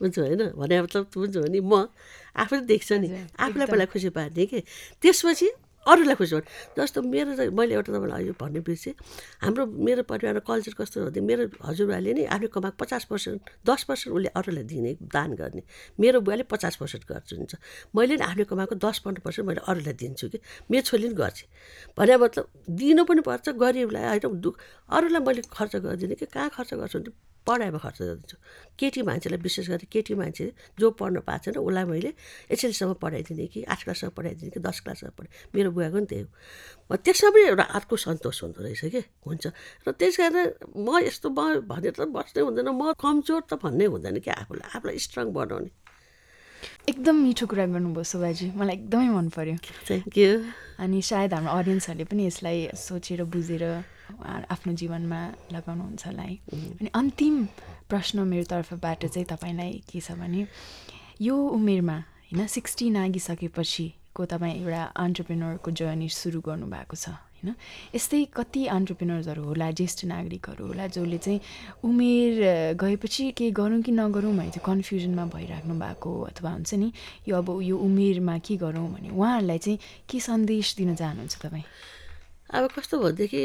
हुन्छ 0.00 0.18
होइन? 0.18 0.42
भने 0.56 0.76
मतलब 0.82 1.04
हुन्छ 1.16 1.36
भने 1.36 1.60
म 1.60 1.88
आफूले 2.36 2.64
देख्छ 2.64 2.92
नि। 2.92 3.08
आफूलाई 3.36 3.66
पहिला 3.66 3.86
खुसी 3.92 4.08
पार्ने 4.16 4.46
कि। 4.46 4.60
त्यसपछि 5.02 5.48
अरूलाई 5.86 6.14
खुसी 6.18 6.34
गर्नु। 6.36 6.48
जस्तो 6.78 7.02
मेरो 7.02 7.50
मैले 7.54 7.74
एउटा 7.74 7.90
तपाईँलाई 7.92 8.18
अहिले 8.18 8.34
भन्ने 8.40 8.60
बिर्सेँ 8.66 8.94
हाम्रो 9.42 9.66
मेरो 9.66 10.02
परिवारमा 10.10 10.42
कल्चर 10.42 10.74
कस्तो 10.78 10.96
हो 11.00 11.10
भने 11.10 11.20
मेरो 11.20 11.42
हजुरबाले 11.62 12.12
नि 12.12 12.24
आफ्नो 12.26 12.48
कमाएको 12.54 12.76
पचास 12.82 13.04
पर्सेन्ट 13.10 13.40
दस 13.66 13.82
पर्सेन्ट 13.88 14.10
उसले 14.16 14.28
अरूलाई 14.34 14.64
दिने 14.66 14.92
दान 15.14 15.30
गर्ने। 15.40 15.62
मेरो 16.00 16.20
बुवाले 16.20 16.42
पचास 16.50 16.76
पर्सेन्ट 16.76 17.04
गर्नुहुन्छ 17.06 17.54
मैले 17.96 18.16
नि 18.16 18.24
आफ्नो 18.30 18.44
कमाएको 18.50 18.74
दस 18.82 18.98
पन्ध्र 19.04 19.20
पर्सेन्ट 19.24 19.48
मैले 19.48 19.60
अरूलाई 19.68 19.94
दिन्छु 19.94 20.28
कि? 20.28 20.38
मेरो 20.70 20.82
छोरीले 20.82 21.08
पनि 21.08 21.16
गर्छ। 21.22 21.38
भने 21.98 22.16
मतलब 22.16 22.44
दिनु 22.70 23.04
पनि 23.04 23.20
पर्छ 23.22 23.48
गरिबलाई 23.54 24.04
होइन 24.10 24.40
दुःख। 24.40 24.54
अरूलाई 24.90 25.22
मैले 25.22 25.42
खर्च 25.52 25.76
गरिदिने 25.76 26.14
कि 26.14 26.26
कहाँ 26.26 26.50
खर्च 26.50 26.74
गर्छु 26.74 26.98
भने 26.98 27.25
पढाइमा 27.46 27.78
खर्च 27.78 27.98
गरिदिन्छु 28.02 28.36
केटी 28.78 29.02
मान्छेलाई 29.08 29.40
विशेष 29.40 29.68
गरी 29.70 29.86
केटी 29.92 30.14
मान्छे 30.20 30.52
जो 30.78 30.90
पढ्न 30.98 31.20
पाएको 31.26 31.44
छैन 31.44 31.62
उसलाई 31.62 31.84
मैले 31.84 32.10
एसएलसीसम्म 32.50 32.94
पढाइदिने 33.02 33.46
कि 33.46 33.62
आठ 33.64 33.80
क्लाससम्म 33.84 34.12
पढाइदिने 34.18 34.50
कि 34.50 34.60
दस 34.60 34.80
क्लाससम्म 34.84 35.12
पढाएँ 35.18 35.32
मेरो 35.54 35.70
बुवाको 35.70 35.96
पनि 35.96 36.06
त्यही 36.06 36.22
हो। 36.22 36.96
त्यसमा 36.96 37.30
पनि 37.30 37.42
एउटा 37.46 37.64
अर्को 37.78 37.96
सन्तोष 37.96 38.42
हुँदो 38.42 38.60
रहेछ 38.62 38.84
कि? 38.94 39.02
हुन्छ। 39.26 39.44
र 39.86 39.90
त्यस 39.94 40.16
कारण 40.16 40.36
म 40.76 40.88
यस्तो 41.06 41.28
म 41.30 41.64
भनेर 41.70 41.94
त 41.94 42.10
बस्नै 42.10 42.42
हुँदैन 42.42 42.68
म 42.74 42.92
कमजोर 42.98 43.42
त 43.50 43.54
भन्नै 43.62 43.86
हुँदैन 43.94 44.16
कि 44.20 44.30
आफूलाई 44.30 44.68
आफूलाई 44.76 44.98
स्ट्रङ 44.98 45.26
बनाउने। 45.32 45.70
एकदम 46.90 47.16
मिठो 47.22 47.46
कुरा 47.46 47.64
गर्नुभयो 47.68 48.04
सुबाजी 48.10 48.46
मलाई 48.58 48.74
एकदमै 48.76 49.08
मन 49.12 49.28
पर्यो। 49.34 49.56
थ्याङ्क 49.86 50.14
यू 50.18 50.30
अनि 50.82 50.98
सायद 51.02 51.34
हाम्रो 51.34 51.52
अडियन्सहरूले 51.52 52.04
पनि 52.10 52.22
यसलाई 52.26 52.58
सोचेर 52.74 53.22
बुझेर 53.28 53.64
आफ्नो 54.50 54.72
जीवनमा 54.72 55.20
लगाउनुहुन्छ 55.52 56.06
होला 56.06 56.22
है। 56.22 56.34
अनि 56.80 56.90
अन्तिम 56.94 57.44
प्रश्न 57.90 58.26
मेरो 58.28 58.44
तर्फबाट 58.50 59.06
चाहिँ 59.06 59.26
तपाईँलाई 59.26 59.72
के 59.90 60.00
छ 60.00 60.12
भने 60.18 60.46
यो 61.20 61.36
उमेरमा 61.36 61.96
होइन 62.32 62.46
सिक्सटी 62.46 62.90
नागिसकेपछि 62.90 63.86
को 64.14 64.24
तपाईँ 64.24 64.54
एउटा 64.62 64.82
अन्टरप्रेनरको 64.96 65.70
जर्नी 65.70 66.08
सुरु 66.08 66.40
गर्नुभएको 66.40 66.96
छ 66.96 67.08
होइन? 67.08 67.54
यस्तै 67.94 68.24
कति 68.32 68.66
अन्टरप्रेनर्सहरू 68.66 69.42
होला 69.44 69.70
ज्येष्ठ 69.70 70.04
नागरिकहरू 70.04 70.66
होला 70.66 70.86
जसले 70.86 71.18
चाहिँ 71.18 71.40
उमेर 71.84 72.32
गएपछि 72.80 73.30
केही 73.36 73.50
गरौँ 73.50 73.80
कि 73.82 73.92
नगरौँ 73.92 74.32
भने 74.32 74.50
चाहिँ 74.50 74.66
कन्फ्युजनमा 74.66 75.24
भइराख्नु 75.34 75.74
भएको 75.74 76.10
अथवा 76.22 76.50
हुन्छ 76.50 76.74
नि 76.74 76.92
यो 77.28 77.36
अब 77.36 77.48
यो 77.62 77.76
उमेरमा 77.78 78.38
के 78.38 78.56
गरौँ 78.56 78.88
भने 78.94 79.10
उहाँहरूलाई 79.10 79.58
चाहिँ 79.58 79.78
के 80.08 80.20
सन्देश 80.20 80.74
दिन 80.76 80.94
चाहनुहुन्छ 80.94 81.36
तपाईँ? 81.42 81.64
अब 82.46 82.68
कस्तो 82.78 82.98
भनेदेखि 83.02 83.42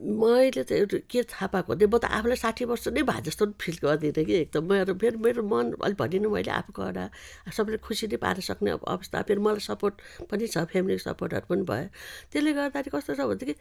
मैले 0.00 0.62
त 0.64 0.72
एउटा 0.72 0.98
के 1.04 1.22
थाहा 1.28 1.46
पाएको 1.52 1.68
भने 1.68 1.84
म 1.84 1.98
त 2.00 2.04
आफूलाई 2.08 2.36
साठी 2.40 2.64
वर्ष 2.64 2.88
नै 2.96 3.02
भए 3.04 3.20
जस्तो 3.28 3.44
फिल 3.60 3.76
गर्दिनँ 3.84 4.24
कि 4.24 4.34
एकदम। 4.48 4.64
मेरो 4.64 4.94
फेरि 4.96 5.16
मेरो 5.20 5.42
मन 5.44 5.76
अलिक 5.84 5.96
भनिनँ 6.00 6.32
मैले 6.32 6.50
आफूको 6.56 6.80
एउटा 6.80 7.04
सबैले 7.52 7.78
खुसी 7.84 8.06
नै 8.08 8.16
पार्न 8.16 8.40
सक्ने 8.40 8.70
अवस्था। 8.88 9.20
फेरि 9.28 9.40
मलाई 9.44 9.60
सपोर्ट 9.60 9.94
पनि 10.32 10.46
छ 10.48 10.64
फ्यामिली 10.64 10.96
सपोर्टहरू 10.96 11.44
पनि 11.44 11.62
भयो। 11.68 11.86
त्यसले 12.32 12.52
गर्दाखेरि 12.56 12.90
कस्तो 12.96 13.12
छ 13.14 13.20
भनेदेखि 13.28 13.54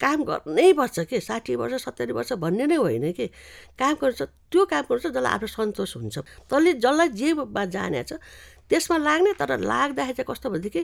काम 0.00 0.18
गर्नै 0.28 0.72
पर्छ 0.76 0.96
कि? 1.08 1.16
साठी 1.20 1.56
वर्ष 1.56 1.88
सत्तरी 1.88 2.12
वर्ष 2.12 2.32
भन्ने 2.36 2.66
नै 2.68 2.76
होइन 2.84 3.12
कि? 3.16 3.26
काम 3.80 3.94
गर्छ 3.96 4.20
त्यो 4.52 4.62
काम 4.68 4.84
गर्छ 4.92 5.04
जसलाई 5.08 5.32
आफ्नो 5.40 5.48
सन्तोष 5.56 5.96
हुन्छ। 5.96 6.16
तैँले 6.52 6.72
जसलाई 6.84 7.08
जेमा 7.16 7.64
जाने 7.64 8.02
छ 8.04 8.20
त्यसमा 8.68 8.96
लाग्ने 9.08 9.32
तर 9.40 9.50
लाग्दाखेरि 9.60 10.16
चाहिँ 10.20 10.28
कस्तो 10.28 10.50
भनेदेखि 10.52 10.82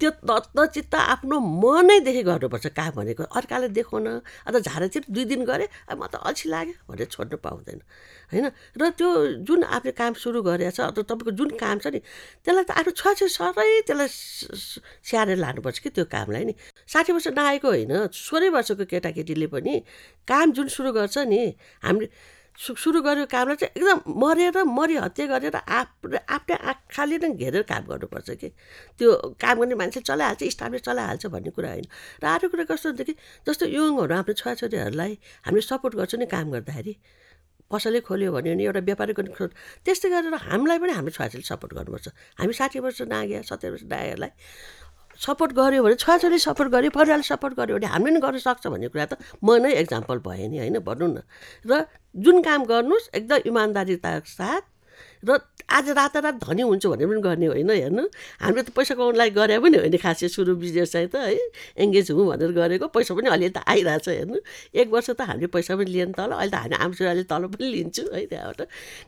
त्यो 0.00 0.10
तत्चित्त 0.24 0.94
आफ्नो 0.94 1.36
मनैदेखि 1.38 2.22
गर्नुपर्छ। 2.22 2.66
काम 2.72 2.90
भनेको? 2.96 3.22
अर्काले 3.30 3.68
देखाउन। 3.68 4.06
अथवा 4.46 4.58
झाडातिर 4.58 5.02
दुई 5.10 5.24
दिन 5.24 5.44
गरेँ 5.44 5.68
अब 5.88 5.96
म 6.00 6.06
त 6.08 6.14
अल्छी 6.18 6.46
लाग्यो 6.48 6.74
भनेर 6.88 7.06
छोड्नु 7.06 7.36
पाउँदैन। 7.36 7.80
होइन? 8.32 8.46
र 8.80 8.82
त्यो 8.98 9.08
जुन 9.46 9.60
आफूले 9.62 9.92
काम 9.92 10.12
सुरु 10.16 10.42
गरेको 10.42 10.72
छ 10.72 10.80
अथवा 10.90 11.04
तपाईँको 11.04 11.30
जुन 11.38 11.50
काम 11.56 11.76
छ 11.78 11.86
नि 11.94 12.00
त्यसलाई 12.44 12.64
त 12.64 12.70
आफ्नो 12.80 12.92
छोराछोरी 12.92 13.32
सबै 13.38 13.68
त्यसलाई 13.86 14.08
स्याहारेर 15.04 15.38
लानुपर्छ 15.38 15.78
कि 15.78 15.88
त्यो 15.94 16.04
कामलाई 16.08 16.44
नि? 16.44 16.54
साठी 16.88 17.10
वर्ष 17.12 17.28
नआएको 17.36 17.68
होइन 17.68 17.92
सोह्रै 18.12 18.48
वर्षको 18.56 18.84
केटाकेटीले 18.92 19.46
पनि 19.52 19.74
काम 20.28 20.46
जुन 20.52 20.66
सुरु 20.68 20.90
गर्छ 20.92 21.16
नि 21.28 21.42
हामीले 21.84 22.06
सु 22.08 22.43
सुरु 22.54 23.00
गरेको 23.02 23.26
कामलाई 23.26 23.56
चाहिँ 23.56 23.72
एकदम 23.74 23.98
मरेर 24.14 24.62
मरि 24.62 24.96
हत्या 24.96 25.26
गरेर 25.26 25.56
आफ 25.58 26.06
आफ्नै 26.30 26.56
आँखाले 26.70 27.16
नै 27.18 27.28
घेरेर 27.34 27.62
काम 27.66 27.82
गर्नुपर्छ 27.90 28.30
कि। 28.30 28.48
त्यो 28.98 29.10
काम 29.42 29.56
गर्ने 29.60 29.74
मान्छे 29.74 30.00
चलाइहाल्छ 30.00 30.42
स्टाफले 30.54 30.78
चलाइहाल्छ 30.78 31.26
भन्ने 31.34 31.50
कुरा 31.50 31.70
होइन। 31.74 31.86
र 32.22 32.24
अर्को 32.24 32.48
कुरा 32.54 32.64
कस्तो 32.70 32.88
हुन्छ 32.94 33.02
कि 33.02 33.14
जस्तो 33.46 33.64
युङहरू 33.66 34.14
आफ्नो 34.14 34.32
छोराछोरीहरूलाई 34.38 35.12
हामीले 35.44 35.66
सपोर्ट 35.66 35.94
गर्छौँ 35.98 36.20
नि 36.22 36.26
काम 36.30 36.46
गर्दाखेरि 36.54 36.94
पसलै 37.70 38.00
खोल्यो 38.06 38.30
भने 38.32 38.54
एउटा 38.54 38.80
व्यापारी 38.86 39.12
गर्ने 39.18 39.34
त्यस्तै 39.84 40.08
गरेर 40.14 40.34
हामीलाई 40.46 40.78
पनि 40.78 40.92
हाम्रो 40.94 41.10
छोराछोरीले 41.10 41.48
सपोर्ट 41.50 41.72
गर्नुपर्छ। 41.74 42.06
हामी 42.38 42.52
साठी 42.54 42.78
वर्ष 42.86 43.02
नाग्या 43.10 43.42
सत्तरी 43.50 43.70
वर्ष 43.74 43.84
नागेहरूलाई 43.90 44.32
सपोर्ट 45.20 45.52
गऱ्यो 45.52 45.82
भने 45.82 45.94
छोराछोरी 45.94 46.38
सपोर्ट 46.38 46.70
गऱ्यो 46.70 46.90
परिवारले 46.90 47.22
सपोर्ट 47.22 47.54
गऱ्यो 47.54 47.76
भने 47.76 47.86
हामीले 47.86 48.10
पनि 48.10 48.20
गर्न 48.20 48.38
सक्छ 48.38 48.66
भन्ने 48.66 48.88
कुरा 48.88 49.06
त 49.06 49.14
म 49.42 49.58
नै 49.62 49.72
एक्जाम्पल 49.82 50.18
भएँ 50.26 50.48
नि 50.48 50.58
होइन 50.58 50.78
भनौँ 50.82 51.08
न। 51.08 51.22
र 51.66 51.86
जुन 52.14 52.42
काम 52.42 52.64
गर्नुहोस् 52.64 53.10
एकदम 53.14 53.38
इमान्दारिताको 53.46 54.28
साथ 54.28 54.62
र 55.24 55.38
आज 55.64 55.88
रातारात 55.96 56.34
धनी 56.44 56.62
हुन्छु 56.62 56.90
भने 56.92 57.06
पनि 57.06 57.20
गर्ने 57.24 57.46
होइन 57.46 57.70
हेर्नु। 57.70 58.02
हामीले 58.42 58.62
त 58.62 58.70
पैसा 58.76 58.94
कमाउनुलाई 58.94 59.30
गरे 59.32 59.58
पनि 59.58 59.76
होइन 59.80 59.96
खासै 59.96 60.28
सुरु 60.28 60.54
बिजनेस 60.60 60.92
चाहिँ 60.92 61.08
त 61.08 61.16
है। 61.16 61.40
एङ्गेज 61.80 62.10
हुँ 62.12 62.26
भनेर 62.28 62.52
गरेको 62.52 62.86
पैसा 62.92 63.14
पनि 63.16 63.28
अलिअलि 63.32 63.54
त 63.56 63.64
आइरहेछ 63.64 64.08
हेर्नु। 64.08 64.38
एक 64.76 64.88
वर्ष 64.92 65.10
त 65.16 65.20
हामीले 65.24 65.48
पैसा 65.48 65.76
पनि 65.80 65.88
लिएन 65.88 66.12
तल 66.12 66.36
अहिले 66.36 66.52
त 66.52 66.60
हामी 66.60 66.76
आमसुराले 66.84 67.24
तल 67.24 67.42
पनि 67.48 67.64
लिन्छु 67.64 68.04
है 68.12 68.26
त्यहाँबाट। 68.28 68.60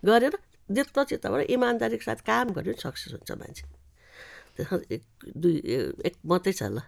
गरेर 0.08 0.34
चित्त 0.72 0.96
चित्तबाट 0.98 1.50
इमान्दारीको 1.52 2.04
साथ 2.08 2.20
काम 2.24 2.46
गऱ्यो 2.56 2.72
सक्सेस 2.80 3.12
हुन्छ 3.12 3.30
मान्छे। 3.36 3.85
दुई 4.60 5.56
एक 6.08 6.14
मात्रै 6.24 6.52
छ 6.52 6.62
ल 6.72 6.78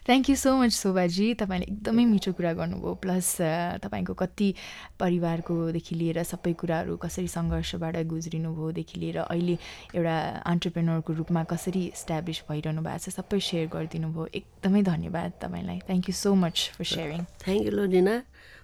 थ्याङ्क 0.00 0.30
यू 0.30 0.36
सो 0.36 0.50
मच 0.56 0.72
शोभाजी। 0.72 1.26
तपाईँले 1.40 1.66
एकदमै 1.70 2.04
मिठो 2.08 2.32
कुरा 2.32 2.52
गर्नुभयो। 2.56 2.92
प्लस 3.04 3.36
तपाईँको 3.84 4.14
कति 4.16 4.48
परिवारकोदेखि 4.96 5.94
लिएर 5.94 6.18
सबै 6.24 6.52
कुराहरू 6.56 6.96
कसरी 6.96 7.28
सङ्घर्षबाट 7.28 7.96
गुज्रिनुभयोदेखि 8.08 8.96
लिएर 9.00 9.18
अहिले 9.28 9.56
एउटा 9.94 10.16
अन्टरप्रेनरको 10.52 11.12
रूपमा 11.20 11.42
कसरी 11.52 11.82
इस्ट्याब्लिस 11.92 12.40
भइरहनु 12.48 12.80
भएको 12.80 13.04
छ 13.04 13.14
सबै 13.20 13.40
सेयर 13.44 13.68
गरिदिनु 13.76 14.08
भयो 14.16 14.26
एकदमै 14.40 14.82
धन्यवाद 14.88 15.30
तपाईँलाई। 15.44 15.78
Thank 15.84 16.08
you 16.08 16.14
so 16.16 16.34
much 16.34 16.56
for 16.80 16.84
sharing 16.96 17.20
thank 17.44 17.62
you 17.66 17.72
लोनिना 17.76 18.16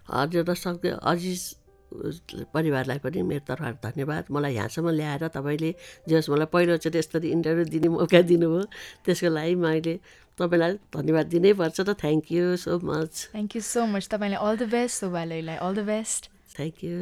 हजुर 0.08 0.54
सक्दै 0.64 0.96
अजिज 1.12 1.40
परिवारलाई 2.54 2.98
पनि 2.98 3.22
मेरो 3.22 3.44
तर्फबाट 3.46 3.74
धन्यवाद। 3.82 4.24
मलाई 4.30 4.54
यहाँसम्म 4.54 4.90
ल्याएर 4.90 5.28
तपाईँले 5.36 5.70
जे 6.08 6.14
होस् 6.14 6.30
मलाई 6.30 6.48
पहिलोचोटि 6.52 6.98
यसरी 6.98 7.28
इन्टरभ्यू 7.30 7.64
दिने 7.74 7.88
मौका 7.88 8.20
दिनुभयो। 8.30 8.62
त्यसको 9.06 9.28
लागि 9.30 9.54
मैले 9.54 9.94
तपाईँलाई 10.38 10.72
धन्यवाद 10.96 11.26
दिनैपर्छ 11.34 11.80
र 11.80 11.94
thank 11.94 12.24
you 12.32 12.56
so 12.58 12.78
much 12.82 13.12
thank 13.32 13.56
you 13.56 13.62
so 13.62 13.86
much 13.86 14.04
तपाईँलाई 14.12 14.40
all 14.42 14.56
the 14.56 14.68
best 14.74 14.94
सोबालैलाई 15.00 15.56
all 15.56 15.74
the 15.74 15.86
best 15.86 16.30
thank 16.56 16.84
you 16.84 16.98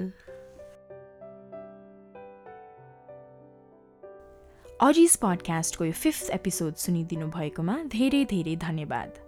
अजिस 4.85 5.17
पडकास्टको 5.17 5.85
यो 5.85 5.93
फिफ्थ 5.97 6.31
एपिसोड 6.39 6.73
सुनिदिनु 6.87 7.27
भएकोमा 7.35 7.77
धेरै 7.89 8.25
धेरै 8.31 8.57
धन्यवाद। 8.69 9.23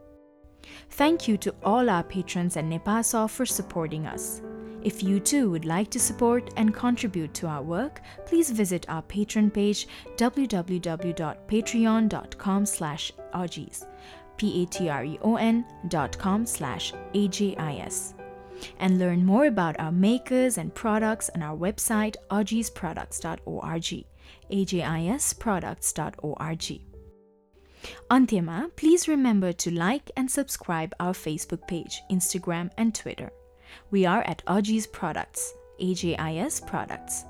Thank 0.90 1.28
you 1.28 1.36
to 1.38 1.54
all 1.64 1.88
our 1.88 2.02
patrons 2.02 2.56
at 2.56 2.64
Nepasa 2.64 3.20
for 3.30 3.46
supporting 3.46 4.06
us. 4.06 4.42
If 4.86 5.02
you 5.02 5.18
too 5.18 5.50
would 5.50 5.64
like 5.64 5.90
to 5.90 5.98
support 5.98 6.52
and 6.56 6.72
contribute 6.72 7.34
to 7.34 7.48
our 7.48 7.60
work, 7.60 8.00
please 8.24 8.50
visit 8.50 8.86
our 8.88 9.02
Patreon 9.02 9.52
page 9.52 9.88
www.patreon.com 10.16 12.66
slash 12.66 13.12
ajis, 13.34 13.84
P-A-T-R-E-O-N 14.36 15.64
dot 15.88 16.16
com 16.16 16.46
slash 16.46 16.92
A-J-I-S. 17.14 18.14
And 18.78 19.00
learn 19.00 19.26
more 19.26 19.46
about 19.46 19.80
our 19.80 19.90
makers 19.90 20.56
and 20.56 20.72
products 20.72 21.30
on 21.34 21.42
our 21.42 21.56
website 21.56 22.14
ajisproducts.org, 22.30 24.04
ajisproducts.org. 24.52 26.80
Antyama, 28.08 28.70
please 28.76 29.08
remember 29.08 29.52
to 29.52 29.72
like 29.72 30.12
and 30.16 30.30
subscribe 30.30 30.94
our 31.00 31.12
Facebook 31.12 31.66
page, 31.66 32.02
Instagram, 32.08 32.70
and 32.78 32.94
Twitter. 32.94 33.32
We 33.91 34.05
are 34.05 34.21
at 34.23 34.43
Aji's 34.47 34.87
Products, 34.87 35.53
AJIS 35.79 36.61
Products. 36.67 37.25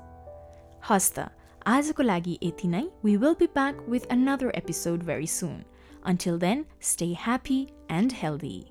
Hasta, 0.80 1.28
आजको 1.66 2.02
लागि 2.02 2.38
यति 2.42 2.68
नै 2.68 2.84
we 3.02 3.16
will 3.16 3.34
be 3.34 3.46
back 3.46 3.74
with 3.86 4.06
another 4.10 4.50
episode 4.54 5.02
very 5.02 5.26
soon. 5.26 5.64
Until 6.04 6.38
then, 6.38 6.66
stay 6.80 7.12
happy 7.12 7.72
and 7.88 8.12
healthy. 8.12 8.66